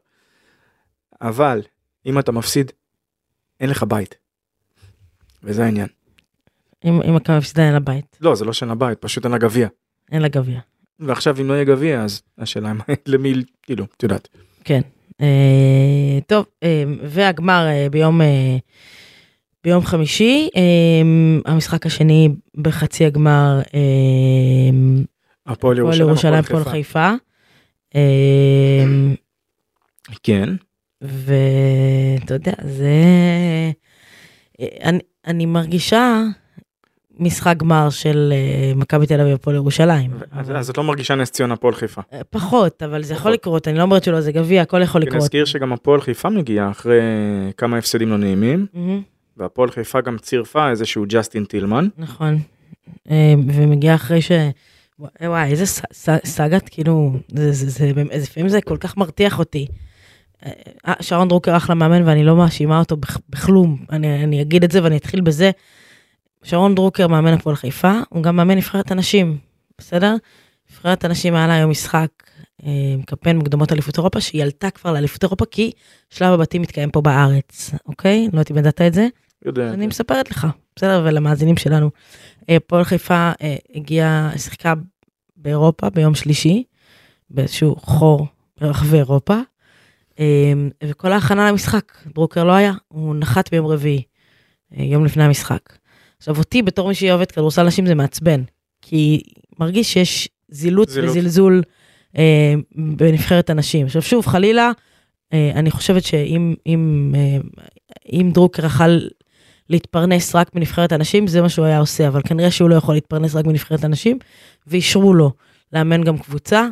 אבל 1.20 1.62
אם 2.06 2.18
אתה 2.18 2.32
מפסיד, 2.32 2.72
אין 3.60 3.70
לך 3.70 3.82
בית. 3.82 4.14
וזה 5.42 5.64
העניין. 5.64 5.88
אם 6.84 7.02
אם 7.02 7.14
מכבי 7.14 7.36
מפסידה 7.36 7.62
אין 7.64 7.72
לה 7.72 7.80
בית, 7.80 8.16
לא, 8.20 8.34
זה 8.34 8.44
לא 8.44 8.52
שאין 8.52 8.68
לה 8.68 8.74
בית, 8.74 8.98
פשוט 8.98 9.24
אין 9.24 9.32
לה 9.32 9.38
גביע. 9.38 9.68
אין 10.12 10.22
לה 10.22 10.28
גביע. 10.28 10.60
ועכשיו 10.98 11.36
אם 11.40 11.48
לא 11.48 11.54
יהיה 11.54 11.64
גביע, 11.64 12.02
אז 12.02 12.22
השאלה 12.38 12.72
מה- 12.72 12.84
למי, 13.06 13.34
כאילו, 13.62 13.84
את 13.96 14.02
יודעת. 14.02 14.28
כן. 14.64 14.80
אה, 15.20 16.18
טוב, 16.26 16.46
אה, 16.62 16.84
והגמר 17.04 17.66
אה, 17.66 17.86
ביום, 17.90 18.20
אה, 18.22 18.56
ביום 19.64 19.84
חמישי, 19.84 20.48
אה, 20.56 20.62
המשחק 21.52 21.86
השני 21.86 22.28
בחצי 22.56 23.06
הגמר, 23.06 23.60
אה, 23.74 23.80
הפועל 25.46 25.78
ירושלים, 25.78 26.34
הפועל 26.34 26.64
חיפה. 26.64 27.12
אה, 27.94 28.84
כן. 30.22 30.48
ואתה 31.00 32.34
יודע, 32.34 32.52
זה... 32.62 32.90
אני, 34.60 34.98
אני 35.26 35.46
מרגישה 35.46 36.22
משחק 37.18 37.56
גמר 37.56 37.90
של 37.90 38.32
אה, 38.32 38.72
מכבי 38.76 39.06
תל 39.06 39.20
אביב 39.20 39.34
הפועל 39.34 39.56
ירושלים. 39.56 40.10
אז 40.32 40.52
אז 40.54 40.70
את 40.70 40.78
לא 40.78 40.84
מרגישה 40.84 41.14
נס 41.14 41.30
ציונה 41.30 41.54
הפועל 41.54 41.74
חיפה. 41.74 42.00
אה, 42.12 42.20
פחות, 42.30 42.82
אבל 42.82 43.02
זה 43.02 43.14
יכול. 43.14 43.32
לקרות, 43.32 43.68
אני 43.68 43.78
לא 43.78 43.82
אומרת 43.82 44.04
שלא, 44.04 44.20
זה 44.20 44.32
גביע, 44.32 44.62
הכל 44.62 44.82
יכול 44.82 45.00
לקרות. 45.00 45.16
נזכיר 45.16 45.44
שגם 45.44 45.72
הפועל 45.72 46.00
חיפה 46.00 46.30
מגיעה 46.30 46.70
אחרי 46.70 47.00
כמה 47.56 47.76
הפסדים 47.78 48.08
לא 48.08 48.16
נעימים, 48.16 48.66
והפועל 49.40 49.70
חיפה 49.70 50.00
גם 50.00 50.18
צירפה 50.18 50.70
איזשהו 50.70 51.04
ג'סטין 51.08 51.44
טילמן. 51.44 51.88
נכון. 51.98 52.38
אה, 53.10 53.34
ומגיעה 53.54 53.94
אחרי 53.94 54.22
ש... 54.22 54.32
וואי, 54.98 55.28
וואי, 55.28 55.50
איזה 55.50 55.64
סאגת, 56.24 56.68
כאילו, 56.68 57.12
לפעמים 58.14 58.48
זה 58.48 58.60
כל 58.60 58.76
כך 58.76 58.96
מרתיח 58.96 59.38
אותי. 59.38 59.66
אה, 60.46 60.52
שרון 61.00 61.28
דרוקר 61.28 61.56
אחלה 61.56 61.74
מאמן 61.74 62.08
ואני 62.08 62.24
לא 62.24 62.36
מאשימה 62.36 62.78
אותו 62.78 62.96
בכ- 62.96 63.18
בכלום, 63.28 63.84
אני, 63.90 64.24
אני 64.24 64.42
אגיד 64.42 64.64
את 64.64 64.70
זה 64.70 64.82
ואני 64.82 64.96
אתחיל 64.96 65.20
בזה. 65.20 65.50
שרון 66.42 66.74
דרוקר 66.74 67.06
מאמן 67.08 67.32
הפועל 67.32 67.56
חיפה, 67.56 67.92
הוא 68.08 68.22
גם 68.22 68.36
מאמן 68.36 68.56
נבחרת 68.56 68.90
הנשים, 68.90 69.38
בסדר? 69.78 70.14
נבחרת 70.70 71.04
הנשים 71.04 71.34
היה 71.34 71.46
לה 71.46 71.54
היום 71.54 71.70
משחק 71.70 72.08
אה, 72.66 72.70
קמפיין 73.06 73.36
מוקדמות 73.38 73.72
אליפות 73.72 73.98
אירופה, 73.98 74.20
שהיא 74.20 74.42
עלתה 74.42 74.70
כבר 74.70 74.92
לאליפות 74.92 75.22
אירופה 75.22 75.44
כי 75.50 75.70
שלב 76.10 76.32
הבתים 76.32 76.62
מתקיים 76.62 76.90
פה 76.90 77.00
בארץ, 77.00 77.70
אוקיי? 77.86 78.20
לא 78.32 78.38
יודעת 78.38 78.50
אם 78.50 78.58
ידעת 78.58 78.80
את 78.80 78.94
זה. 78.94 79.08
יודע. 79.44 79.70
אני 79.70 79.86
מספרת 79.86 80.30
לך, 80.30 80.46
בסדר? 80.76 81.02
ולמאזינים 81.04 81.56
שלנו. 81.56 81.90
אה, 82.50 82.56
הפועל 82.56 82.84
חיפה 82.84 83.32
אה, 83.42 83.56
הגיעה, 83.74 84.30
שיחקה 84.36 84.74
באירופה 85.36 85.90
ביום 85.90 86.14
שלישי, 86.14 86.64
באיזשהו 87.30 87.76
חור 87.76 88.26
ברחבי 88.60 88.96
אירופה, 88.96 89.38
אה, 90.20 90.52
וכל 90.84 91.12
ההכנה 91.12 91.50
למשחק, 91.50 91.92
ברוקר 92.14 92.44
לא 92.44 92.52
היה, 92.52 92.72
הוא 92.88 93.14
נחת 93.14 93.50
ביום 93.50 93.66
רביעי, 93.66 94.02
יום 94.72 95.04
לפני 95.04 95.24
המשחק. 95.24 95.60
עכשיו 96.18 96.38
אותי 96.38 96.62
בתור 96.62 96.88
מי 96.88 96.94
שאוהבת 96.94 97.32
כדורסל 97.32 97.66
נשים 97.66 97.86
זה 97.86 97.94
מעצבן, 97.94 98.42
כי 98.82 99.22
מרגיש 99.58 99.92
שיש 99.92 100.28
זילות 100.48 100.88
זילות. 100.88 101.10
וזלזול 101.10 101.62
אה, 102.18 102.54
בנבחרת 102.74 103.50
הנשים. 103.50 103.86
עכשיו 103.86 104.02
שוב, 104.02 104.26
חלילה, 104.26 104.70
אה, 105.32 105.50
אני 105.54 105.70
חושבת 105.70 106.04
שאם 106.04 106.54
אם, 106.66 107.14
אה, 107.16 107.38
אם 108.12 108.30
דרוקר 108.34 108.66
יכל 108.66 108.98
להתפרנס 109.70 110.34
רק 110.36 110.54
מנבחרת 110.54 110.92
הנשים, 110.92 111.26
זה 111.26 111.42
מה 111.42 111.48
שהוא 111.48 111.64
היה 111.64 111.78
עושה, 111.78 112.08
אבל 112.08 112.20
כנראה 112.24 112.50
שהוא 112.50 112.70
לא 112.70 112.74
יכול 112.74 112.94
להתפרנס 112.94 113.34
רק 113.34 113.46
מנבחרת 113.46 113.84
הנשים, 113.84 114.18
ואישרו 114.66 115.14
לו 115.14 115.32
לאמן 115.72 116.02
גם 116.04 116.18
קבוצה. 116.18 116.66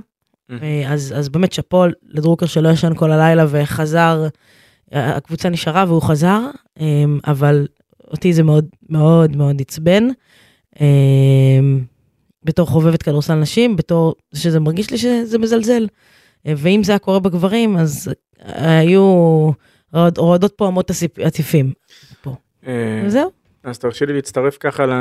אה, 0.62 0.92
אז, 0.92 1.14
אז 1.16 1.28
באמת 1.28 1.52
שאפו 1.52 1.84
לדרוקר 2.08 2.46
שלא 2.46 2.68
ישן 2.68 2.94
כל 2.94 3.12
הלילה 3.12 3.44
וחזר, 3.48 4.28
הקבוצה 4.92 5.48
נשארה 5.48 5.84
והוא 5.88 6.02
חזר, 6.02 6.40
אה, 6.80 6.86
אבל 7.26 7.66
אותי 8.10 8.32
זה 8.32 8.42
מאוד 8.42 8.66
מאוד 8.90 9.36
מאוד 9.36 9.60
עצבן. 9.60 10.08
אה, 10.80 10.86
בתור 12.44 12.66
חובבת 12.66 13.02
כדורסל 13.02 13.34
נשים, 13.34 13.76
בתור 13.76 14.14
שזה 14.34 14.60
מרגיש 14.60 14.90
לי 14.90 14.98
שזה 14.98 15.38
מזלזל. 15.38 15.86
אה, 16.46 16.52
ואם 16.56 16.84
זה 16.84 16.92
היה 16.92 16.98
קורה 16.98 17.20
בגברים, 17.20 17.76
אז 17.76 18.10
היו 18.44 19.02
רועד- 19.92 20.18
רועדות 20.18 20.52
פה 20.56 20.68
אמות 20.68 20.90
הציפים. 21.24 21.66
אה, 21.66 21.72
וזהו. 23.06 23.30
אז 23.62 23.78
תרשי 23.78 24.06
לי 24.06 24.12
להצטרף 24.12 24.56
ככה 24.60 24.86
ל... 24.86 24.92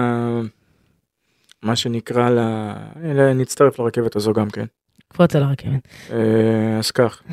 מה 1.64 1.76
שנקרא 1.76 2.30
ל... 2.30 3.34
נצטרף 3.34 3.80
לרכבת 3.80 4.16
הזו 4.16 4.34
גם 4.34 4.50
כן. 4.50 4.66
קפוץ 5.08 5.36
על 5.36 5.44
הרכבת. 5.44 5.88
אה, 6.12 6.78
אז 6.80 6.92
כך. 6.92 7.24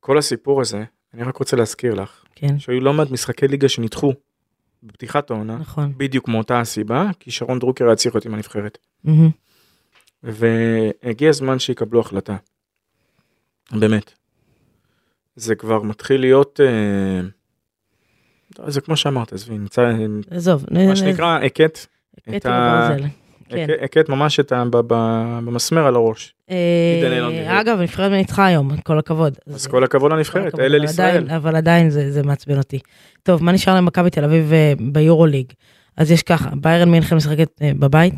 כל 0.00 0.18
הסיפור 0.18 0.60
הזה, 0.60 0.84
אני 1.14 1.22
רק 1.22 1.36
רוצה 1.36 1.56
להזכיר 1.56 1.94
לך, 1.94 2.24
כן, 2.34 2.58
שהיו 2.58 2.80
לא 2.80 2.92
מעט 2.92 3.10
משחקי 3.10 3.48
ליגה 3.48 3.68
שנדחו 3.68 4.12
בפתיחת 4.82 5.30
העונה, 5.30 5.56
נכון. 5.56 5.92
בדיוק 5.96 6.28
מאותה 6.28 6.60
הסיבה, 6.60 7.10
כי 7.20 7.30
שרון 7.30 7.58
דרוקר 7.58 7.86
היה 7.86 7.96
צריך 7.96 8.14
להיות 8.14 8.26
עם 8.26 8.34
הנבחרת. 8.34 8.78
מהמם. 9.04 9.30
והגיע 10.22 11.28
הזמן 11.28 11.58
שיקבלו 11.58 12.00
החלטה. 12.00 12.36
באמת. 13.72 14.12
זה 15.36 15.54
כבר 15.54 15.82
מתחיל 15.82 16.20
להיות, 16.20 16.60
אה, 16.60 17.20
זה 18.66 18.80
כמו 18.80 18.96
שאמרת, 18.96 19.32
עזבי, 19.32 19.58
נמצא, 19.58 19.92
עזוב. 20.30 20.64
מה 20.88 20.96
שנקרא, 20.96 21.38
הכית, 21.46 21.86
את 22.36 22.46
ה- 22.46 22.50
הברזל. 22.88 23.04
כן. 23.48 23.66
הכ- 23.80 23.84
הכית 23.84 24.08
ממש 24.08 24.40
את 24.40 24.52
ה... 24.52 24.64
במסמר 24.88 25.86
על 25.86 25.94
הראש. 25.94 26.34
אה, 26.50 27.60
אגב, 27.60 27.78
הנבחרת 27.78 28.12
ניצחה 28.12 28.46
היום, 28.46 28.76
כל 28.76 28.98
הכבוד. 28.98 29.38
אז 29.54 29.66
כל 29.66 29.84
הכבוד 29.84 30.12
לנבחרת, 30.12 30.58
אלה 30.60 30.66
אבל 30.76 30.80
לישראל. 30.80 31.30
אבל 31.30 31.56
עדיין 31.56 31.90
זה 31.90 32.12
זה 32.12 32.22
מעצבן 32.22 32.58
אותי. 32.58 32.78
טוב, 33.22 33.44
מה 33.44 33.52
נשאר 33.52 33.74
למכבי 33.76 34.10
תל 34.10 34.24
אביב 34.24 34.52
אה, 34.52 34.72
ביורוליג? 34.92 35.46
אז 35.96 36.10
יש 36.10 36.22
ככה, 36.22 36.50
ביירן 36.60 36.90
מינכן 36.90 37.16
משחקת 37.16 37.48
אה, 37.62 37.72
בבית, 37.78 38.14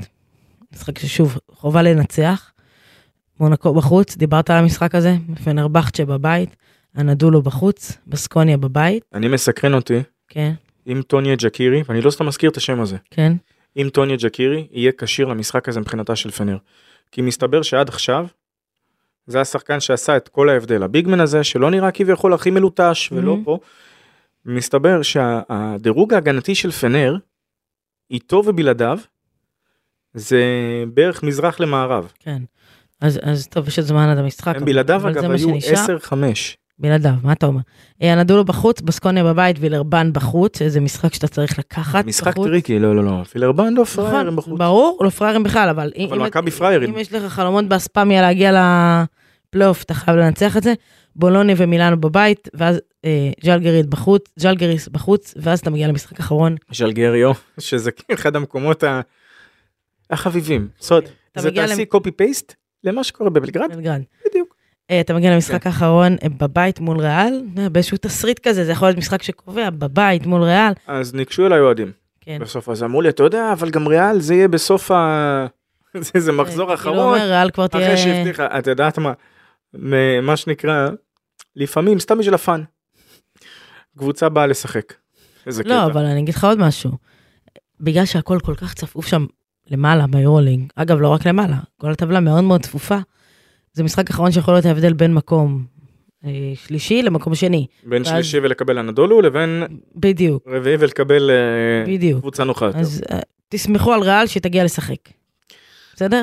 משחק 0.74 0.98
ששוב, 0.98 1.38
חובה 1.50 1.82
לנצח. 1.82 2.50
מונקו 3.40 3.74
בחוץ, 3.74 4.16
דיברת 4.16 4.50
על 4.50 4.56
המשחק 4.56 4.94
הזה, 4.94 5.14
פנרבכצ'ה 5.44 6.04
בבית, 6.04 6.56
אנדולו 6.98 7.42
בחוץ, 7.42 7.98
בסקוניה 8.06 8.56
בבית, 8.56 9.04
אני 9.14 9.28
מסקרן 9.28 9.74
אותי 9.74 9.98
כן, 10.34 10.52
אם 10.86 11.02
טוניה 11.06 11.34
ג'קירי, 11.36 11.82
ואני 11.88 12.00
לא 12.00 12.10
סתם 12.10 12.26
מזכיר 12.26 12.50
את 12.50 12.56
השם 12.56 12.80
הזה, 12.80 12.96
כן, 13.10 13.32
אם 13.76 13.88
טוניה 13.92 14.16
ג'קירי 14.16 14.66
יהיה 14.70 14.92
כשיר 14.98 15.26
למשחק 15.26 15.68
הזה 15.68 15.80
מבחינתה 15.80 16.16
של 16.16 16.30
פנר. 16.30 16.56
כי 17.12 17.22
מסתבר 17.22 17.62
שעד 17.62 17.88
עכשיו, 17.88 18.26
זה 19.26 19.40
השחקן 19.40 19.80
שעשה 19.80 20.16
את 20.16 20.28
כל 20.28 20.48
ההבדל. 20.48 20.82
הביגמן 20.82 21.20
הזה, 21.20 21.44
שלא 21.44 21.70
נראה 21.70 21.90
כביכול 21.90 22.34
הכי 22.34 22.50
מלוטש 22.50 23.12
ולא 23.12 23.34
Mhm. 23.40 23.44
פה, 23.44 23.58
מסתבר 24.46 25.02
שהדירוג 25.02 26.14
ההגנתי 26.14 26.54
של 26.54 26.70
פנר, 26.70 27.16
איתו 28.10 28.42
ובלעדיו, 28.46 28.98
זה 30.14 30.44
בערך 30.94 31.22
מזרח 31.22 31.60
למערב. 31.60 32.12
כן. 32.18 32.42
אז, 33.00 33.20
אז 33.22 33.46
טוב, 33.48 33.68
יש 33.68 33.78
עוד 33.78 33.86
זמן 33.88 34.08
עד 34.08 34.18
המשחק. 34.18 34.56
הם 34.56 34.64
בלעדיו 34.64 35.08
אגב 35.08 35.30
היו 35.30 35.38
שנשאר. 35.38 35.96
10-5. 35.96 36.56
בלעדיו, 36.82 37.12
מה 37.22 37.32
אתה 37.32 37.46
אומר? 37.46 37.60
אה, 38.02 38.12
אנדולו 38.12 38.44
בחוץ, 38.44 38.80
בסקוניה 38.80 39.24
בבית, 39.24 39.56
וילרבן 39.60 40.12
בחוץ, 40.12 40.62
איזה 40.62 40.80
משחק 40.80 41.14
שאתה 41.14 41.28
צריך 41.28 41.58
לקחת 41.58 42.04
משחק 42.04 42.32
בחוץ. 42.32 42.46
טריקי, 42.46 42.78
לא 42.78 42.96
לא 42.96 43.04
לא, 43.04 43.24
וילרבן 43.24 43.74
לא 43.74 43.84
פראייר 43.84 44.22
נכון, 44.22 44.36
בחוץ. 44.36 44.58
ברור, 44.58 44.98
לא 45.04 45.10
פראיירים 45.10 45.42
בכלל, 45.42 45.68
אבל, 45.68 45.92
אבל 46.08 46.18
מכבי 46.18 46.50
פראיירים. 46.50 46.90
אם 46.94 46.98
יש 46.98 47.12
לך 47.12 47.32
חלומות 47.32 47.64
באספמיה 47.64 48.22
להגיע 48.22 48.52
לפלייאוף, 49.48 49.82
אתה 49.82 49.94
חייב 49.94 50.16
לנצח 50.16 50.56
את 50.56 50.62
זה. 50.62 50.74
בולוני 51.16 51.54
ומילאנו 51.56 52.00
בבית, 52.00 52.48
ואז 52.54 52.80
אה, 53.04 53.30
ז'לגריס 53.44 53.86
בחוץ, 53.86 54.24
ז'לגריס 54.36 54.88
בחוץ, 54.88 55.34
ואז 55.36 55.58
אתה 55.60 55.70
מגיע 55.70 55.88
למשחק 55.88 56.20
אחרון. 56.20 56.56
ז'לגריו, 56.72 57.32
שזה 57.58 57.90
אחד 58.12 58.36
המקומות 58.36 58.82
ה- 58.84 59.00
החביבים. 60.10 60.68
זאת 60.78 60.90
אומרת, 60.90 61.10
זה 61.38 61.50
תעשי 61.50 61.84
קופי 61.86 62.10
פייסט 62.10 62.54
למה 62.84 63.04
שקורה 63.04 63.30
בבלגרד, 63.30 63.70
בלגרד. 63.76 64.02
בדיוק. 64.30 64.51
אה, 64.92 65.00
אתה 65.00 65.14
מגיע 65.14 65.34
למשחק 65.34 65.66
האחרון 65.66 66.16
אה, 66.22 66.28
בבית 66.28 66.80
מול 66.80 67.00
ריאל, 67.00 67.42
אה, 67.58 67.68
באיזשהו 67.68 67.98
תסריט 68.00 68.38
כזה, 68.48 68.64
זה 68.64 68.72
יכול 68.72 68.88
להיות 68.88 68.98
משחק 68.98 69.22
שקובע, 69.22 69.70
בבית 69.70 70.26
מול 70.26 70.42
ריאל. 70.42 70.72
אז 70.86 71.14
ניגשו 71.14 71.46
אליי 71.46 71.60
אוהדים 71.60 71.92
כן. 72.20 72.38
בסוף, 72.40 72.68
אז 72.68 72.82
אמרו 72.82 73.02
לי, 73.02 73.08
אתה 73.08 73.22
יודע, 73.22 73.52
אבל 73.52 73.70
גם 73.70 73.86
ריאל 73.88 74.20
זה 74.20 74.34
יהיה 74.34 74.48
בסוף 74.48 74.90
ה... 74.90 75.46
זה- 76.00 76.20
זה 76.20 76.32
מחזור 76.32 76.56
כאילו 76.66 76.74
אחרון, 76.74 76.98
אומר, 76.98 77.26
ריאל 77.30 77.50
כבר 77.50 77.66
תהיה... 77.66 77.86
אחרי 77.86 77.96
שהבטיחה, 77.96 78.58
את 78.58 78.66
יודעת 78.66 78.98
מה, 78.98 79.12
מה 80.22 80.36
שנקרא, 80.36 80.88
לפעמים 81.56 81.98
סתם 81.98 82.18
בשביל 82.18 82.34
הפאן. 82.34 82.62
קבוצה 83.98 84.28
באה 84.28 84.46
לשחק. 84.46 84.94
איזה 85.46 85.64
קטע. 85.64 85.74
לא, 85.74 85.84
אבל 85.86 86.04
אני 86.04 86.20
אגיד 86.20 86.34
לך 86.34 86.44
עוד 86.44 86.58
משהו. 86.58 86.90
בגלל 87.80 88.04
שהכל 88.04 88.38
כל 88.42 88.54
כך 88.54 88.74
צפוף 88.74 89.06
שם 89.06 89.26
למעלה 89.70 90.06
ביורולינג, 90.06 90.70
אגב, 90.76 91.00
לא 91.00 91.08
רק 91.08 91.26
למעלה, 91.26 91.56
כל 91.80 91.90
הטבלה 91.90 92.20
מאוד 92.20 92.44
מאוד 92.44 92.62
צפופה, 92.62 92.98
זה 93.72 93.82
משחק 93.84 94.10
אחרון 94.10 94.32
שיכול 94.32 94.54
להיות 94.54 94.66
ההבדל 94.66 94.92
בין 94.92 95.14
מקום 95.14 95.64
אה, 96.24 96.30
שלישי 96.54 97.02
למקום 97.02 97.34
שני. 97.34 97.66
בין 97.84 98.02
ואז- 98.02 98.08
שלישי 98.12 98.38
ולקבל 98.38 98.78
אנדולו 98.78 99.20
לבין 99.22 99.62
בדיוק, 99.96 100.44
רביעי 100.48 100.76
ולקבל 100.78 101.30
אה, 101.30 101.84
בדיוק. 101.92 102.20
קבוצה 102.20 102.44
נוחה 102.44 102.66
יותר. 102.66 102.78
אז 102.78 103.02
אה, 103.12 103.18
תסמכו 103.48 103.92
על 103.92 104.00
ריאל 104.00 104.26
שתגיע 104.26 104.64
לשחק. 104.64 104.96
בסדר? 105.94 106.22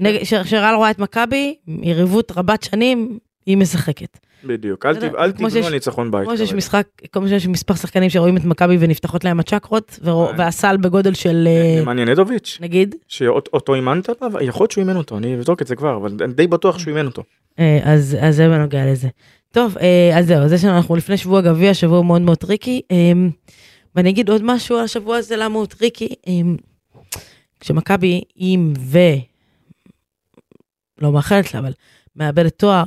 נגד- 0.00 0.22
ש- 0.24 0.34
שריאל 0.34 0.74
רואה 0.74 0.90
את 0.90 0.98
מכבי, 0.98 1.54
יריבות 1.82 2.32
רבת 2.36 2.62
שנים, 2.62 3.18
היא 3.46 3.56
משחקת. 3.56 4.18
בדיוק, 4.44 4.86
אל 4.86 4.96
תב- 4.96 5.16
אל 5.16 5.32
תבנו 5.32 5.66
על 5.66 5.72
ניצחון 5.72 6.10
בית. 6.10 6.24
כמו 6.24 6.36
שיש. 6.36 6.52
משחק, 6.52 6.86
כמו 7.12 7.28
שיש 7.28 7.46
מספר 7.46 7.74
שחקנים 7.74 8.10
שרואים 8.10 8.36
את 8.36 8.44
מכבי 8.44 8.76
ונפתחות 8.80 9.24
להם 9.24 9.40
הצ'קרות, 9.40 9.98
אה. 10.06 10.12
והסל 10.38 10.76
בגודל 10.76 11.14
של, 11.14 11.48
אה, 11.48 11.80
נמניה 11.82 12.04
נדוביץ', 12.04 12.58
נגיד, 12.60 12.94
שאותו 13.08 13.74
אימנת, 13.74 14.10
בה, 14.20 14.42
יכול 14.44 14.64
להיות 14.64 14.70
שהוא 14.70 14.82
אימן 14.82 14.96
אותו, 14.96 15.18
אני 15.18 15.34
אבדוק 15.34 15.62
את 15.62 15.66
זה 15.66 15.76
כבר, 15.76 15.96
אבל 15.96 16.16
אני 16.24 16.32
די 16.32 16.46
בטוח 16.46 16.78
שהוא 16.78 16.90
אימן 16.96 17.06
אותו. 17.06 17.22
אה, 17.58 17.78
אז, 17.82 18.16
אז 18.20 18.36
זה 18.36 18.48
בנוגע 18.48 18.86
לזה. 18.86 19.08
טוב, 19.52 19.78
אה, 19.78 20.18
אז 20.18 20.26
זהו, 20.26 20.38
אז 20.44 20.52
יש 20.52 20.64
לנו, 20.64 20.76
אנחנו 20.76 20.96
לפני 20.96 21.16
שבוע 21.16 21.40
גביע, 21.40 21.74
שבוע 21.74 22.02
מאוד 22.02 22.22
מאוד 22.22 22.38
טריקי. 22.38 22.80
אה, 22.90 23.12
ואני 23.96 24.10
אגיד 24.10 24.28
עוד 24.30 24.42
משהו 24.44 24.76
על 24.76 24.84
השבוע 24.84 25.16
הזה, 25.16 25.36
למה 25.36 25.58
הוא 25.58 25.66
טריקי. 25.66 26.08
אה, 26.28 26.32
כשמכבי, 27.60 28.22
אם 28.36 28.72
ו... 28.78 28.98
לא 30.98 31.12
מאחלת 31.12 31.54
לה, 31.54 31.60
אבל 31.60 31.72
מאבדת 32.16 32.58
תואר, 32.58 32.84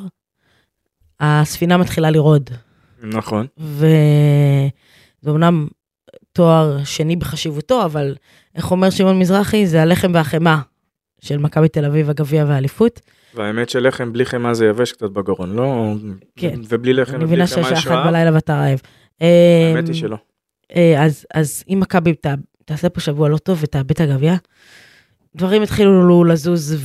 הספינה 1.24 1.78
מתחילה 1.78 2.12
לרעוד. 2.12 2.50
נכון. 3.04 3.48
וזה 3.58 4.70
אומנם 5.28 5.68
תואר 6.34 6.84
שני 6.84 7.16
בחשיבותו, 7.16 7.86
אבל 7.86 8.16
איך 8.56 8.72
אומר 8.72 8.90
שמעון 8.90 9.20
מזרחי, 9.20 9.68
זה 9.68 9.82
הלחם 9.82 10.12
והחמאה 10.14 10.60
של 11.22 11.38
מכבי 11.38 11.68
תל 11.68 11.86
אביב, 11.86 12.10
הגביע 12.10 12.46
והאליפות. 12.48 13.02
והאמת 13.36 13.70
שלחם 13.70 14.14
בלי 14.14 14.26
חמאה 14.26 14.54
זה 14.54 14.66
יבש 14.66 14.92
קצת 14.92 15.10
בגרון, 15.10 15.56
לא? 15.56 15.94
כן. 16.36 16.60
ובלי 16.70 16.94
לחם 16.94 17.16
אני 17.16 17.24
ובלי 17.24 17.26
מבינה 17.26 17.48
חמאה 17.48 17.64
שיש 17.64 17.78
יש 17.78 17.88
אחת 17.88 17.96
רעב. 17.96 18.08
בלילה 18.08 18.34
ואתה 18.34 18.54
רעב. 18.54 18.80
האמת 19.22 19.88
היא 19.88 19.88
אמ, 19.88 19.94
שלא. 19.94 20.18
אה, 20.76 21.06
אז, 21.06 21.26
אז 21.34 21.64
אם 21.70 21.80
מכבי 21.80 22.14
תעשה 22.66 22.90
פה 22.90 23.00
שבוע 23.00 23.30
לא 23.30 23.38
טוב 23.38 23.60
ותאבד 23.62 23.92
את 23.92 24.00
הגביע, 24.00 24.36
דברים 25.36 25.62
התחילו 25.62 26.24
לזוז, 26.24 26.76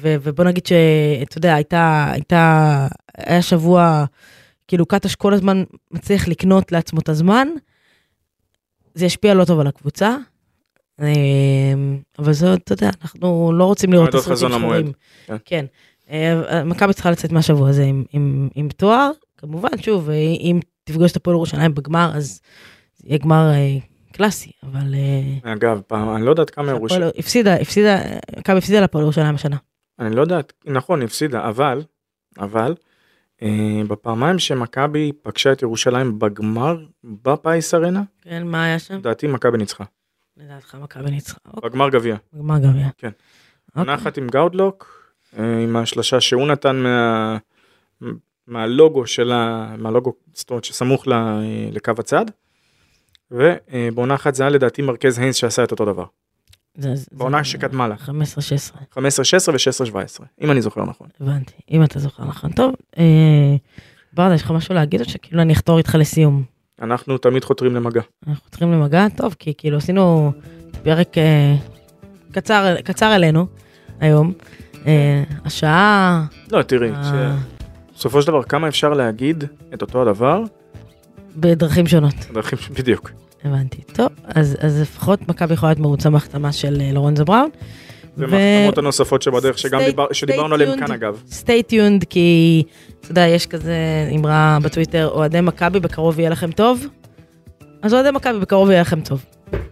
ובוא 0.00 0.44
נגיד 0.44 0.66
שאתה 0.66 1.38
יודע, 1.38 1.54
הייתה, 1.54 2.08
הייתה, 2.12 2.86
היה 3.26 3.42
שבוע 3.42 4.04
כאילו 4.68 4.86
קטש 4.86 5.14
כל 5.14 5.34
הזמן 5.34 5.64
מצליח 5.90 6.28
לקנות 6.28 6.72
לעצמו 6.72 7.00
את 7.00 7.08
הזמן, 7.08 7.48
זה 8.94 9.06
ישפיע 9.06 9.34
לא 9.34 9.44
טוב 9.44 9.60
על 9.60 9.66
הקבוצה. 9.66 10.16
אה, 11.00 11.06
אבל 12.18 12.32
זה, 12.32 12.54
אתה 12.54 12.72
יודע, 12.72 12.90
אנחנו 13.02 13.52
לא 13.52 13.64
רוצים 13.64 13.92
לראות 13.92 14.08
את 14.08 14.14
הסרטים. 14.14 14.58
שחורים. 14.58 14.92
כן. 15.26 15.36
כן. 15.44 15.64
אה, 16.10 16.64
מכבי 16.64 16.92
צריכה 16.92 17.10
לצאת 17.10 17.32
מהשבוע 17.32 17.68
הזה 17.68 17.84
עם, 17.84 18.04
עם, 18.12 18.48
עם 18.54 18.68
תואר, 18.68 19.10
כמובן, 19.36 19.78
שוב, 19.82 20.10
אה, 20.10 20.16
אם 20.40 20.60
תפגוש 20.84 21.12
את 21.12 21.16
הפועל 21.16 21.36
ירושלים 21.36 21.74
בגמר, 21.74 22.10
אז 22.14 22.40
יהיה 23.04 23.18
גמר 23.18 23.50
אה, 23.50 23.76
קלאסי, 24.12 24.50
אבל... 24.62 24.94
אגב, 25.42 25.80
פעם, 25.86 26.16
אני 26.16 26.24
לא 26.24 26.30
יודעת 26.30 26.50
כמה 26.50 26.70
ירושלים, 26.70 27.10
הפסידה, 27.18 27.54
הפסידה, 27.54 27.98
מכבי 28.38 28.58
הפסידה 28.58 28.80
לפועל 28.80 29.02
ירושלים 29.04 29.34
השנה. 29.34 29.56
אני 29.98 30.16
לא 30.16 30.20
יודעת, 30.20 30.52
נכון, 30.64 31.02
הפסידה, 31.02 31.48
אבל, 31.48 31.82
אבל, 32.38 32.74
בפעמיים 33.88 34.38
שמכבי 34.38 35.12
פגשה 35.22 35.52
את 35.52 35.62
ירושלים 35.62 36.18
בגמר 36.18 36.76
בפיס 37.04 37.74
ארנה, 37.74 38.02
כן, 38.22 38.46
מה 38.46 38.64
היה 38.64 38.78
שם? 38.78 38.94
לדעתי 38.94 39.26
מכבי 39.26 39.58
ניצחה. 39.58 39.84
לדעתך 40.36 40.74
מכבי 40.74 41.10
ניצחה. 41.10 41.38
אוקיי, 41.46 41.70
בגמר 41.70 41.88
גביע. 41.88 42.16
גמר 42.38 42.58
גביע. 42.58 42.88
כן. 42.96 43.06
אוקיי. 43.06 43.10
עונה 43.76 43.94
אחת 43.94 44.18
עם 44.18 44.26
גאודלוק, 44.26 45.02
אה, 45.38 45.58
עם 45.58 45.76
השלושה 45.76 46.20
שהוא 46.20 46.46
נתן 46.46 46.76
מה... 46.76 47.38
מהלוגו 48.46 49.06
של 49.06 49.32
ה... 49.32 49.74
מהלוגו, 49.78 50.12
זאת 50.32 50.50
אומרת 50.50 50.64
שסמוך 50.64 51.08
ל... 51.08 51.12
לקו 51.72 51.92
הצד. 51.98 52.24
ובעונה 53.30 54.14
אחת 54.14 54.34
זה 54.34 54.42
היה 54.42 54.50
לדעתי 54.50 54.82
מרכז 54.82 55.18
היינס 55.18 55.36
שעשה 55.36 55.64
את 55.64 55.70
אותו 55.70 55.84
דבר. 55.84 56.04
בעונה 57.12 57.44
שקדמה 57.44 57.88
לה. 57.88 57.94
15-16, 57.94 58.08
15-16 58.94 58.98
ו-16-17, 59.52 60.24
אם 60.40 60.50
אני 60.50 60.62
זוכר 60.62 60.84
נכון. 60.84 61.08
הבנתי. 61.20 61.52
אם 61.70 61.84
אתה 61.84 61.98
זוכר 61.98 62.24
נכון. 62.24 62.52
טוב, 62.52 62.74
אה, 62.98 63.04
ברדה, 64.12 64.34
יש 64.34 64.42
לך 64.42 64.50
משהו 64.50 64.74
להגיד 64.74 65.00
או 65.00 65.08
שכאילו 65.08 65.42
אני 65.42 65.52
אחתור 65.52 65.78
איתך 65.78 65.94
לסיום? 65.94 66.42
אנחנו 66.82 67.18
תמיד 67.18 67.44
חותרים 67.44 67.74
למגע. 67.74 68.00
אנחנו 68.28 68.50
צריכים 68.50 68.72
למגע, 68.72 69.06
טוב, 69.16 69.36
כי 69.38 69.54
כאילו 69.58 69.76
עשינו 69.76 70.32
פרק 70.82 71.18
אה, 71.18 71.54
קצר, 72.32 72.76
קצר 72.84 73.14
אלינו 73.16 73.46
היום. 74.00 74.32
אה, 74.86 75.22
השעה... 75.44 76.24
לא, 76.52 76.62
תראי, 76.62 76.90
אה, 76.90 77.34
בסופו 77.96 78.22
של 78.22 78.28
דבר 78.28 78.42
כמה 78.42 78.68
אפשר 78.68 78.88
להגיד 78.94 79.44
את 79.74 79.82
אותו 79.82 80.02
הדבר, 80.02 80.42
בדרכים 81.36 81.86
שונות, 81.86 82.14
בדרכים 82.30 82.58
ש- 82.58 82.68
בדיוק. 82.68 83.10
הבנתי. 83.44 83.82
טוב, 83.92 84.08
אז, 84.24 84.56
אז 84.60 84.80
לפחות 84.80 85.28
מכבי 85.28 85.54
יכולה 85.54 85.70
להיות 85.70 85.78
מרוצה 85.80 86.10
מהחתמה 86.10 86.52
של 86.52 86.78
אה, 86.80 86.92
לורנזו 86.92 87.24
בראון. 87.24 87.48
ומהחתמות 88.18 88.78
הנוספות 88.78 89.22
שבדרך 89.22 89.58
שגם 89.58 89.80
Stay- 89.80 89.84
דיבר, 89.84 90.06
שדיברנו 90.12 90.56
tuned. 90.56 90.78
כאן 90.78 90.92
אגב. 90.92 91.22
סטי 91.30 91.62
טיונד, 91.62 92.04
כי 92.04 92.62
אתה 93.00 93.10
יודע, 93.10 93.26
יש 93.26 93.46
כזה 93.46 93.74
אמרה 94.16 94.58
בטוויטר, 94.62 95.08
אוהדי 95.08 95.40
מכבי 95.40 95.80
בקרוב 95.80 96.18
יהיה 96.20 96.30
לכם 96.30 96.50
טוב. 96.52 96.86
אז 97.82 97.94
אוהדי 97.94 98.10
מכבי 98.10 98.38
בקרוב 98.38 98.70
יהיה 98.70 98.80
לכם 98.80 99.00
טוב. 99.00 99.24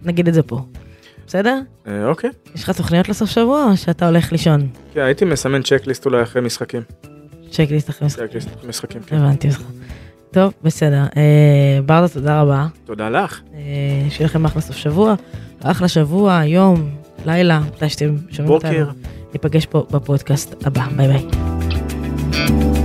נגיד 0.03 0.29
את 0.29 0.35
זה 0.35 0.43
פה. 0.43 0.61
בסדר? 1.27 1.59
אה, 1.87 2.09
אוקיי. 2.09 2.31
יש 2.55 2.63
לך 2.65 2.71
תוכניות 2.71 3.09
לסוף 3.09 3.31
שבוע 3.31 3.67
או 3.71 3.77
שאתה 3.77 4.07
הולך 4.07 4.33
לישון? 4.33 4.69
כן, 4.95 5.01
הייתי 5.01 5.25
מסמן 5.25 5.63
צ'קליסט 5.63 6.07
אולי 6.07 6.23
אחרי 6.23 6.43
משחקים. 6.43 6.83
צ'קליסט 7.51 7.91
אחרי 7.91 8.07
משחק. 8.07 8.27
צ'קליסט 8.29 8.49
אחרי 8.57 8.69
משחקים, 8.69 9.03
כן. 9.03 9.17
הבנתי 9.17 9.49
אותך. 9.49 9.61
טוב, 10.37 10.53
בסדר. 10.63 11.03
אה, 11.17 11.79
ברדה, 11.87 12.09
תודה 12.09 12.41
רבה. 12.41 12.67
תודה 12.85 13.09
לך. 13.09 13.41
אה, 13.55 13.61
שיהיה 14.11 14.27
לכם 14.27 14.45
אחלה 14.45 14.63
סוף 14.63 14.77
שבוע. 14.77 15.15
אחלה 15.63 15.89
שבוע, 15.89 16.43
יום, 16.45 16.91
לילה, 17.27 17.61
מתי 17.61 17.89
שאתם 17.89 18.17
שומעים 18.31 18.55
אותנו. 18.55 18.71
בוקר. 18.73 18.91
ניפגש 19.33 19.67
פה 19.67 19.87
בפודקאסט 19.91 20.67
הבא. 20.67 20.87
ביי 20.97 21.09
ביי. 21.09 22.76